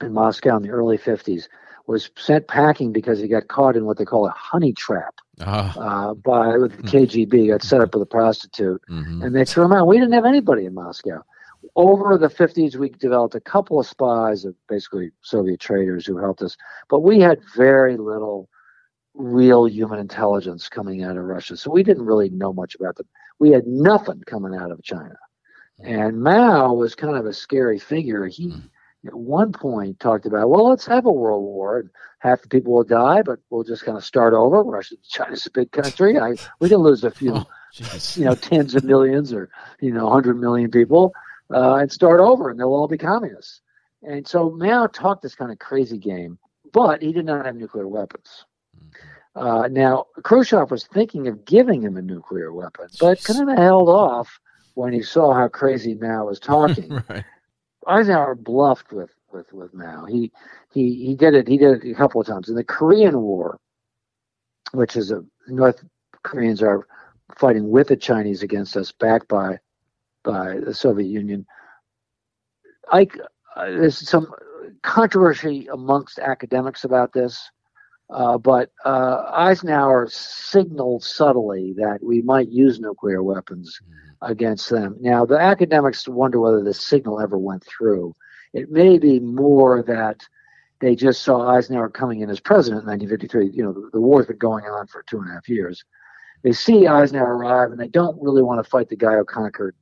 in 0.00 0.12
Moscow 0.12 0.56
in 0.56 0.62
the 0.62 0.70
early 0.70 0.98
50s 0.98 1.46
was 1.86 2.10
sent 2.16 2.48
packing 2.48 2.92
because 2.92 3.18
he 3.18 3.28
got 3.28 3.48
caught 3.48 3.76
in 3.76 3.84
what 3.84 3.98
they 3.98 4.04
call 4.04 4.26
a 4.26 4.30
honey 4.30 4.72
trap 4.72 5.14
uh, 5.40 5.72
uh, 5.76 6.14
by 6.14 6.56
with 6.56 6.76
the 6.76 6.82
KGB. 6.82 7.48
Got 7.48 7.62
set 7.62 7.80
up 7.80 7.94
with 7.94 8.02
a 8.02 8.06
prostitute, 8.06 8.82
mm-hmm. 8.88 9.22
and 9.22 9.34
they 9.34 9.44
threw 9.44 9.64
him 9.64 9.72
out. 9.72 9.86
We 9.86 9.98
didn't 9.98 10.12
have 10.12 10.24
anybody 10.24 10.66
in 10.66 10.74
Moscow. 10.74 11.22
Over 11.76 12.18
the 12.18 12.28
50s, 12.28 12.76
we 12.76 12.90
developed 12.90 13.34
a 13.34 13.40
couple 13.40 13.78
of 13.78 13.86
spies 13.86 14.44
of 14.44 14.54
basically 14.68 15.12
Soviet 15.22 15.60
traitors 15.60 16.04
who 16.04 16.18
helped 16.18 16.42
us, 16.42 16.56
but 16.90 17.00
we 17.00 17.20
had 17.20 17.40
very 17.56 17.96
little 17.96 18.48
real 19.14 19.66
human 19.66 19.98
intelligence 19.98 20.68
coming 20.68 21.02
out 21.02 21.16
of 21.16 21.24
Russia. 21.24 21.56
So 21.56 21.70
we 21.70 21.82
didn't 21.82 22.04
really 22.04 22.30
know 22.30 22.52
much 22.52 22.74
about 22.74 22.96
them. 22.96 23.06
We 23.38 23.50
had 23.50 23.66
nothing 23.66 24.22
coming 24.26 24.54
out 24.54 24.70
of 24.70 24.82
China. 24.82 25.16
Mm-hmm. 25.80 25.94
And 25.94 26.22
Mao 26.22 26.72
was 26.74 26.94
kind 26.94 27.16
of 27.16 27.26
a 27.26 27.32
scary 27.32 27.78
figure. 27.78 28.26
He 28.26 28.48
mm 28.48 28.62
at 29.06 29.14
one 29.14 29.52
point 29.52 29.98
talked 30.00 30.26
about, 30.26 30.48
well, 30.48 30.68
let's 30.68 30.86
have 30.86 31.06
a 31.06 31.12
world 31.12 31.42
war 31.42 31.80
and 31.80 31.90
half 32.20 32.42
the 32.42 32.48
people 32.48 32.72
will 32.72 32.84
die, 32.84 33.22
but 33.22 33.40
we'll 33.50 33.64
just 33.64 33.84
kind 33.84 33.98
of 33.98 34.04
start 34.04 34.32
over. 34.32 34.62
Russia, 34.62 34.94
China's 35.08 35.46
a 35.46 35.50
big 35.50 35.72
country. 35.72 36.18
I, 36.18 36.34
we 36.60 36.68
can 36.68 36.78
lose 36.78 37.02
a 37.02 37.10
few, 37.10 37.34
oh, 37.34 37.46
you 38.14 38.24
know, 38.24 38.34
tens 38.34 38.74
of 38.74 38.84
millions 38.84 39.32
or, 39.32 39.50
you 39.80 39.92
know, 39.92 40.04
100 40.04 40.38
million 40.38 40.70
people 40.70 41.12
uh, 41.52 41.76
and 41.76 41.90
start 41.90 42.20
over 42.20 42.50
and 42.50 42.58
they'll 42.58 42.68
all 42.68 42.88
be 42.88 42.98
communists. 42.98 43.60
And 44.02 44.26
so 44.26 44.50
Mao 44.50 44.86
talked 44.86 45.22
this 45.22 45.34
kind 45.34 45.52
of 45.52 45.58
crazy 45.58 45.98
game, 45.98 46.38
but 46.72 47.02
he 47.02 47.12
did 47.12 47.26
not 47.26 47.46
have 47.46 47.56
nuclear 47.56 47.88
weapons. 47.88 48.44
Mm-hmm. 48.76 49.08
Uh, 49.34 49.68
now, 49.68 50.06
Khrushchev 50.22 50.70
was 50.70 50.86
thinking 50.86 51.26
of 51.26 51.44
giving 51.44 51.82
him 51.82 51.96
a 51.96 52.02
nuclear 52.02 52.52
weapon, 52.52 52.88
but 53.00 53.24
kind 53.24 53.48
of 53.48 53.56
held 53.56 53.88
off 53.88 54.38
when 54.74 54.92
he 54.92 55.02
saw 55.02 55.32
how 55.32 55.48
crazy 55.48 55.94
Mao 55.94 56.26
was 56.26 56.38
talking. 56.38 56.90
right. 57.08 57.24
Eisenhower 57.86 58.34
bluffed 58.34 58.92
with 58.92 59.10
with 59.32 59.52
with 59.52 59.74
Mao. 59.74 60.04
He 60.06 60.32
he 60.72 60.94
he 61.06 61.14
did 61.14 61.34
it. 61.34 61.48
He 61.48 61.58
did 61.58 61.84
it 61.84 61.90
a 61.90 61.94
couple 61.94 62.20
of 62.20 62.26
times 62.26 62.48
in 62.48 62.54
the 62.54 62.64
Korean 62.64 63.20
War, 63.20 63.58
which 64.72 64.96
is 64.96 65.10
a 65.10 65.24
North 65.48 65.84
Koreans 66.22 66.62
are 66.62 66.86
fighting 67.36 67.70
with 67.70 67.88
the 67.88 67.96
Chinese 67.96 68.42
against 68.42 68.76
us, 68.76 68.92
backed 68.92 69.28
by 69.28 69.58
by 70.24 70.58
the 70.60 70.74
Soviet 70.74 71.08
Union. 71.08 71.46
I 72.90 73.08
uh, 73.56 73.66
there's 73.66 74.08
some 74.08 74.32
controversy 74.82 75.68
amongst 75.72 76.18
academics 76.18 76.84
about 76.84 77.12
this, 77.12 77.50
uh, 78.12 78.38
but 78.38 78.70
uh, 78.84 79.24
Eisenhower 79.32 80.08
signaled 80.10 81.02
subtly 81.02 81.74
that 81.78 81.98
we 82.02 82.22
might 82.22 82.48
use 82.48 82.78
nuclear 82.78 83.22
weapons. 83.22 83.80
Mm-hmm 83.82 84.02
against 84.22 84.70
them. 84.70 84.96
Now, 85.00 85.26
the 85.26 85.38
academics 85.38 86.08
wonder 86.08 86.40
whether 86.40 86.62
the 86.62 86.72
signal 86.72 87.20
ever 87.20 87.36
went 87.36 87.64
through. 87.64 88.14
It 88.52 88.70
may 88.70 88.98
be 88.98 89.20
more 89.20 89.82
that 89.82 90.22
they 90.80 90.94
just 90.94 91.22
saw 91.22 91.48
Eisenhower 91.48 91.90
coming 91.90 92.20
in 92.20 92.30
as 92.30 92.40
president 92.40 92.82
in 92.82 92.88
1953. 92.88 93.56
You 93.56 93.64
know, 93.64 93.72
the, 93.72 93.90
the 93.92 94.00
war's 94.00 94.26
been 94.26 94.38
going 94.38 94.64
on 94.64 94.86
for 94.86 95.02
two 95.02 95.18
and 95.18 95.28
a 95.28 95.34
half 95.34 95.48
years. 95.48 95.84
They 96.42 96.52
see 96.52 96.86
Eisenhower 96.86 97.36
arrive, 97.36 97.70
and 97.70 97.80
they 97.80 97.88
don't 97.88 98.20
really 98.20 98.42
want 98.42 98.62
to 98.62 98.68
fight 98.68 98.88
the 98.88 98.96
guy 98.96 99.16
who 99.16 99.24
conquered 99.24 99.76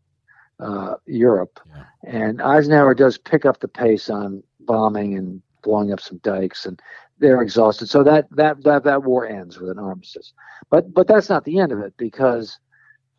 uh, 0.59 0.95
Europe. 1.07 1.59
Yeah. 1.67 1.85
And 2.05 2.43
Eisenhower 2.43 2.95
does 2.95 3.17
pick 3.17 3.47
up 3.47 3.61
the 3.61 3.69
pace 3.69 4.11
on 4.11 4.43
bombing 4.61 5.17
and 5.17 5.43
blowing 5.63 5.93
up 5.93 6.01
some 6.01 6.19
dikes, 6.19 6.67
and 6.67 6.81
they're 7.21 7.43
exhausted. 7.43 7.89
So 7.89 8.03
that 8.05 8.27
that 8.33 8.63
that 8.65 8.85
that 8.85 9.05
war 9.05 9.27
ends 9.27 9.59
with 9.59 9.71
an 9.71 9.79
armistice. 9.79 10.33
But 10.71 10.93
but 10.93 11.07
that's 11.07 11.29
not 11.29 11.45
the 11.45 11.59
end 11.59 11.71
of 11.71 11.81
it 11.81 11.95
because 11.97 12.59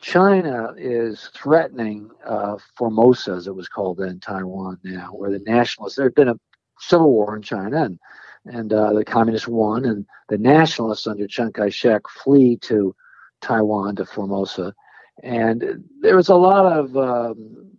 China 0.00 0.74
is 0.76 1.30
threatening 1.32 2.10
uh, 2.26 2.58
Formosa, 2.76 3.34
as 3.34 3.46
it 3.46 3.54
was 3.54 3.68
called 3.68 3.98
then, 3.98 4.18
Taiwan 4.18 4.78
now, 4.82 5.10
where 5.12 5.30
the 5.30 5.38
nationalists, 5.38 5.94
there 5.94 6.06
had 6.06 6.14
been 6.16 6.28
a 6.28 6.40
civil 6.80 7.12
war 7.12 7.36
in 7.36 7.42
China, 7.42 7.84
and, 7.84 7.98
and 8.46 8.72
uh, 8.72 8.92
the 8.92 9.04
communists 9.04 9.46
won, 9.46 9.84
and 9.84 10.04
the 10.28 10.38
nationalists 10.38 11.06
under 11.06 11.28
Chiang 11.28 11.52
Kai 11.52 11.68
shek 11.68 12.02
flee 12.08 12.56
to 12.62 12.94
Taiwan, 13.40 13.94
to 13.94 14.04
Formosa. 14.04 14.74
And 15.22 15.84
there 16.00 16.16
was 16.16 16.30
a 16.30 16.34
lot 16.34 16.66
of 16.66 16.96
um, 16.96 17.78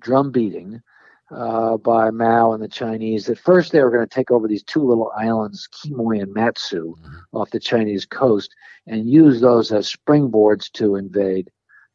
drum 0.00 0.32
beating 0.32 0.82
uh, 1.30 1.76
by 1.78 2.10
Mao 2.10 2.52
and 2.52 2.62
the 2.62 2.68
Chinese. 2.68 3.26
that 3.26 3.38
first, 3.38 3.72
they 3.72 3.82
were 3.82 3.90
going 3.90 4.06
to 4.06 4.14
take 4.14 4.30
over 4.30 4.46
these 4.46 4.62
two 4.62 4.82
little 4.82 5.10
islands, 5.16 5.68
Quemoy 5.72 6.22
and 6.22 6.32
Matsu, 6.32 6.94
mm-hmm. 6.96 7.36
off 7.36 7.50
the 7.50 7.60
Chinese 7.60 8.06
coast, 8.06 8.54
and 8.86 9.08
use 9.08 9.40
those 9.40 9.72
as 9.72 9.92
springboards 9.92 10.70
to 10.72 10.96
invade 10.96 11.50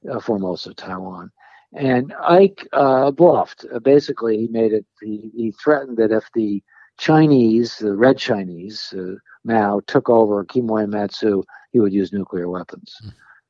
uh, 0.09 0.19
Formosa, 0.19 0.73
Taiwan. 0.73 1.31
And 1.73 2.13
Ike 2.19 2.67
uh, 2.73 3.11
bluffed. 3.11 3.65
Uh, 3.73 3.79
basically, 3.79 4.37
he 4.37 4.47
made 4.47 4.73
it. 4.73 4.85
He, 5.01 5.29
he, 5.35 5.51
threatened 5.51 5.97
that 5.97 6.11
if 6.11 6.27
the 6.33 6.63
Chinese, 6.97 7.77
the 7.77 7.95
Red 7.95 8.17
Chinese, 8.17 8.91
uh, 8.97 9.15
Mao 9.43 9.79
took 9.85 10.09
over 10.09 10.43
Quemoy 10.43 10.83
and 10.83 10.91
Matsu, 10.91 11.43
he 11.71 11.79
would 11.79 11.93
use 11.93 12.11
nuclear 12.11 12.49
weapons. 12.49 12.95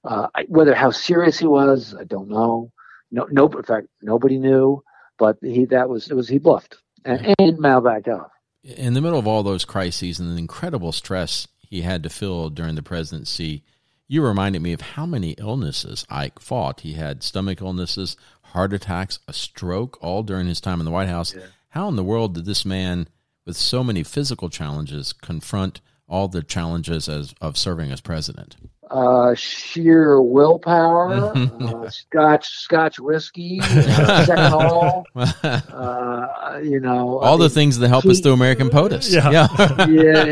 Mm-hmm. 0.06 0.44
whether 0.50 0.76
how 0.76 0.92
serious 0.92 1.40
he 1.40 1.48
was, 1.48 1.96
I 1.98 2.04
don't 2.04 2.30
know. 2.30 2.72
No, 3.12 3.28
no. 3.32 3.48
In 3.48 3.64
fact, 3.64 3.88
nobody 4.02 4.38
knew 4.38 4.84
but 5.20 5.38
he 5.42 5.66
that 5.66 5.90
was 5.90 6.10
it 6.10 6.16
was 6.16 6.28
he 6.28 6.40
bluffed 6.40 6.78
and, 7.06 7.36
and 7.40 7.66
off. 7.66 8.32
In 8.64 8.94
the 8.94 9.02
middle 9.02 9.20
of 9.20 9.28
all 9.28 9.44
those 9.44 9.66
crises 9.66 10.20
and 10.20 10.32
the 10.32 10.40
incredible 10.40 10.92
stress 10.92 11.48
he 11.60 11.82
had 11.82 12.04
to 12.04 12.10
feel 12.10 12.50
during 12.50 12.76
the 12.76 12.82
presidency, 12.82 13.64
you 14.08 14.26
reminded 14.26 14.62
me 14.62 14.74
of 14.74 14.82
how 14.82 15.06
many 15.06 15.32
illnesses 15.32 16.06
Ike 16.10 16.40
fought. 16.40 16.82
He 16.82 16.94
had 16.94 17.22
stomach 17.22 17.62
illnesses, 17.62 18.18
heart 18.42 18.74
attacks, 18.74 19.20
a 19.28 19.34
stroke, 19.34 19.98
all 20.02 20.24
during 20.24 20.48
his 20.48 20.60
time 20.60 20.80
in 20.80 20.86
the 20.86 20.92
White 20.92 21.08
House. 21.08 21.36
Yeah. 21.36 21.44
How 21.70 21.88
in 21.88 21.96
the 21.96 22.04
world 22.04 22.34
did 22.34 22.46
this 22.46 22.66
man, 22.66 23.08
with 23.46 23.56
so 23.56 23.84
many 23.84 24.04
physical 24.04 24.50
challenges, 24.50 25.14
confront 25.14 25.82
all 26.08 26.28
the 26.28 26.42
challenges 26.42 27.08
as, 27.08 27.36
of 27.40 27.56
serving 27.56 27.92
as 27.92 28.02
president? 28.02 28.56
Uh, 28.90 29.36
sheer 29.36 30.22
willpower, 30.22 31.34
uh, 31.62 31.90
Scotch 31.90 32.48
Scotch 32.48 33.00
whiskey, 33.00 33.60
uh, 33.62 34.26
Seconal, 34.26 35.04
uh, 35.16 36.60
you 36.60 36.80
know, 36.80 37.20
all 37.20 37.36
I 37.36 37.38
the 37.38 37.44
mean, 37.44 37.50
things 37.50 37.78
that 37.80 37.90
help 37.90 38.04
he, 38.04 38.12
us 38.12 38.20
through 38.20 38.34
American 38.34 38.70
POTUS. 38.70 39.12
Yeah, 39.14 39.30
yeah. 39.30 39.48
yeah 39.88 40.26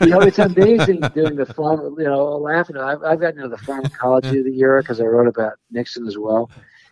you 0.00 0.08
know, 0.08 0.20
it's 0.20 0.38
amazing 0.38 1.00
doing 1.14 1.36
the 1.36 1.46
farm. 1.54 1.96
You 1.98 2.04
know, 2.04 2.36
laughing. 2.36 2.76
I've, 2.76 3.02
I've 3.02 3.20
gotten 3.20 3.38
into 3.38 3.48
the 3.48 3.58
pharmacology 3.58 4.38
of 4.38 4.44
the 4.44 4.58
era 4.58 4.82
because 4.82 5.00
I 5.00 5.04
wrote 5.04 5.28
about 5.28 5.54
Nixon 5.70 6.06
as 6.06 6.18
well. 6.18 6.50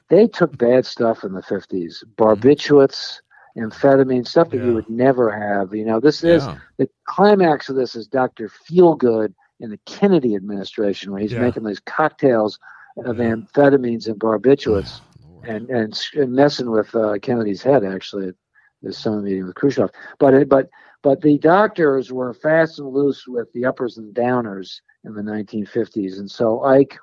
They 0.08 0.26
took 0.26 0.56
bad 0.56 0.86
stuff 0.86 1.24
in 1.24 1.32
the 1.32 1.42
fifties, 1.42 2.02
barbiturates 2.16 3.20
amphetamine, 3.56 4.26
stuff 4.26 4.50
that 4.50 4.58
yeah. 4.58 4.64
you 4.64 4.74
would 4.74 4.88
never 4.88 5.30
have. 5.30 5.74
You 5.74 5.84
know, 5.84 6.00
this 6.00 6.22
is 6.22 6.46
the 6.76 6.88
climax 7.04 7.68
of 7.68 7.76
this 7.76 7.94
is 7.94 8.06
Dr. 8.06 8.48
Feelgood 8.48 9.34
in 9.60 9.70
the 9.70 9.78
Kennedy 9.86 10.34
administration 10.34 11.12
where 11.12 11.20
he's 11.20 11.32
yeah. 11.32 11.40
making 11.40 11.64
these 11.64 11.80
cocktails 11.80 12.58
of 13.04 13.18
yeah. 13.18 13.24
amphetamines 13.24 14.06
and 14.06 14.18
barbiturates 14.18 15.00
oh, 15.24 15.42
and, 15.44 15.68
and, 15.70 15.98
and 16.14 16.32
messing 16.32 16.70
with 16.70 16.94
uh, 16.94 17.18
Kennedy's 17.20 17.62
head 17.62 17.84
actually 17.84 18.28
at 18.28 18.34
this 18.82 18.98
summit 18.98 19.24
meeting 19.24 19.46
with 19.46 19.54
Khrushchev. 19.54 19.90
But 20.18 20.48
but 20.48 20.68
but 21.02 21.20
the 21.20 21.38
doctors 21.38 22.12
were 22.12 22.34
fast 22.34 22.78
and 22.78 22.88
loose 22.88 23.26
with 23.26 23.52
the 23.52 23.64
uppers 23.64 23.96
and 23.96 24.14
downers 24.14 24.80
in 25.04 25.14
the 25.14 25.22
1950s, 25.22 26.18
and 26.18 26.30
so 26.30 26.62
Ike 26.64 26.98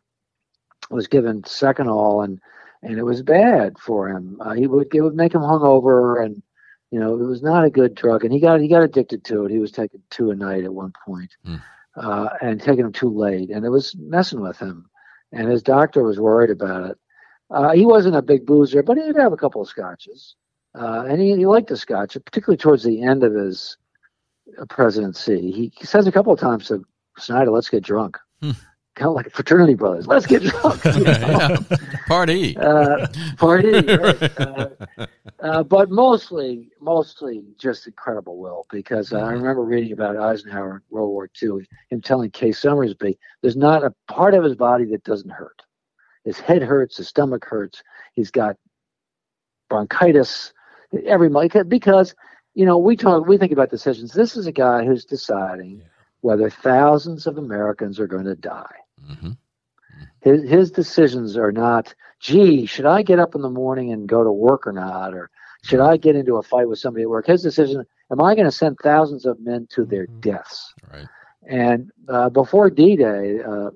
was 0.89 1.07
given 1.07 1.41
Seconal 1.43 2.23
and 2.23 2.39
and 2.81 2.97
it 2.97 3.03
was 3.03 3.23
bad 3.23 3.79
for 3.79 4.09
him. 4.09 4.37
Uh, 4.41 4.53
he 4.53 4.67
would 4.67 4.93
it 4.93 5.01
would 5.01 5.15
make 5.15 5.33
him 5.33 5.41
hungover 5.41 6.23
and 6.23 6.41
you 6.91 6.99
know 6.99 7.15
it 7.15 7.25
was 7.25 7.41
not 7.41 7.65
a 7.65 7.69
good 7.69 7.95
drug, 7.95 8.23
and 8.23 8.33
he 8.33 8.39
got 8.39 8.59
he 8.59 8.67
got 8.67 8.83
addicted 8.83 9.23
to 9.25 9.45
it. 9.45 9.51
He 9.51 9.59
was 9.59 9.71
taking 9.71 10.01
two 10.09 10.31
a 10.31 10.35
night 10.35 10.63
at 10.63 10.73
one 10.73 10.93
point. 11.05 11.35
Mm 11.45 11.61
uh, 11.95 12.29
and 12.41 12.61
taking 12.61 12.85
him 12.85 12.91
too 12.91 13.09
late, 13.09 13.49
and 13.49 13.65
it 13.65 13.69
was 13.69 13.95
messing 13.97 14.41
with 14.41 14.57
him. 14.57 14.89
And 15.31 15.49
his 15.49 15.63
doctor 15.63 16.03
was 16.03 16.19
worried 16.19 16.51
about 16.51 16.91
it. 16.91 16.97
Uh, 17.49 17.71
he 17.71 17.85
wasn't 17.85 18.15
a 18.15 18.21
big 18.21 18.45
boozer, 18.45 18.83
but 18.83 18.97
he'd 18.97 19.15
have 19.15 19.33
a 19.33 19.37
couple 19.37 19.61
of 19.61 19.67
scotches, 19.67 20.35
uh, 20.79 21.05
and 21.07 21.21
he, 21.21 21.35
he, 21.35 21.45
liked 21.45 21.69
the 21.69 21.77
scotch, 21.77 22.17
particularly 22.25 22.57
towards 22.57 22.83
the 22.83 23.03
end 23.03 23.23
of 23.23 23.33
his 23.33 23.77
presidency. 24.69 25.51
He, 25.51 25.71
he 25.75 25.85
says 25.85 26.07
a 26.07 26.11
couple 26.11 26.33
of 26.33 26.39
times 26.39 26.67
to 26.67 26.83
Snyder, 27.17 27.51
"Let's 27.51 27.69
get 27.69 27.83
drunk." 27.83 28.17
Kind 28.95 29.09
of 29.09 29.15
like 29.15 29.31
fraternity 29.31 29.73
brothers. 29.73 30.05
Let's 30.05 30.27
get 30.27 30.43
drunk. 30.43 30.85
You 30.85 30.91
know? 31.03 31.11
yeah. 31.17 31.57
Party. 32.07 32.55
uh, 32.57 33.07
party, 33.37 33.71
right? 33.71 34.39
uh, 34.39 34.67
uh, 35.39 35.63
but 35.63 35.89
mostly, 35.89 36.69
mostly 36.79 37.43
just 37.57 37.87
incredible 37.87 38.37
will. 38.37 38.67
Because 38.71 39.11
uh, 39.11 39.17
I 39.17 39.31
remember 39.31 39.63
reading 39.63 39.93
about 39.93 40.15
Eisenhower 40.15 40.75
in 40.75 40.81
World 40.91 41.09
War 41.09 41.27
II, 41.41 41.67
him 41.89 42.01
telling 42.01 42.29
Kay 42.29 42.51
Summersby, 42.51 43.17
"There's 43.41 43.55
not 43.57 43.83
a 43.83 43.95
part 44.07 44.35
of 44.35 44.43
his 44.43 44.53
body 44.55 44.85
that 44.85 45.03
doesn't 45.03 45.31
hurt. 45.31 45.63
His 46.23 46.39
head 46.39 46.61
hurts, 46.61 46.97
his 46.97 47.07
stomach 47.07 47.45
hurts, 47.45 47.81
he's 48.13 48.29
got 48.31 48.57
bronchitis, 49.69 50.53
every 51.05 51.29
month. 51.29 51.55
because." 51.67 52.13
You 52.55 52.67
know, 52.67 52.77
we 52.77 52.95
talk, 52.95 53.25
we 53.25 53.39
think 53.39 53.51
about 53.51 53.71
decisions. 53.71 54.13
This 54.13 54.37
is 54.37 54.45
a 54.45 54.51
guy 54.51 54.85
who's 54.85 55.05
deciding 55.05 55.79
Yeah. 55.79 55.85
whether 56.21 56.51
thousands 56.51 57.25
of 57.25 57.39
Americans 57.39 57.99
are 57.99 58.05
going 58.05 58.25
to 58.25 58.35
die. 58.35 58.75
Hmm 59.07 59.31
His, 60.21 60.49
his 60.49 60.71
decisions 60.71 61.37
are 61.37 61.51
not, 61.51 61.93
gee, 62.19 62.65
should 62.65 62.85
I 62.85 63.01
get 63.03 63.19
up 63.19 63.35
in 63.35 63.41
the 63.41 63.49
morning 63.49 63.91
and 63.91 64.07
go 64.07 64.23
to 64.23 64.31
work 64.31 64.65
or 64.67 64.71
not? 64.71 65.13
Or 65.13 65.29
should 65.63 65.79
I 65.79 65.97
get 65.97 66.15
into 66.15 66.37
a 66.37 66.43
fight 66.43 66.67
with 66.67 66.79
somebody 66.79 67.03
at 67.03 67.09
work? 67.09 67.27
His 67.27 67.43
decision, 67.43 67.83
am 68.11 68.21
I 68.21 68.35
going 68.35 68.45
to 68.45 68.51
send 68.51 68.77
thousands 68.81 69.25
of 69.25 69.39
men 69.39 69.67
to 69.71 69.85
their 69.85 70.07
deaths? 70.21 70.73
Right. 70.91 71.07
And 71.47 71.91
uh, 72.07 72.29
before 72.29 72.69
D-Day, 72.69 73.39
uh, 73.41 73.69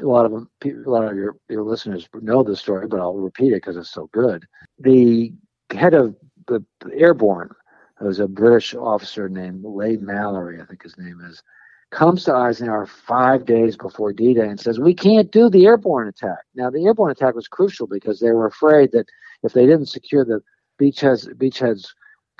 a 0.00 0.04
lot 0.06 0.24
of 0.26 0.32
them, 0.32 0.50
a 0.64 0.90
lot 0.90 1.04
of 1.04 1.16
your, 1.16 1.36
your 1.48 1.62
listeners 1.62 2.08
know 2.14 2.42
this 2.42 2.60
story, 2.60 2.86
but 2.86 3.00
I'll 3.00 3.14
repeat 3.14 3.52
it 3.52 3.56
because 3.56 3.76
it's 3.76 3.92
so 3.92 4.08
good. 4.12 4.44
The 4.78 5.32
head 5.70 5.94
of 5.94 6.16
the 6.46 6.64
airborne, 6.92 7.50
who 7.98 8.06
was 8.06 8.20
a 8.20 8.26
British 8.28 8.74
officer 8.74 9.28
named 9.28 9.64
Leigh 9.64 9.96
Mallory, 9.98 10.60
I 10.60 10.64
think 10.64 10.82
his 10.82 10.98
name 10.98 11.20
is, 11.24 11.42
comes 11.90 12.24
to 12.24 12.34
Eisenhower 12.34 12.86
five 12.86 13.44
days 13.44 13.76
before 13.76 14.12
D-Day 14.12 14.48
and 14.48 14.60
says, 14.60 14.78
"We 14.78 14.94
can't 14.94 15.30
do 15.30 15.50
the 15.50 15.66
airborne 15.66 16.08
attack." 16.08 16.44
Now, 16.54 16.70
the 16.70 16.86
airborne 16.86 17.10
attack 17.10 17.34
was 17.34 17.48
crucial 17.48 17.86
because 17.86 18.20
they 18.20 18.30
were 18.30 18.46
afraid 18.46 18.92
that 18.92 19.06
if 19.42 19.52
they 19.52 19.66
didn't 19.66 19.86
secure 19.86 20.24
the 20.24 20.42
beachheads, 20.80 21.28
beachheads 21.34 21.88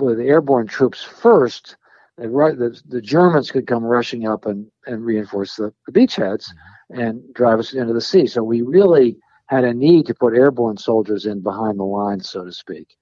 with 0.01 0.19
the 0.19 0.29
airborne 0.29 0.67
troops 0.67 1.03
first, 1.03 1.77
the, 2.17 2.29
the, 2.29 2.81
the 2.89 3.01
Germans 3.01 3.51
could 3.51 3.67
come 3.67 3.85
rushing 3.85 4.27
up 4.27 4.47
and, 4.47 4.67
and 4.87 5.05
reinforce 5.05 5.57
the, 5.57 5.73
the 5.87 5.93
beachheads 5.93 6.51
and 6.91 7.23
drive 7.35 7.59
us 7.59 7.73
into 7.73 7.93
the 7.93 8.01
sea. 8.01 8.27
So 8.27 8.43
we 8.43 8.63
really 8.63 9.17
had 9.47 9.65
a 9.65 9.75
need 9.75 10.07
to 10.07 10.15
put 10.15 10.35
airborne 10.35 10.77
soldiers 10.77 11.27
in 11.27 11.41
behind 11.41 11.79
the 11.79 11.85
lines, 11.85 12.31
so 12.31 12.45
to 12.45 12.53
speak. 12.53 12.97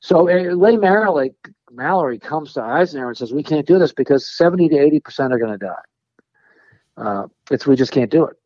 So 0.00 0.28
uh, 0.28 0.54
Leigh 0.54 0.76
Mallory, 0.76 1.32
Mallory 1.70 2.18
comes 2.18 2.52
to 2.54 2.62
Eisenhower 2.62 3.08
and 3.08 3.16
says, 3.16 3.32
"We 3.32 3.42
can't 3.42 3.66
do 3.66 3.78
this 3.78 3.92
because 3.92 4.36
70 4.36 4.68
to 4.70 4.78
80 4.78 5.00
percent 5.00 5.32
are 5.32 5.38
going 5.38 5.58
to 5.58 5.66
die. 5.66 5.82
Uh, 6.96 7.26
it's 7.50 7.66
we 7.66 7.76
just 7.76 7.92
can't 7.92 8.10
do 8.10 8.24
it." 8.24 8.36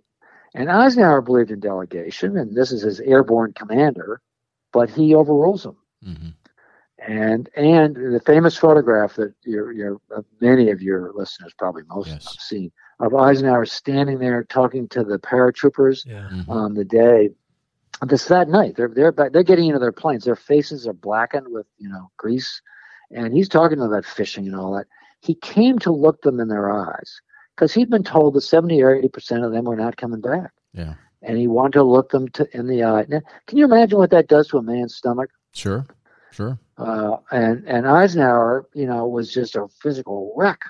And 0.55 0.71
Eisenhower 0.71 1.21
believed 1.21 1.51
in 1.51 1.61
delegation, 1.61 2.37
and 2.39 2.57
this 2.57 2.73
is 2.73 2.83
his 2.83 3.01
airborne 3.01 3.53
commander, 3.53 4.21
but 4.73 4.91
he 4.91 5.15
overrules 5.15 5.65
him. 5.67 5.77
hmm 6.03 6.29
And 7.07 7.49
and 7.57 7.95
the 7.97 8.21
famous 8.21 8.57
photograph 8.57 9.15
that 9.17 9.35
your 9.45 9.73
your 9.73 10.01
uh, 10.15 10.23
many 10.41 10.71
of 10.71 10.83
your 10.83 11.13
listeners, 11.15 11.53
probably 11.59 11.83
most 11.89 12.09
Yes. 12.09 12.25
have 12.25 12.41
seen, 12.41 12.73
of 13.01 13.15
Eisenhower 13.15 13.67
standing 13.67 14.19
there 14.19 14.43
talking 14.45 14.89
to 14.89 15.05
the 15.05 15.19
paratroopers 15.19 16.05
Yeah. 16.07 16.29
Mhm. 16.31 16.49
on 16.49 16.75
the 16.75 16.85
day. 16.85 17.31
This 18.07 18.27
that 18.27 18.49
night, 18.49 18.75
they're 18.77 18.89
they're 18.89 19.13
back, 19.13 19.33
they're 19.33 19.43
getting 19.43 19.67
into 19.69 19.79
their 19.81 19.93
planes. 19.93 20.25
Their 20.25 20.37
faces 20.37 20.87
are 20.89 20.93
blackened 20.93 21.49
with 21.53 21.67
you 21.79 21.89
know 21.89 22.11
grease, 22.17 22.63
and 23.11 23.33
he's 23.33 23.49
talking 23.49 23.81
about 23.81 24.05
fishing 24.05 24.47
and 24.47 24.57
all 24.57 24.73
that. 24.77 24.87
He 25.21 25.35
came 25.35 25.79
to 25.81 25.93
look 25.93 26.23
them 26.23 26.41
in 26.41 26.49
their 26.49 26.71
eyes 26.71 27.21
because 27.59 27.75
he'd 27.75 27.91
been 27.91 28.05
told 28.05 28.35
that 28.35 28.43
seventy 28.43 28.81
or 28.81 28.95
eighty 28.95 29.09
percent 29.09 29.45
of 29.45 29.51
them 29.51 29.65
were 29.65 29.75
not 29.75 29.97
coming 29.97 30.21
back, 30.21 30.53
Yeah. 30.73 30.95
and 31.23 31.37
he 31.37 31.49
wanted 31.49 31.73
to 31.73 31.83
look 31.83 32.11
them 32.11 32.29
to, 32.29 32.47
in 32.57 32.69
the 32.69 32.85
eye. 32.85 33.05
Now, 33.09 33.21
can 33.49 33.59
you 33.59 33.65
imagine 33.65 33.99
what 33.99 34.11
that 34.11 34.29
does 34.29 34.47
to 34.49 34.59
a 34.59 34.63
man's 34.63 34.95
stomach? 34.95 35.31
Sure. 35.53 35.85
Sure. 36.31 36.57
Uh, 36.77 37.17
and 37.33 37.65
and 37.67 37.89
Eisenhower, 37.89 38.69
you 38.75 38.87
know, 38.87 39.09
was 39.09 39.33
just 39.33 39.57
a 39.57 39.67
physical 39.83 40.33
wreck. 40.37 40.61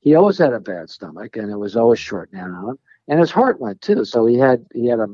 He 0.00 0.14
always 0.16 0.36
had 0.36 0.52
a 0.52 0.60
bad 0.60 0.90
stomach, 0.90 1.36
and 1.38 1.50
it 1.50 1.56
was 1.56 1.76
always 1.76 1.98
short 1.98 2.30
down 2.30 2.52
on 2.52 2.68
him. 2.70 2.78
And 3.08 3.18
his 3.20 3.30
heart 3.30 3.58
went 3.58 3.80
too. 3.80 4.04
So 4.04 4.26
he 4.26 4.36
had 4.36 4.66
he 4.74 4.86
had 4.86 5.00
a 5.00 5.08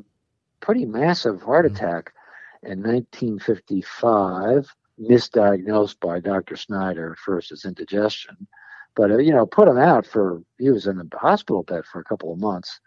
pretty 0.60 0.84
massive 0.84 1.42
heart 1.42 1.64
Mhm. 1.64 1.76
attack 1.76 2.12
in 2.64 2.82
1955, 2.82 4.74
misdiagnosed 5.00 6.00
by 6.00 6.18
Dr. 6.20 6.56
Snyder 6.56 7.16
first 7.24 7.52
as 7.52 7.64
indigestion, 7.64 8.46
but 8.96 9.10
uh, 9.10 9.18
you 9.18 9.32
know, 9.32 9.46
put 9.46 9.68
him 9.68 9.78
out 9.78 10.06
for 10.06 10.42
he 10.58 10.70
was 10.70 10.86
in 10.86 10.96
the 10.98 11.08
hospital 11.18 11.62
bed 11.62 11.84
for 11.86 12.00
a 12.00 12.04
couple 12.04 12.32
of 12.32 12.38
months. 12.38 12.80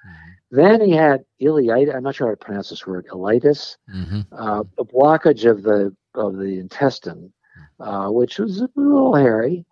Then 0.51 0.81
he 0.81 0.91
had 0.91 1.23
ileitis. 1.41 1.95
I'm 1.95 2.03
not 2.03 2.15
sure 2.15 2.27
how 2.27 2.33
to 2.33 2.37
pronounce 2.37 2.69
this 2.69 2.85
word. 2.87 3.07
Ileitis 3.11 3.77
hmm 3.89 4.21
uh, 4.31 4.63
a 4.79 4.85
blockage 4.85 5.49
of 5.49 5.63
the 5.63 5.95
of 6.15 6.37
the 6.37 6.59
intestine, 6.59 7.31
uh, 7.79 8.09
which 8.09 8.39
was 8.39 8.61
a 8.61 8.69
little 8.75 9.15
hairy, 9.15 9.65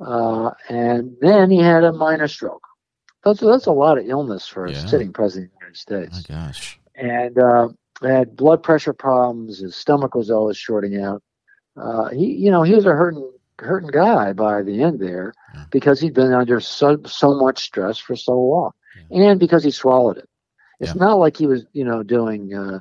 uh, 0.00 0.50
and 0.68 1.16
then 1.20 1.50
he 1.50 1.58
had 1.58 1.84
a 1.84 1.92
minor 1.92 2.28
stroke. 2.28 2.62
That's 3.24 3.40
that's 3.40 3.66
a 3.66 3.72
lot 3.72 3.98
of 3.98 4.06
illness 4.06 4.46
for 4.46 4.66
a 4.66 4.72
Yeah. 4.72 4.86
sitting 4.86 5.12
president 5.12 5.52
of 5.52 5.58
the 5.60 5.66
United 5.66 5.78
States 5.78 6.28
My 6.28 6.34
gosh. 6.34 6.80
And 6.96 7.38
uh, 7.38 7.68
had 8.02 8.36
blood 8.36 8.62
pressure 8.62 8.92
problems. 8.92 9.58
His 9.58 9.76
stomach 9.76 10.14
was 10.14 10.30
always 10.30 10.56
shorting 10.56 11.00
out. 11.00 11.22
Uh, 11.76 12.08
he, 12.08 12.26
you 12.26 12.50
know, 12.50 12.62
he 12.62 12.74
was 12.74 12.86
a 12.86 12.90
hurting 12.90 13.30
hurting 13.58 13.90
guy 13.90 14.32
by 14.32 14.62
the 14.62 14.82
end 14.82 15.00
there 15.00 15.32
Yeah. 15.54 15.64
because 15.70 16.00
he'd 16.00 16.14
been 16.14 16.32
under 16.32 16.60
so 16.60 16.98
so 17.06 17.34
much 17.34 17.64
stress 17.64 17.98
for 17.98 18.16
so 18.16 18.38
long, 18.38 18.70
and 19.10 19.38
because 19.40 19.64
he 19.64 19.70
swallowed 19.70 20.18
it. 20.18 20.28
It's 20.80 20.94
Yeah. 20.94 21.04
not 21.04 21.14
like 21.18 21.36
he 21.36 21.46
was, 21.46 21.64
you 21.72 21.84
know, 21.84 22.02
doing. 22.02 22.54
Uh, 22.54 22.80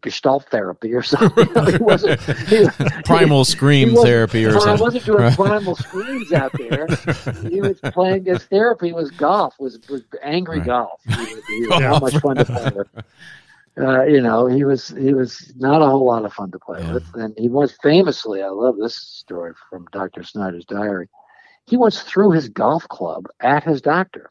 Gestalt 0.00 0.46
therapy 0.46 0.94
or 0.94 1.02
something. 1.12 1.46
he 1.70 1.76
wasn't. 1.80 2.18
He, 2.48 2.66
Primal 3.04 3.44
scream 3.44 3.90
he 3.90 3.96
therapy 3.96 4.46
or 4.46 4.52
something. 4.52 4.70
I 4.70 4.80
wasn't 4.80 5.04
doing 5.04 5.18
Right. 5.22 5.34
primal 5.36 5.76
screams 5.76 6.32
out 6.32 6.52
there. 6.56 6.86
He 7.50 7.60
was 7.60 7.78
playing 7.92 8.24
his 8.24 8.42
therapy 8.44 8.94
was 8.94 9.10
golf, 9.10 9.54
was, 9.58 9.78
was 9.90 10.02
angry 10.22 10.58
Right. 10.60 10.66
golf. 10.66 11.00
He 11.04 11.10
was, 11.34 11.44
he 11.46 11.60
was 11.66 11.80
not 11.80 12.00
much 12.02 12.16
fun 12.18 12.36
to 12.36 12.44
play 12.46 12.70
with. 12.74 12.88
Uh, 13.78 14.04
you 14.04 14.20
know, 14.22 14.46
he 14.46 14.64
was 14.64 14.88
he 14.88 15.12
was 15.12 15.52
not 15.56 15.82
a 15.82 15.86
whole 15.86 16.06
lot 16.06 16.24
of 16.24 16.32
fun 16.32 16.50
to 16.50 16.58
play 16.58 16.80
Yeah. 16.80 16.94
with, 16.94 17.04
and 17.14 17.34
he 17.36 17.48
was 17.48 17.76
famously. 17.82 18.42
I 18.42 18.48
love 18.48 18.76
this 18.78 18.96
story 18.96 19.52
from 19.68 19.86
Doctor 19.92 20.22
Snyder's 20.22 20.64
diary. 20.64 21.08
He 21.66 21.76
once 21.76 22.00
threw 22.02 22.30
his 22.30 22.48
golf 22.48 22.88
club 22.88 23.26
at 23.40 23.64
his 23.64 23.82
doctor. 23.82 24.30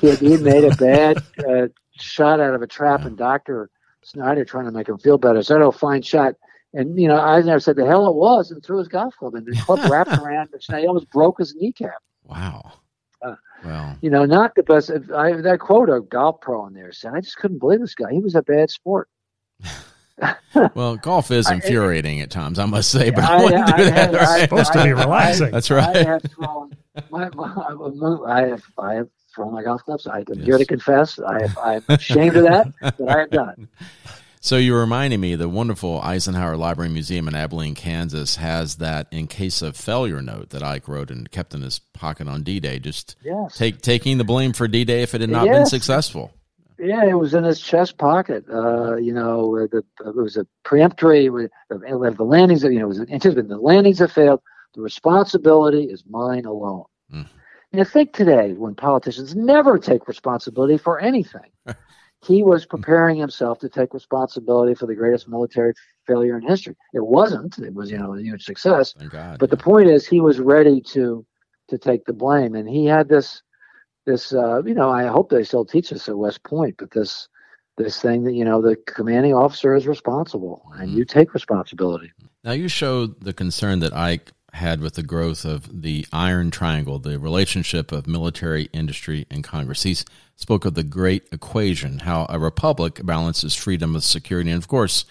He 0.00 0.08
had, 0.08 0.18
he 0.20 0.36
made 0.36 0.64
a 0.64 0.70
bad 0.76 1.16
uh, 1.48 1.66
shot 1.98 2.38
out 2.38 2.54
of 2.54 2.62
a 2.62 2.66
trap, 2.66 3.04
and 3.06 3.16
Doctor 3.16 3.70
Snyder, 4.04 4.44
trying 4.44 4.66
to 4.66 4.70
make 4.72 4.88
him 4.88 4.98
feel 4.98 5.18
better, 5.18 5.42
said, 5.42 5.62
"Oh, 5.62 5.72
fine 5.72 6.02
shot." 6.02 6.34
And 6.72 6.96
you 7.00 7.08
know, 7.08 7.18
Eisenhower 7.18 7.58
said, 7.60 7.74
"The 7.76 7.86
hell 7.86 8.06
it 8.06 8.14
was," 8.14 8.52
and 8.52 8.62
threw 8.62 8.78
his 8.78 8.88
golf 8.88 9.16
club, 9.16 9.34
and 9.34 9.44
the 9.46 9.60
club 9.64 9.80
wrapped 9.90 10.10
around. 10.18 10.50
And 10.52 10.78
he 10.80 10.86
almost 10.86 11.10
broke 11.10 11.38
his 11.38 11.54
kneecap. 11.56 11.94
Wow. 12.22 12.72
Well, 13.64 13.96
You 14.00 14.10
know, 14.10 14.24
not 14.24 14.54
the 14.54 14.62
best. 14.62 14.90
I, 14.90 15.32
that 15.32 15.58
quote 15.60 15.88
a 15.88 16.00
golf 16.00 16.40
pro 16.40 16.66
in 16.66 16.74
there 16.74 16.92
said, 16.92 17.12
"I 17.14 17.20
just 17.20 17.36
couldn't 17.36 17.58
believe 17.58 17.80
this 17.80 17.94
guy. 17.94 18.12
He 18.12 18.20
was 18.20 18.34
a 18.34 18.42
bad 18.42 18.70
sport." 18.70 19.08
well, 20.74 20.96
golf 20.96 21.30
is 21.30 21.46
I- 21.46 21.54
infuriating 21.54 22.20
at 22.20 22.30
times, 22.30 22.58
I 22.58 22.64
must 22.64 22.90
say, 22.90 23.10
but 23.10 23.24
I, 23.24 23.36
I- 23.38 23.42
wouldn't 23.44 23.66
do 23.66 23.72
I- 23.74 23.84
that. 23.90 24.14
I- 24.14 24.18
right? 24.24 24.40
supposed 24.42 24.72
to 24.72 24.82
be 24.82 24.90
I- 24.90 25.02
relaxing. 25.02 25.50
That's 25.50 25.70
I 25.70 25.74
right. 25.76 26.06
have 26.06 26.22
thrown 26.22 26.76
my, 27.10 27.28
my, 27.34 28.22
I 28.26 28.46
have 28.48 28.62
I 28.78 28.94
have 28.94 29.08
thrown 29.34 29.52
my 29.52 29.62
golf 29.62 29.82
clubs. 29.84 30.06
I 30.06 30.18
am 30.20 30.24
Yes. 30.34 30.46
here 30.46 30.58
to 30.58 30.64
confess. 30.64 31.18
I 31.18 31.42
have, 31.42 31.58
I'm 31.58 31.84
ashamed 31.88 32.36
of 32.36 32.44
that, 32.44 32.72
but 32.80 33.08
I 33.08 33.18
have 33.20 33.30
done 33.30 33.54
it. 33.58 33.68
So 34.46 34.58
you're 34.58 34.78
reminding 34.78 35.20
me 35.20 35.34
the 35.34 35.48
wonderful 35.48 36.00
Eisenhower 36.02 36.56
Library 36.56 36.88
Museum 36.88 37.26
in 37.26 37.34
Abilene, 37.34 37.74
Kansas 37.74 38.36
has 38.36 38.76
that 38.76 39.08
in 39.10 39.26
case 39.26 39.60
of 39.60 39.76
failure 39.76 40.22
note 40.22 40.50
that 40.50 40.62
Ike 40.62 40.86
wrote 40.86 41.10
and 41.10 41.28
kept 41.28 41.52
in 41.52 41.62
his 41.62 41.80
pocket 41.80 42.28
on 42.28 42.44
D-Day, 42.44 42.78
just 42.78 43.16
Yes. 43.24 43.56
take 43.58 43.82
taking 43.82 44.18
the 44.18 44.24
blame 44.24 44.52
for 44.52 44.68
D-Day 44.68 45.02
if 45.02 45.16
it 45.16 45.20
had 45.20 45.30
not 45.30 45.48
been 45.48 45.66
successful. 45.66 46.30
Yeah, 46.78 47.04
it 47.06 47.14
was 47.14 47.34
in 47.34 47.42
his 47.42 47.60
chest 47.60 47.98
pocket. 47.98 48.44
Uh, 48.48 48.94
you 48.94 49.12
know, 49.12 49.66
the, 49.66 49.82
it 50.06 50.14
was 50.14 50.36
a 50.36 50.46
preemptory. 50.64 51.28
with- 51.28 51.50
The, 51.68 52.14
the 52.16 52.22
landings, 52.24 52.62
you 52.62 52.78
know, 52.78 52.84
it 52.84 52.88
was 52.88 53.00
anticipated. 53.00 53.48
The 53.48 53.58
landings 53.58 53.98
have 53.98 54.12
failed. 54.12 54.42
The 54.76 54.80
responsibility 54.80 55.86
is 55.90 56.04
mine 56.08 56.44
alone. 56.44 56.84
Mm. 57.12 57.26
And 57.72 57.80
I 57.80 57.84
think 57.84 58.12
today, 58.12 58.52
when 58.52 58.76
politicians 58.76 59.34
never 59.34 59.76
take 59.76 60.06
responsibility 60.06 60.78
for 60.78 61.00
anything, 61.00 61.50
he 62.24 62.42
was 62.42 62.66
preparing 62.66 63.16
himself 63.16 63.58
to 63.60 63.68
take 63.68 63.94
responsibility 63.94 64.74
for 64.74 64.86
the 64.86 64.94
greatest 64.94 65.28
military 65.28 65.74
failure 66.06 66.36
in 66.36 66.46
history. 66.46 66.74
It 66.92 67.04
wasn't. 67.04 67.58
It 67.58 67.74
was, 67.74 67.90
you 67.90 67.98
know, 67.98 68.14
a 68.14 68.20
huge 68.20 68.44
success. 68.44 68.94
God. 69.08 69.38
But 69.38 69.50
the 69.50 69.56
point 69.56 69.88
is, 69.88 70.06
he 70.06 70.20
was 70.20 70.40
ready 70.40 70.80
to 70.92 71.24
to 71.68 71.78
take 71.78 72.04
the 72.04 72.12
blame, 72.12 72.54
and 72.54 72.68
he 72.68 72.86
had 72.86 73.08
this 73.08 73.42
this 74.06 74.32
uh, 74.32 74.62
you 74.64 74.74
know 74.74 74.90
I 74.90 75.06
hope 75.06 75.30
they 75.30 75.44
still 75.44 75.64
teach 75.64 75.90
this 75.90 76.08
at 76.08 76.16
West 76.16 76.42
Point, 76.44 76.76
but 76.78 76.90
this 76.92 77.28
this 77.76 78.00
thing 78.00 78.24
that 78.24 78.32
you 78.34 78.44
know 78.44 78.62
the 78.62 78.76
commanding 78.86 79.34
officer 79.34 79.74
is 79.74 79.86
responsible, 79.86 80.62
and 80.74 80.90
Mhm. 80.90 80.96
you 80.96 81.04
take 81.04 81.34
responsibility. 81.34 82.12
Now 82.44 82.52
you 82.52 82.68
showed 82.68 83.20
the 83.20 83.32
concern 83.32 83.80
that 83.80 83.92
Ike 83.92 84.30
had 84.56 84.80
with 84.80 84.94
the 84.94 85.02
growth 85.02 85.44
of 85.44 85.82
the 85.82 86.06
Iron 86.12 86.50
Triangle, 86.50 86.98
the 86.98 87.18
relationship 87.18 87.92
of 87.92 88.06
military, 88.06 88.68
industry, 88.72 89.26
and 89.30 89.44
Congress. 89.44 89.84
He 89.84 89.96
spoke 90.34 90.64
of 90.64 90.74
the 90.74 90.82
great 90.82 91.26
equation, 91.32 92.00
how 92.00 92.26
a 92.28 92.38
republic 92.38 93.00
balances 93.04 93.54
freedom 93.54 93.94
with 93.94 94.04
security. 94.04 94.50
And 94.50 94.62
of 94.62 94.68
course, 94.68 95.04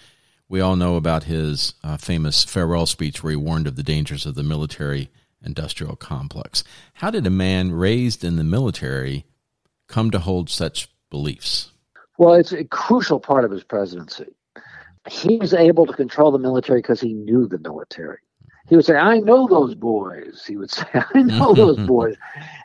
we 0.48 0.60
all 0.60 0.76
know 0.76 0.96
about 0.96 1.24
his 1.24 1.74
uh, 1.82 1.96
famous 1.96 2.44
farewell 2.44 2.86
speech 2.86 3.22
where 3.22 3.32
he 3.32 3.36
warned 3.36 3.66
of 3.66 3.76
the 3.76 3.82
dangers 3.82 4.26
of 4.26 4.34
the 4.34 4.42
military 4.42 5.10
industrial 5.42 5.96
complex. 5.96 6.64
How 6.94 7.10
did 7.10 7.26
a 7.26 7.30
man 7.30 7.72
raised 7.72 8.24
in 8.24 8.36
the 8.36 8.44
military 8.44 9.24
come 9.88 10.10
to 10.10 10.18
hold 10.18 10.50
such 10.50 10.88
beliefs? 11.10 11.72
Well, 12.18 12.34
it's 12.34 12.52
a 12.52 12.64
crucial 12.64 13.20
part 13.20 13.44
of 13.44 13.50
his 13.50 13.62
presidency. 13.62 14.34
He 15.08 15.36
was 15.36 15.54
able 15.54 15.86
to 15.86 15.92
control 15.92 16.32
the 16.32 16.38
military 16.38 16.80
because 16.80 17.00
he 17.00 17.12
knew 17.12 17.46
the 17.46 17.58
military. 17.58 18.18
He 18.68 18.76
would 18.76 18.84
say, 18.84 18.96
I 18.96 19.18
know 19.18 19.46
those 19.46 19.74
boys. 19.74 20.44
He 20.46 20.56
would 20.56 20.70
say, 20.72 20.86
I 20.92 21.22
know 21.22 21.54
those 21.54 21.78
boys. 21.86 22.16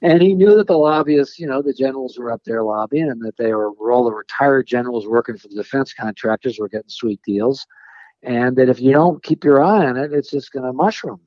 And 0.02 0.22
he 0.22 0.34
knew 0.34 0.56
that 0.56 0.68
the 0.68 0.78
lobbyists, 0.78 1.40
you 1.40 1.48
know, 1.48 1.62
the 1.62 1.74
generals 1.74 2.18
were 2.18 2.32
up 2.32 2.44
there 2.44 2.64
lobbying 2.64 3.10
and 3.10 3.22
that 3.22 3.38
they 3.38 3.54
were, 3.54 3.72
all 3.92 4.06
the 4.06 4.12
retired 4.12 4.68
generals 4.68 5.08
working 5.08 5.38
for 5.38 5.48
the 5.48 5.56
defense 5.56 5.94
contractors 5.94 6.60
were 6.60 6.70
getting 6.70 6.90
sweet 6.90 7.22
deals. 7.24 7.66
And 8.24 8.56
that 8.58 8.70
if 8.70 8.80
you 8.80 8.92
don't 8.92 9.24
keep 9.24 9.44
your 9.44 9.64
eye 9.64 9.86
on 9.86 9.98
it, 9.98 10.14
it's 10.14 10.30
just 10.30 10.52
going 10.52 10.66
to 10.66 10.74
mushroom. 10.74 11.22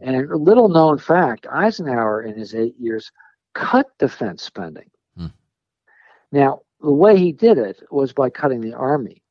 And 0.00 0.30
a 0.30 0.36
little 0.36 0.68
known 0.68 0.98
fact 0.98 1.46
Eisenhower, 1.50 2.22
in 2.22 2.38
his 2.38 2.54
eight 2.54 2.74
years, 2.78 3.10
cut 3.54 3.86
defense 3.98 4.42
spending. 4.42 4.88
Hmm. 5.16 5.26
Now, 6.30 6.62
the 6.80 6.92
way 6.92 7.18
he 7.18 7.32
did 7.32 7.58
it 7.58 7.82
was 7.90 8.12
by 8.12 8.30
cutting 8.30 8.60
the 8.60 8.74
army. 8.74 9.22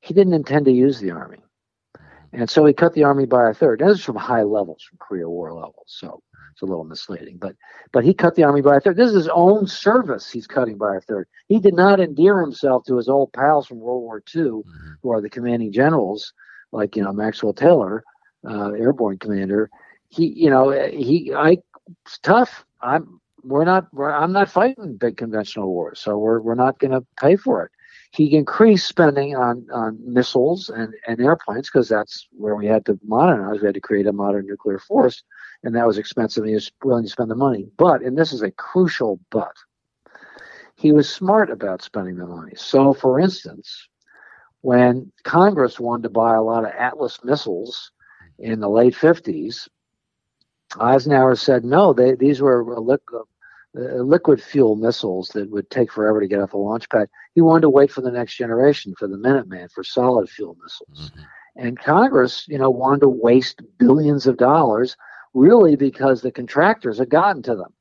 He 0.00 0.14
didn't 0.14 0.32
intend 0.32 0.64
to 0.64 0.72
use 0.72 0.98
the 0.98 1.10
army. 1.10 1.38
And 2.32 2.48
so 2.48 2.64
he 2.64 2.72
cut 2.72 2.94
the 2.94 3.04
army 3.04 3.26
by 3.26 3.50
a 3.50 3.54
third. 3.54 3.80
Now, 3.80 3.88
this 3.88 3.98
is 3.98 4.04
from 4.04 4.16
high 4.16 4.42
levels, 4.42 4.82
from 4.82 4.98
Korea 4.98 5.28
War 5.28 5.52
levels. 5.52 5.86
So 5.86 6.22
it's 6.52 6.62
a 6.62 6.66
little 6.66 6.84
misleading. 6.84 7.38
But 7.38 7.56
but 7.92 8.04
he 8.04 8.14
cut 8.14 8.34
the 8.34 8.44
army 8.44 8.60
by 8.60 8.76
a 8.76 8.80
third. 8.80 8.96
This 8.96 9.08
is 9.08 9.14
his 9.14 9.28
own 9.28 9.66
service 9.66 10.30
he's 10.30 10.46
cutting 10.46 10.78
by 10.78 10.96
a 10.96 11.00
third. 11.00 11.28
He 11.48 11.58
did 11.58 11.74
not 11.74 12.00
endear 12.00 12.40
himself 12.40 12.84
to 12.84 12.96
his 12.96 13.08
old 13.08 13.32
pals 13.32 13.66
from 13.66 13.80
World 13.80 14.02
War 14.02 14.22
II, 14.34 14.42
mm-hmm. 14.42 14.92
who 15.02 15.10
are 15.10 15.20
the 15.20 15.30
commanding 15.30 15.72
generals, 15.72 16.32
like 16.72 16.96
you 16.96 17.02
know 17.02 17.12
Maxwell 17.12 17.52
Taylor, 17.52 18.04
uh, 18.48 18.70
airborne 18.72 19.18
commander 19.18 19.70
he, 20.10 20.26
you 20.26 20.50
know, 20.50 20.70
he, 20.70 21.32
I, 21.34 21.58
it's 22.04 22.18
tough. 22.18 22.64
I'm, 22.82 23.20
we're 23.42 23.64
not, 23.64 23.86
we're, 23.92 24.10
I'm 24.10 24.32
not 24.32 24.50
fighting 24.50 24.96
big 24.96 25.16
conventional 25.16 25.68
wars, 25.68 26.00
so 26.00 26.18
we're, 26.18 26.40
we're 26.40 26.54
not 26.54 26.78
going 26.78 26.90
to 26.90 27.06
pay 27.18 27.36
for 27.36 27.64
it. 27.64 27.70
He 28.12 28.34
increased 28.34 28.88
spending 28.88 29.36
on, 29.36 29.66
on 29.72 29.98
missiles 30.02 30.68
and, 30.68 30.92
and 31.06 31.20
airplanes 31.20 31.70
because 31.70 31.88
that's 31.88 32.26
where 32.32 32.56
we 32.56 32.66
had 32.66 32.84
to 32.86 32.98
modernize. 33.04 33.60
We 33.60 33.66
had 33.66 33.74
to 33.74 33.80
create 33.80 34.06
a 34.06 34.12
modern 34.12 34.46
nuclear 34.46 34.78
force, 34.80 35.22
and 35.62 35.74
that 35.76 35.86
was 35.86 35.98
expensive. 35.98 36.42
And 36.42 36.48
he 36.48 36.54
was 36.54 36.72
willing 36.82 37.04
to 37.04 37.10
spend 37.10 37.30
the 37.30 37.36
money. 37.36 37.68
But, 37.76 38.02
and 38.02 38.18
this 38.18 38.32
is 38.32 38.42
a 38.42 38.50
crucial 38.50 39.20
but, 39.30 39.54
he 40.76 40.92
was 40.92 41.08
smart 41.08 41.50
about 41.50 41.82
spending 41.82 42.16
the 42.16 42.26
money. 42.26 42.52
So, 42.56 42.94
for 42.94 43.20
instance, 43.20 43.88
when 44.62 45.12
Congress 45.24 45.78
wanted 45.78 46.04
to 46.04 46.10
buy 46.10 46.34
a 46.34 46.42
lot 46.42 46.64
of 46.64 46.70
Atlas 46.70 47.22
missiles 47.22 47.92
in 48.38 48.60
the 48.60 48.68
late 48.68 48.94
50s, 48.94 49.68
Eisenhower 50.78 51.36
said 51.36 51.64
no. 51.64 51.92
They, 51.92 52.14
these 52.14 52.40
were 52.40 52.64
uh, 53.76 54.02
liquid 54.02 54.42
fuel 54.42 54.76
missiles 54.76 55.28
that 55.28 55.50
would 55.50 55.70
take 55.70 55.92
forever 55.92 56.20
to 56.20 56.26
get 56.26 56.40
off 56.40 56.50
the 56.50 56.56
launch 56.56 56.88
pad. 56.88 57.08
He 57.34 57.40
wanted 57.40 57.62
to 57.62 57.70
wait 57.70 57.90
for 57.90 58.00
the 58.00 58.10
next 58.10 58.36
generation, 58.36 58.94
for 58.98 59.06
the 59.06 59.16
Minuteman, 59.16 59.70
for 59.70 59.84
solid 59.84 60.28
fuel 60.28 60.56
missiles. 60.62 61.10
Mm-hmm. 61.10 61.22
And 61.56 61.78
Congress, 61.78 62.46
you 62.48 62.58
know, 62.58 62.70
wanted 62.70 63.00
to 63.00 63.08
waste 63.08 63.62
billions 63.78 64.26
of 64.26 64.36
dollars, 64.36 64.96
really 65.34 65.76
because 65.76 66.20
the 66.20 66.32
contractors 66.32 66.98
had 66.98 67.10
gotten 67.10 67.42
to 67.42 67.54
them, 67.54 67.72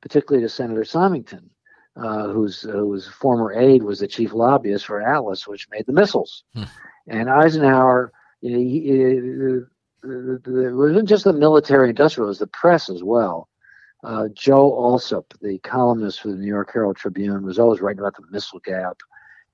particularly 0.00 0.44
to 0.44 0.48
Senator 0.48 0.84
Symington, 0.84 1.50
uh, 1.96 2.28
whose 2.28 2.62
whose 2.62 3.06
former 3.08 3.52
aide 3.52 3.82
was 3.82 4.00
the 4.00 4.08
chief 4.08 4.32
lobbyist 4.32 4.86
for 4.86 5.00
Atlas, 5.02 5.46
which 5.46 5.68
made 5.70 5.86
the 5.86 5.92
missiles. 5.92 6.44
Hmm. 6.54 6.64
And 7.06 7.30
Eisenhower, 7.30 8.12
you 8.40 8.50
know, 8.50 8.58
he, 8.58 8.78
it 10.04 10.74
wasn't 10.74 11.08
just 11.08 11.24
the 11.24 11.32
military 11.32 11.90
industrial, 11.90 12.26
it 12.26 12.30
was 12.30 12.38
the 12.38 12.46
press 12.46 12.88
as 12.88 13.02
well. 13.02 13.48
Uh, 14.04 14.28
Joe 14.32 14.72
Alsop, 14.72 15.34
the 15.40 15.58
columnist 15.58 16.20
for 16.20 16.28
the 16.28 16.36
New 16.36 16.46
York 16.46 16.70
Herald 16.72 16.96
Tribune, 16.96 17.44
was 17.44 17.58
always 17.58 17.80
writing 17.80 18.00
about 18.00 18.16
the 18.16 18.26
missile 18.30 18.60
gap, 18.60 18.98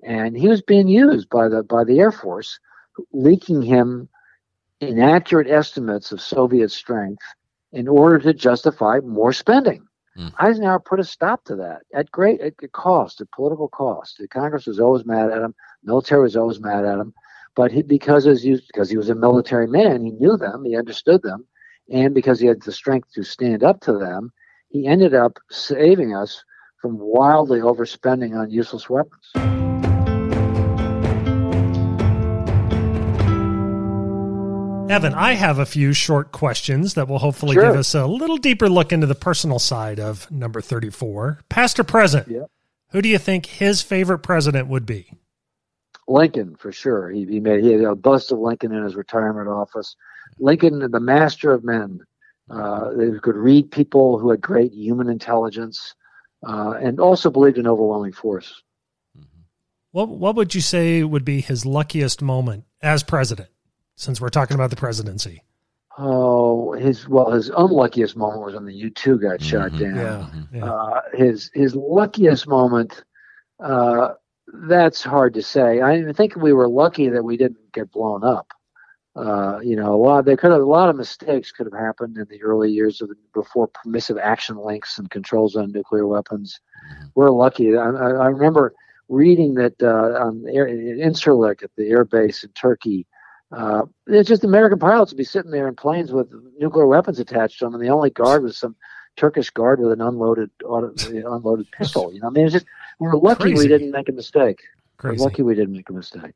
and 0.03 0.36
he 0.36 0.49
was 0.49 0.61
being 0.61 0.86
used 0.86 1.28
by 1.30 1.49
the 1.49 1.62
by 1.62 1.84
the 1.84 1.99
Air 1.99 2.12
Force, 2.12 2.61
leaking 3.12 3.62
him 3.62 4.09
inaccurate 4.80 5.49
estimates 5.49 6.12
of 6.12 6.20
Soviet 6.20 6.70
strength 6.70 7.24
in 7.72 7.88
order 7.88 8.18
to 8.18 8.34
justify 8.34 9.01
more 9.01 9.32
spending. 9.32 9.86
Mm. 10.16 10.32
Eisenhower 10.38 10.78
put 10.78 11.01
a 11.01 11.05
stop 11.05 11.45
to 11.45 11.57
that 11.57 11.82
at 11.92 12.11
great 12.11 12.40
at 12.40 12.55
cost, 12.72 13.20
at 13.20 13.30
political 13.32 13.68
cost. 13.68 14.18
The 14.18 14.28
Congress 14.28 14.66
was 14.66 14.78
always 14.78 15.05
mad 15.05 15.30
at 15.30 15.42
him. 15.42 15.55
Military 15.82 16.22
was 16.22 16.36
always 16.36 16.61
mad 16.61 16.84
at 16.84 16.99
him. 16.99 17.14
But 17.57 17.72
he, 17.72 17.82
because 17.82 18.26
as 18.26 18.45
you, 18.45 18.59
because 18.66 18.90
he 18.90 18.97
was 18.97 19.11
a 19.11 19.14
military 19.14 19.66
man, 19.66 20.05
he 20.05 20.11
knew 20.12 20.36
them, 20.36 20.64
he 20.64 20.76
understood 20.76 21.22
them, 21.22 21.47
and 21.91 22.14
because 22.14 22.41
he 22.41 22.47
had 22.47 22.62
the 22.62 22.72
strength 22.72 23.12
to 23.14 23.22
stand 23.22 23.62
up 23.62 23.80
to 23.82 23.93
them, 23.99 24.32
he 24.68 24.87
ended 24.87 25.14
up 25.14 25.39
saving 25.51 26.14
us 26.14 26.45
from 26.80 26.99
wildly 26.99 27.61
overspending 27.61 28.39
on 28.39 28.51
useless 28.51 28.89
weapons. 28.91 29.30
Evan, 34.91 35.14
I 35.14 35.32
have 35.32 35.59
a 35.59 35.66
few 35.66 35.93
short 35.93 36.30
questions 36.30 36.95
that 36.95 37.09
will 37.09 37.18
hopefully 37.18 37.55
sure. 37.55 37.64
give 37.64 37.76
us 37.76 37.95
a 37.95 38.07
little 38.07 38.37
deeper 38.37 38.68
look 38.68 38.93
into 38.93 39.07
the 39.07 39.14
personal 39.14 39.59
side 39.59 39.99
of 39.99 40.30
number 40.30 40.61
34. 40.61 41.41
Past 41.49 41.80
or 41.80 41.85
present, 41.85 42.28
who 42.91 43.03
do 43.03 43.09
you 43.09 43.18
think 43.18 43.47
his 43.47 43.80
favorite 43.82 44.18
president 44.18 44.68
would 44.68 44.85
be? 44.85 45.11
Lincoln 46.07 46.57
for 46.57 46.72
sure. 46.72 47.11
He, 47.11 47.24
he 47.24 47.40
made 47.40 47.64
he 47.64 47.72
had 47.72 47.82
a 47.82 47.94
bust 47.94 48.32
of 48.32 48.38
Lincoln 48.38 48.72
in 48.72 48.82
his 48.82 48.94
retirement 48.94 49.48
office. 49.48 49.96
Lincoln, 50.38 50.90
the 50.90 51.00
master 51.00 51.52
of 51.52 51.64
men, 51.64 52.00
uh, 52.50 52.92
they 52.94 53.18
could 53.20 53.36
read 53.36 53.70
people 53.70 54.18
who 54.18 54.30
had 54.30 54.40
great 54.40 54.72
human 54.72 55.09
intelligence, 55.09 55.94
uh, 56.46 56.74
and 56.80 57.00
also 57.00 57.30
believed 57.30 57.59
in 57.59 57.66
overwhelming 57.66 58.12
force. 58.12 58.62
Mm-hmm. 59.16 59.40
What 59.92 60.09
what 60.09 60.36
would 60.36 60.55
you 60.55 60.61
say 60.61 61.02
would 61.02 61.24
be 61.24 61.40
his 61.40 61.64
luckiest 61.64 62.22
moment 62.22 62.64
as 62.82 63.02
president? 63.02 63.48
Since 63.96 64.20
we're 64.20 64.28
talking 64.28 64.57
about 64.57 64.70
the 64.70 64.76
presidency. 64.76 65.42
Oh, 65.96 66.72
his 66.72 67.09
well, 67.09 67.30
his 67.30 67.48
unluckiest 67.50 68.16
moment 68.16 68.42
was 68.42 68.55
when 68.55 68.64
the 68.64 68.74
U 68.74 68.90
two 68.90 69.18
got 69.18 69.38
mm-hmm. 69.38 69.48
shot 69.48 69.78
down. 69.78 70.48
Yeah, 70.52 70.59
yeah. 70.59 70.64
Uh, 70.64 71.00
his 71.14 71.50
his 71.55 71.76
luckiest 71.76 72.48
moment. 72.48 73.05
Uh, 73.61 74.14
that's 74.68 75.02
hard 75.02 75.34
to 75.34 75.42
say. 75.42 75.80
I 75.80 76.12
think 76.12 76.36
we 76.36 76.52
were 76.52 76.68
lucky 76.68 77.09
that 77.09 77.24
we 77.24 77.36
didn't 77.36 77.72
get 77.72 77.90
blown 77.90 78.24
up. 78.24 78.52
Uh, 79.16 79.61
you 79.62 79.76
know, 79.76 79.94
a 79.94 79.96
lot 79.96 80.24
there 80.24 80.36
could 80.36 80.50
have, 80.50 80.61
a 80.61 80.64
lot 80.64 80.88
of 80.88 80.96
mistakes 80.96 81.52
could 81.52 81.66
have 81.66 81.80
happened 81.80 82.16
in 82.16 82.26
the 82.30 82.42
early 82.42 82.70
years 82.70 83.00
of 83.00 83.11
before 83.32 83.68
permissive 83.68 84.18
action 84.18 84.57
links 84.57 84.98
and 84.98 85.11
controls 85.11 85.55
on 85.55 85.70
nuclear 85.70 86.07
weapons. 86.07 86.59
Mm-hmm. 86.92 87.07
We're 87.14 87.30
lucky. 87.30 87.76
I, 87.76 87.84
I 87.84 88.26
remember 88.26 88.74
reading 89.09 89.55
that 89.55 89.80
uh, 89.80 90.26
on 90.26 90.44
air, 90.52 90.66
in 90.66 90.98
Incirlik 90.98 91.62
at 91.62 91.70
the 91.76 91.88
air 91.88 92.05
base 92.05 92.42
in 92.42 92.50
Turkey. 92.50 93.07
Uh, 93.52 93.82
it's 94.09 94.28
just 94.28 94.42
American 94.42 94.80
pilots 94.80 95.12
would 95.12 95.18
be 95.18 95.22
sitting 95.24 95.52
there 95.52 95.68
in 95.68 95.76
planes 95.76 96.11
with 96.11 96.28
nuclear 96.59 96.86
weapons 96.86 97.20
attached 97.20 97.61
to 97.61 97.66
them, 97.66 97.74
and 97.74 97.82
the 97.82 97.90
only 97.90 98.11
guard 98.11 98.42
was 98.42 98.57
some 98.59 98.74
Turkish 99.16 99.50
guard 99.50 99.78
with 99.78 99.92
an 99.92 100.00
unloaded 100.00 100.50
auto, 100.64 100.92
unloaded 101.09 101.70
pistol. 101.70 102.12
You 102.12 102.20
know, 102.20 102.26
I 102.26 102.30
mean, 102.30 102.46
it's 102.46 102.52
just 102.52 102.66
we're 102.99 103.16
lucky 103.16 103.45
Crazy. 103.45 103.57
we 103.59 103.68
didn't 103.68 103.90
make 103.90 104.09
a 104.09 104.12
mistake. 104.12 104.61
Crazy. 104.97 105.18
We're 105.18 105.24
lucky 105.24 105.42
we 105.42 105.55
didn't 105.55 105.74
make 105.74 105.88
a 105.90 105.92
mistake. 105.92 106.32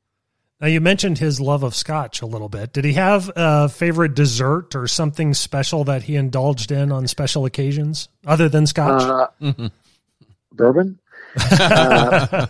Now 0.60 0.66
you 0.66 0.80
mentioned 0.80 1.18
his 1.18 1.40
love 1.40 1.62
of 1.62 1.74
scotch 1.74 2.20
a 2.20 2.26
little 2.26 2.48
bit. 2.48 2.72
Did 2.72 2.84
he 2.84 2.94
have 2.94 3.30
a 3.36 3.68
favorite 3.68 4.14
dessert 4.14 4.74
or 4.74 4.88
something 4.88 5.32
special 5.32 5.84
that 5.84 6.04
he 6.04 6.16
indulged 6.16 6.72
in 6.72 6.90
on 6.90 7.06
special 7.06 7.44
occasions 7.44 8.08
other 8.26 8.48
than 8.48 8.66
scotch? 8.66 9.30
Uh, 9.40 9.68
bourbon. 10.52 10.98
uh, 11.36 12.46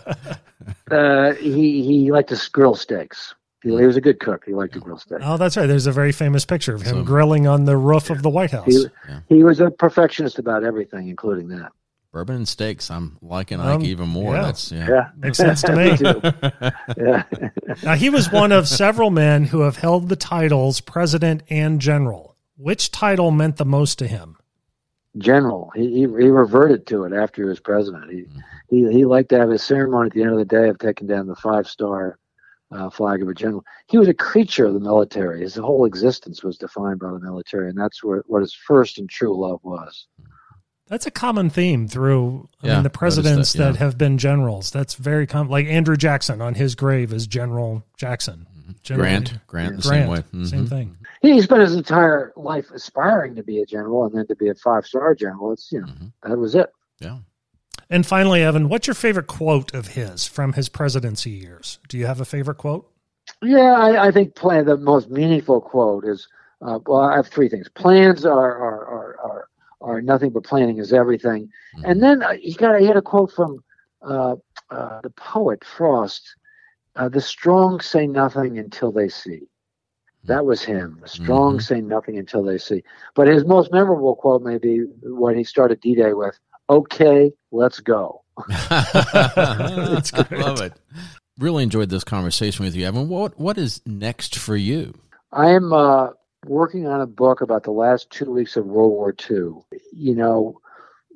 uh, 0.89 1.33
he 1.33 1.83
he 1.83 2.11
liked 2.11 2.29
to 2.29 2.49
grill 2.51 2.73
steaks. 2.73 3.35
He, 3.61 3.69
he, 3.69 3.85
was 3.85 3.97
a 3.97 4.01
good 4.01 4.19
cook. 4.19 4.43
He 4.45 4.53
liked 4.53 4.73
to 4.73 4.79
grill 4.79 4.97
steaks. 4.97 5.21
Oh, 5.23 5.37
that's 5.37 5.57
right. 5.57 5.67
There's 5.67 5.85
a 5.85 5.91
very 5.91 6.13
famous 6.13 6.45
picture 6.45 6.73
of 6.73 6.81
him 6.81 6.97
so, 6.97 7.03
grilling 7.03 7.45
on 7.45 7.65
the 7.65 7.77
roof 7.77 8.09
of 8.09 8.23
the 8.23 8.29
White 8.29 8.51
House. 8.51 8.65
He, 8.65 8.85
yeah. 9.07 9.19
he 9.27 9.43
was 9.43 9.59
a 9.59 9.69
perfectionist 9.69 10.39
about 10.39 10.63
everything, 10.63 11.09
including 11.09 11.49
that. 11.49 11.71
Bourbon 12.11 12.37
and 12.37 12.47
steaks. 12.47 12.89
I'm 12.89 13.17
liking 13.21 13.59
um, 13.59 13.81
Ike 13.81 13.87
even 13.87 14.09
more. 14.09 14.35
Yeah. 14.35 14.41
That's 14.41 14.71
yeah. 14.71 14.87
yeah. 14.89 15.09
makes 15.15 15.37
sense 15.37 15.61
to 15.61 15.75
me. 16.97 17.03
yeah. 17.03 17.23
now 17.83 17.95
he 17.95 18.09
was 18.09 18.31
one 18.31 18.51
of 18.51 18.67
several 18.67 19.11
men 19.11 19.43
who 19.45 19.61
have 19.61 19.77
held 19.77 20.09
the 20.09 20.15
titles 20.15 20.81
president 20.81 21.43
and 21.49 21.79
general. 21.79 22.35
Which 22.57 22.91
title 22.91 23.31
meant 23.31 23.57
the 23.57 23.65
most 23.65 23.99
to 23.99 24.07
him? 24.07 24.37
General. 25.17 25.71
He 25.75 25.87
he, 25.87 25.99
he 25.99 26.05
reverted 26.05 26.87
to 26.87 27.03
it 27.03 27.13
after 27.13 27.43
he 27.43 27.49
was 27.49 27.59
president. 27.59 28.11
He, 28.11 28.21
mm-hmm. 28.21 28.39
he 28.69 28.91
he 28.91 29.05
liked 29.05 29.29
to 29.29 29.39
have 29.39 29.49
his 29.49 29.63
ceremony 29.63 30.07
at 30.07 30.13
the 30.13 30.23
end 30.23 30.31
of 30.31 30.37
the 30.39 30.45
day 30.45 30.67
of 30.67 30.79
taking 30.79 31.07
down 31.07 31.27
the 31.27 31.35
five 31.35 31.67
star 31.67 32.17
uh, 32.71 32.89
flag 32.89 33.21
of 33.21 33.27
a 33.27 33.33
general. 33.33 33.63
He 33.87 33.97
was 33.97 34.07
a 34.07 34.13
creature 34.13 34.65
of 34.65 34.73
the 34.73 34.79
military. 34.79 35.41
His 35.41 35.55
whole 35.55 35.85
existence 35.85 36.43
was 36.43 36.57
defined 36.57 36.99
by 36.99 37.11
the 37.11 37.19
military, 37.19 37.69
and 37.69 37.77
that's 37.77 38.03
where, 38.03 38.23
what 38.27 38.41
his 38.41 38.53
first 38.53 38.97
and 38.97 39.09
true 39.09 39.39
love 39.39 39.59
was. 39.63 40.07
That's 40.89 41.05
a 41.05 41.11
common 41.11 41.51
theme 41.51 41.87
through 41.87 42.49
I 42.63 42.67
yeah, 42.67 42.73
mean, 42.75 42.83
the 42.83 42.89
presidents 42.89 43.53
that, 43.53 43.59
yeah. 43.59 43.71
that, 43.71 43.77
have 43.77 43.97
been 43.97 44.17
generals. 44.17 44.71
That's 44.71 44.95
very 44.95 45.27
common. 45.27 45.51
Like 45.51 45.67
Andrew 45.67 45.95
Jackson 45.95 46.41
on 46.41 46.55
his 46.55 46.73
grave 46.73 47.13
is 47.13 47.27
General 47.27 47.83
Jackson. 47.95 48.47
Mm-hmm. 48.57 48.71
General, 48.81 49.05
Grant, 49.05 49.47
Grant, 49.47 49.75
the 49.77 49.81
Grant, 49.81 49.83
same 49.83 50.07
way. 50.09 50.17
Mm-hmm. 50.17 50.45
Same 50.45 50.67
thing. 50.67 50.97
He 51.21 51.41
spent 51.41 51.61
his 51.61 51.75
entire 51.75 52.33
life 52.35 52.71
aspiring 52.71 53.35
to 53.35 53.43
be 53.43 53.61
a 53.61 53.65
general 53.65 54.05
and 54.05 54.15
then 54.15 54.25
to 54.27 54.35
be 54.35 54.49
a 54.49 54.55
five 54.55 54.85
star 54.85 55.13
general. 55.13 55.51
It's, 55.51 55.71
you 55.71 55.81
know, 55.81 55.87
mm-hmm. 55.87 56.29
that 56.29 56.37
was 56.37 56.55
it. 56.55 56.71
Yeah. 56.99 57.19
And 57.91 58.05
finally, 58.05 58.43
Evan, 58.43 58.67
what's 58.67 58.87
your 58.87 58.93
favorite 58.95 59.27
quote 59.27 59.73
of 59.73 59.89
his 59.89 60.27
from 60.27 60.53
his 60.53 60.69
presidency 60.69 61.31
years? 61.31 61.79
Do 61.87 61.97
you 61.97 62.07
have 62.07 62.19
a 62.19 62.25
favorite 62.25 62.57
quote? 62.57 62.89
Yeah, 63.43 63.73
I, 63.73 64.07
I 64.07 64.11
think 64.11 64.35
plan, 64.35 64.65
the 64.65 64.77
most 64.77 65.09
meaningful 65.09 65.61
quote 65.61 66.05
is 66.05 66.27
uh, 66.61 66.79
well, 66.85 67.01
I 67.01 67.15
have 67.15 67.27
three 67.27 67.47
things. 67.47 67.69
Plans 67.69 68.25
are 68.25 68.33
are 68.33 68.85
are 68.85 69.08
are 69.81 70.01
nothing 70.01 70.31
but 70.31 70.43
planning 70.43 70.77
is 70.77 70.93
everything. 70.93 71.49
Mm-hmm. 71.75 71.85
And 71.85 72.03
then 72.03 72.23
uh, 72.23 72.33
he 72.33 72.53
got 72.53 72.79
he 72.79 72.87
had 72.87 72.97
a 72.97 73.01
quote 73.01 73.31
from 73.31 73.63
uh, 74.01 74.35
uh, 74.69 75.01
the 75.01 75.09
poet 75.11 75.63
Frost. 75.63 76.35
Uh, 76.95 77.07
the 77.07 77.21
strong 77.21 77.79
say 77.79 78.07
nothing 78.07 78.57
until 78.57 78.91
they 78.91 79.07
see. 79.07 79.41
That 80.25 80.45
was 80.45 80.63
him. 80.63 80.99
The 81.01 81.07
strong 81.07 81.53
mm-hmm. 81.53 81.61
say 81.61 81.81
nothing 81.81 82.17
until 82.17 82.43
they 82.43 82.57
see. 82.57 82.83
But 83.15 83.27
his 83.27 83.45
most 83.45 83.71
memorable 83.71 84.15
quote 84.15 84.41
may 84.41 84.57
be 84.57 84.79
when 85.03 85.37
he 85.37 85.43
started 85.45 85.79
D 85.79 85.95
Day 85.95 86.13
with, 86.13 86.37
okay, 86.69 87.31
let's 87.51 87.79
go. 87.79 88.23
I 88.49 90.27
love 90.31 90.61
it. 90.61 90.73
Really 91.39 91.63
enjoyed 91.63 91.89
this 91.89 92.03
conversation 92.03 92.65
with 92.65 92.75
you, 92.75 92.85
Evan. 92.85 93.07
What 93.07 93.39
What 93.39 93.57
is 93.57 93.81
next 93.85 94.37
for 94.37 94.57
you? 94.57 94.93
I 95.31 95.51
am 95.51 95.71
uh, 95.71 96.09
working 96.45 96.87
on 96.87 97.01
a 97.01 97.07
book 97.07 97.41
about 97.41 97.63
the 97.63 97.71
last 97.71 98.09
two 98.09 98.31
weeks 98.31 98.55
of 98.55 98.65
World 98.65 98.91
War 98.91 99.13
II. 99.29 99.61
You 99.93 100.15
know, 100.15 100.59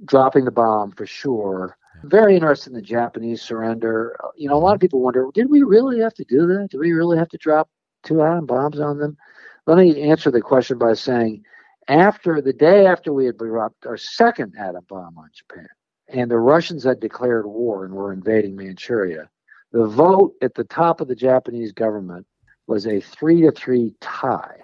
dropping 0.06 0.46
the 0.46 0.52
bomb 0.52 0.92
for 0.92 1.06
sure. 1.06 1.78
Very 2.04 2.36
interested 2.36 2.72
in 2.72 2.76
the 2.76 2.82
Japanese 2.82 3.42
surrender. 3.42 4.18
You 4.36 4.50
know, 4.50 4.56
a 4.56 4.60
lot 4.60 4.76
of 4.76 4.82
people 4.82 5.02
wonder, 5.02 5.30
did 5.34 5.50
we 5.50 5.64
really 5.64 6.02
have 6.02 6.14
to 6.16 6.26
do 6.26 6.46
that? 6.48 6.70
Did 6.72 6.80
we 6.80 6.92
really 6.92 7.18
have 7.18 7.30
to 7.30 7.38
drop 7.38 7.70
two 8.04 8.22
atom 8.22 8.46
bombs 8.46 8.80
on 8.80 8.98
them? 8.98 9.18
Let 9.66 9.78
me 9.78 10.02
answer 10.02 10.30
the 10.30 10.42
question 10.42 10.78
by 10.78 10.94
saying, 10.94 11.44
after 11.88 12.42
the 12.42 12.54
day 12.54 12.86
after 12.86 13.14
we 13.14 13.26
had 13.26 13.38
dropped 13.38 13.86
our 13.86 13.98
second 13.98 14.54
atom 14.58 14.86
bomb 14.90 15.18
on 15.18 15.30
Japan, 15.34 15.68
and 16.10 16.30
the 16.30 16.40
Russians 16.40 16.84
had 16.84 17.00
declared 17.00 17.46
war 17.46 17.86
and 17.86 17.94
were 17.94 18.12
invading 18.12 18.56
Manchuria, 18.56 19.30
the 19.72 19.88
vote 19.88 20.34
at 20.42 20.54
the 20.54 20.66
top 20.66 21.00
of 21.00 21.08
the 21.08 21.16
Japanese 21.16 21.72
government 21.72 22.28
was 22.68 22.86
a 22.86 23.00
three 23.00 23.42
to 23.42 23.52
three 23.52 23.96
tie 24.02 24.63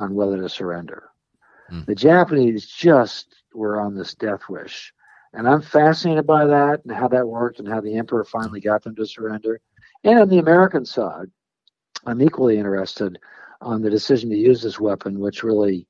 on 0.00 0.14
whether 0.14 0.40
to 0.40 0.48
surrender. 0.48 1.10
Mm. 1.70 1.86
The 1.86 1.94
Japanese 1.94 2.66
just 2.66 3.34
were 3.54 3.80
on 3.80 3.94
this 3.94 4.14
death 4.14 4.42
wish. 4.48 4.92
And 5.32 5.48
I'm 5.48 5.62
fascinated 5.62 6.26
by 6.26 6.46
that 6.46 6.80
and 6.84 6.92
how 6.92 7.08
that 7.08 7.28
worked 7.28 7.60
and 7.60 7.68
how 7.68 7.80
the 7.80 7.96
emperor 7.96 8.24
finally 8.24 8.60
got 8.60 8.82
them 8.82 8.96
to 8.96 9.06
surrender. 9.06 9.60
And 10.02 10.18
on 10.18 10.28
the 10.28 10.38
American 10.38 10.84
side, 10.84 11.30
I'm 12.04 12.22
equally 12.22 12.58
interested 12.58 13.18
on 13.60 13.82
the 13.82 13.90
decision 13.90 14.30
to 14.30 14.36
use 14.36 14.62
this 14.62 14.80
weapon, 14.80 15.20
which 15.20 15.42
really 15.42 15.86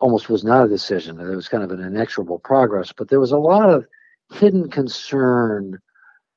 almost 0.00 0.28
was 0.28 0.44
not 0.44 0.66
a 0.66 0.68
decision. 0.68 1.20
It 1.20 1.34
was 1.34 1.48
kind 1.48 1.62
of 1.62 1.70
an 1.70 1.80
inexorable 1.80 2.40
progress, 2.40 2.92
but 2.92 3.08
there 3.08 3.20
was 3.20 3.32
a 3.32 3.38
lot 3.38 3.70
of 3.70 3.86
hidden 4.32 4.68
concern 4.68 5.78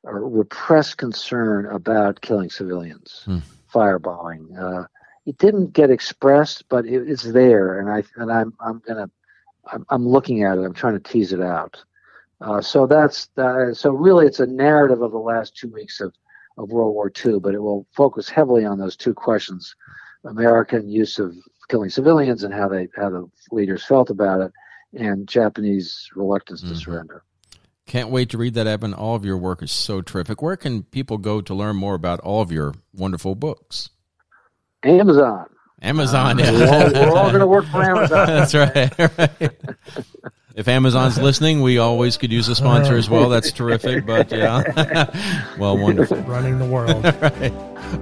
or 0.03 0.29
repressed 0.29 0.97
concern 0.97 1.65
about 1.65 2.21
killing 2.21 2.49
civilians, 2.49 3.23
hmm. 3.25 3.39
fireballing. 3.73 4.57
Uh, 4.57 4.87
it 5.25 5.37
didn't 5.37 5.73
get 5.73 5.89
expressed, 5.89 6.65
but 6.69 6.85
it, 6.85 7.09
it's 7.09 7.23
there, 7.23 7.79
and 7.79 7.89
I 7.89 8.03
and 8.21 8.31
I'm 8.31 8.53
I'm 8.59 8.81
gonna 8.85 9.09
I'm, 9.71 9.85
I'm 9.89 10.07
looking 10.07 10.43
at 10.43 10.57
it. 10.57 10.63
I'm 10.63 10.73
trying 10.73 10.99
to 10.99 11.11
tease 11.11 11.33
it 11.33 11.41
out. 11.41 11.83
Uh, 12.41 12.61
so 12.61 12.87
that's 12.87 13.29
uh, 13.37 13.73
so 13.73 13.91
really 13.91 14.25
it's 14.25 14.39
a 14.39 14.47
narrative 14.47 15.01
of 15.01 15.11
the 15.11 15.17
last 15.17 15.55
two 15.55 15.69
weeks 15.69 15.99
of 15.99 16.13
of 16.57 16.71
World 16.71 16.93
War 16.93 17.11
II, 17.25 17.39
but 17.39 17.53
it 17.53 17.61
will 17.61 17.87
focus 17.93 18.29
heavily 18.29 18.65
on 18.65 18.79
those 18.79 18.95
two 18.95 19.13
questions: 19.13 19.75
American 20.25 20.89
use 20.89 21.19
of 21.19 21.35
killing 21.69 21.89
civilians 21.89 22.43
and 22.43 22.53
how 22.53 22.67
they 22.67 22.87
how 22.95 23.09
the 23.09 23.29
leaders 23.51 23.85
felt 23.85 24.09
about 24.09 24.41
it, 24.41 24.51
and 24.93 25.27
Japanese 25.27 26.09
reluctance 26.15 26.61
mm-hmm. 26.61 26.73
to 26.73 26.79
surrender. 26.79 27.23
Can't 27.85 28.09
wait 28.09 28.29
to 28.29 28.37
read 28.37 28.53
that, 28.53 28.67
Evan. 28.67 28.93
All 28.93 29.15
of 29.15 29.25
your 29.25 29.37
work 29.37 29.63
is 29.63 29.71
so 29.71 30.01
terrific. 30.01 30.43
Where 30.43 30.55
can 30.55 30.83
people 30.83 31.17
go 31.17 31.41
to 31.41 31.53
learn 31.55 31.75
more 31.75 31.95
about 31.95 32.19
all 32.19 32.41
of 32.41 32.51
your 32.51 32.75
wonderful 32.93 33.33
books? 33.33 33.89
Amazon. 34.83 35.45
Amazon. 35.81 36.39
Yeah. 36.39 36.51
We're 36.51 37.09
all, 37.09 37.17
all 37.17 37.27
going 37.29 37.39
to 37.39 37.47
work 37.47 37.65
for 37.65 37.83
Amazon. 37.83 38.27
That's 38.27 38.53
right. 38.53 38.99
right. 38.99 39.51
If 40.59 40.67
Amazon's 40.67 41.17
listening, 41.17 41.61
we 41.61 41.77
always 41.77 42.17
could 42.17 42.33
use 42.33 42.49
a 42.49 42.55
sponsor 42.55 42.97
as 42.97 43.09
well. 43.09 43.29
That's 43.29 43.53
terrific. 43.53 44.05
But 44.05 44.29
yeah, 44.29 45.47
well, 45.57 45.77
wonderful. 45.77 46.17
Running 46.23 46.59
the 46.59 46.65
world. 46.65 47.05
right. 47.21 47.53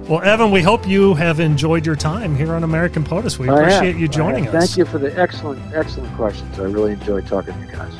Well, 0.08 0.22
Evan, 0.22 0.50
we 0.50 0.60
hope 0.60 0.84
you 0.84 1.14
have 1.14 1.38
enjoyed 1.38 1.86
your 1.86 1.94
time 1.94 2.34
here 2.34 2.52
on 2.54 2.64
American 2.64 3.04
POTUS. 3.04 3.38
We 3.38 3.48
appreciate 3.48 3.94
you 3.94 4.08
joining 4.08 4.48
us. 4.48 4.52
Thank 4.52 4.76
you 4.76 4.84
for 4.86 4.98
the 4.98 5.16
excellent, 5.16 5.62
excellent 5.72 6.12
questions. 6.16 6.58
I 6.58 6.64
really 6.64 6.94
enjoyed 6.94 7.28
talking 7.28 7.54
to 7.54 7.60
you 7.60 7.70
guys. 7.70 7.94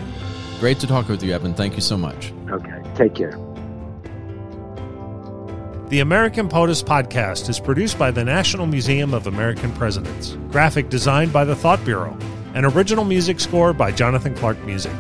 Great 0.58 0.80
to 0.80 0.88
talk 0.88 1.08
with 1.08 1.22
you, 1.22 1.32
Evan. 1.32 1.54
Thank 1.54 1.76
you 1.76 1.80
so 1.80 1.96
much. 1.96 2.32
Okay. 2.50 2.82
Take 2.96 3.14
care. 3.14 3.38
The 5.88 6.00
American 6.00 6.50
POTUS 6.50 6.82
podcast 6.82 7.48
is 7.48 7.58
produced 7.58 7.98
by 7.98 8.10
the 8.10 8.22
National 8.22 8.66
Museum 8.66 9.14
of 9.14 9.26
American 9.26 9.72
Presidents, 9.72 10.36
graphic 10.50 10.90
designed 10.90 11.32
by 11.32 11.46
the 11.46 11.56
Thought 11.56 11.82
Bureau, 11.82 12.14
and 12.52 12.66
original 12.66 13.06
music 13.06 13.40
score 13.40 13.72
by 13.72 13.90
Jonathan 13.90 14.34
Clark 14.34 14.62
Music. 14.66 14.92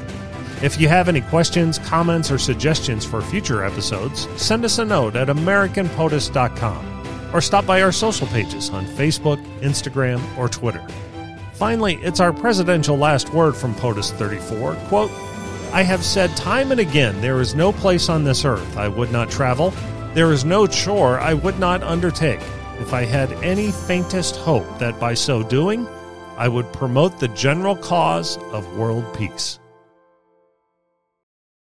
If 0.62 0.80
you 0.80 0.88
have 0.88 1.10
any 1.10 1.20
questions, 1.20 1.78
comments, 1.78 2.30
or 2.30 2.38
suggestions 2.38 3.04
for 3.04 3.20
future 3.20 3.62
episodes, 3.62 4.26
send 4.40 4.64
us 4.64 4.78
a 4.78 4.84
note 4.86 5.14
at 5.14 5.28
AmericanPOTUS.com 5.28 7.34
or 7.34 7.42
stop 7.42 7.66
by 7.66 7.82
our 7.82 7.92
social 7.92 8.26
pages 8.28 8.70
on 8.70 8.86
Facebook, 8.86 9.44
Instagram, 9.60 10.22
or 10.38 10.48
Twitter. 10.48 10.82
Finally, 11.52 11.96
it's 11.96 12.18
our 12.18 12.32
presidential 12.32 12.96
last 12.96 13.30
word 13.34 13.54
from 13.54 13.74
POTUS 13.74 14.12
34. 14.12 14.74
Quote, 14.88 15.10
I 15.70 15.82
have 15.82 16.02
said 16.02 16.34
time 16.34 16.70
and 16.70 16.80
again, 16.80 17.20
there 17.20 17.42
is 17.42 17.54
no 17.54 17.72
place 17.72 18.08
on 18.08 18.24
this 18.24 18.46
earth 18.46 18.78
I 18.78 18.88
would 18.88 19.12
not 19.12 19.30
travel 19.30 19.74
there 20.14 20.32
is 20.32 20.44
no 20.44 20.66
chore 20.66 21.20
I 21.20 21.34
would 21.34 21.58
not 21.58 21.82
undertake 21.82 22.40
if 22.80 22.92
I 22.92 23.04
had 23.04 23.32
any 23.44 23.70
faintest 23.72 24.36
hope 24.36 24.78
that 24.78 24.98
by 25.00 25.14
so 25.14 25.42
doing 25.42 25.86
I 26.36 26.48
would 26.48 26.72
promote 26.72 27.18
the 27.18 27.28
general 27.28 27.76
cause 27.76 28.38
of 28.52 28.76
world 28.76 29.12
peace. 29.16 29.58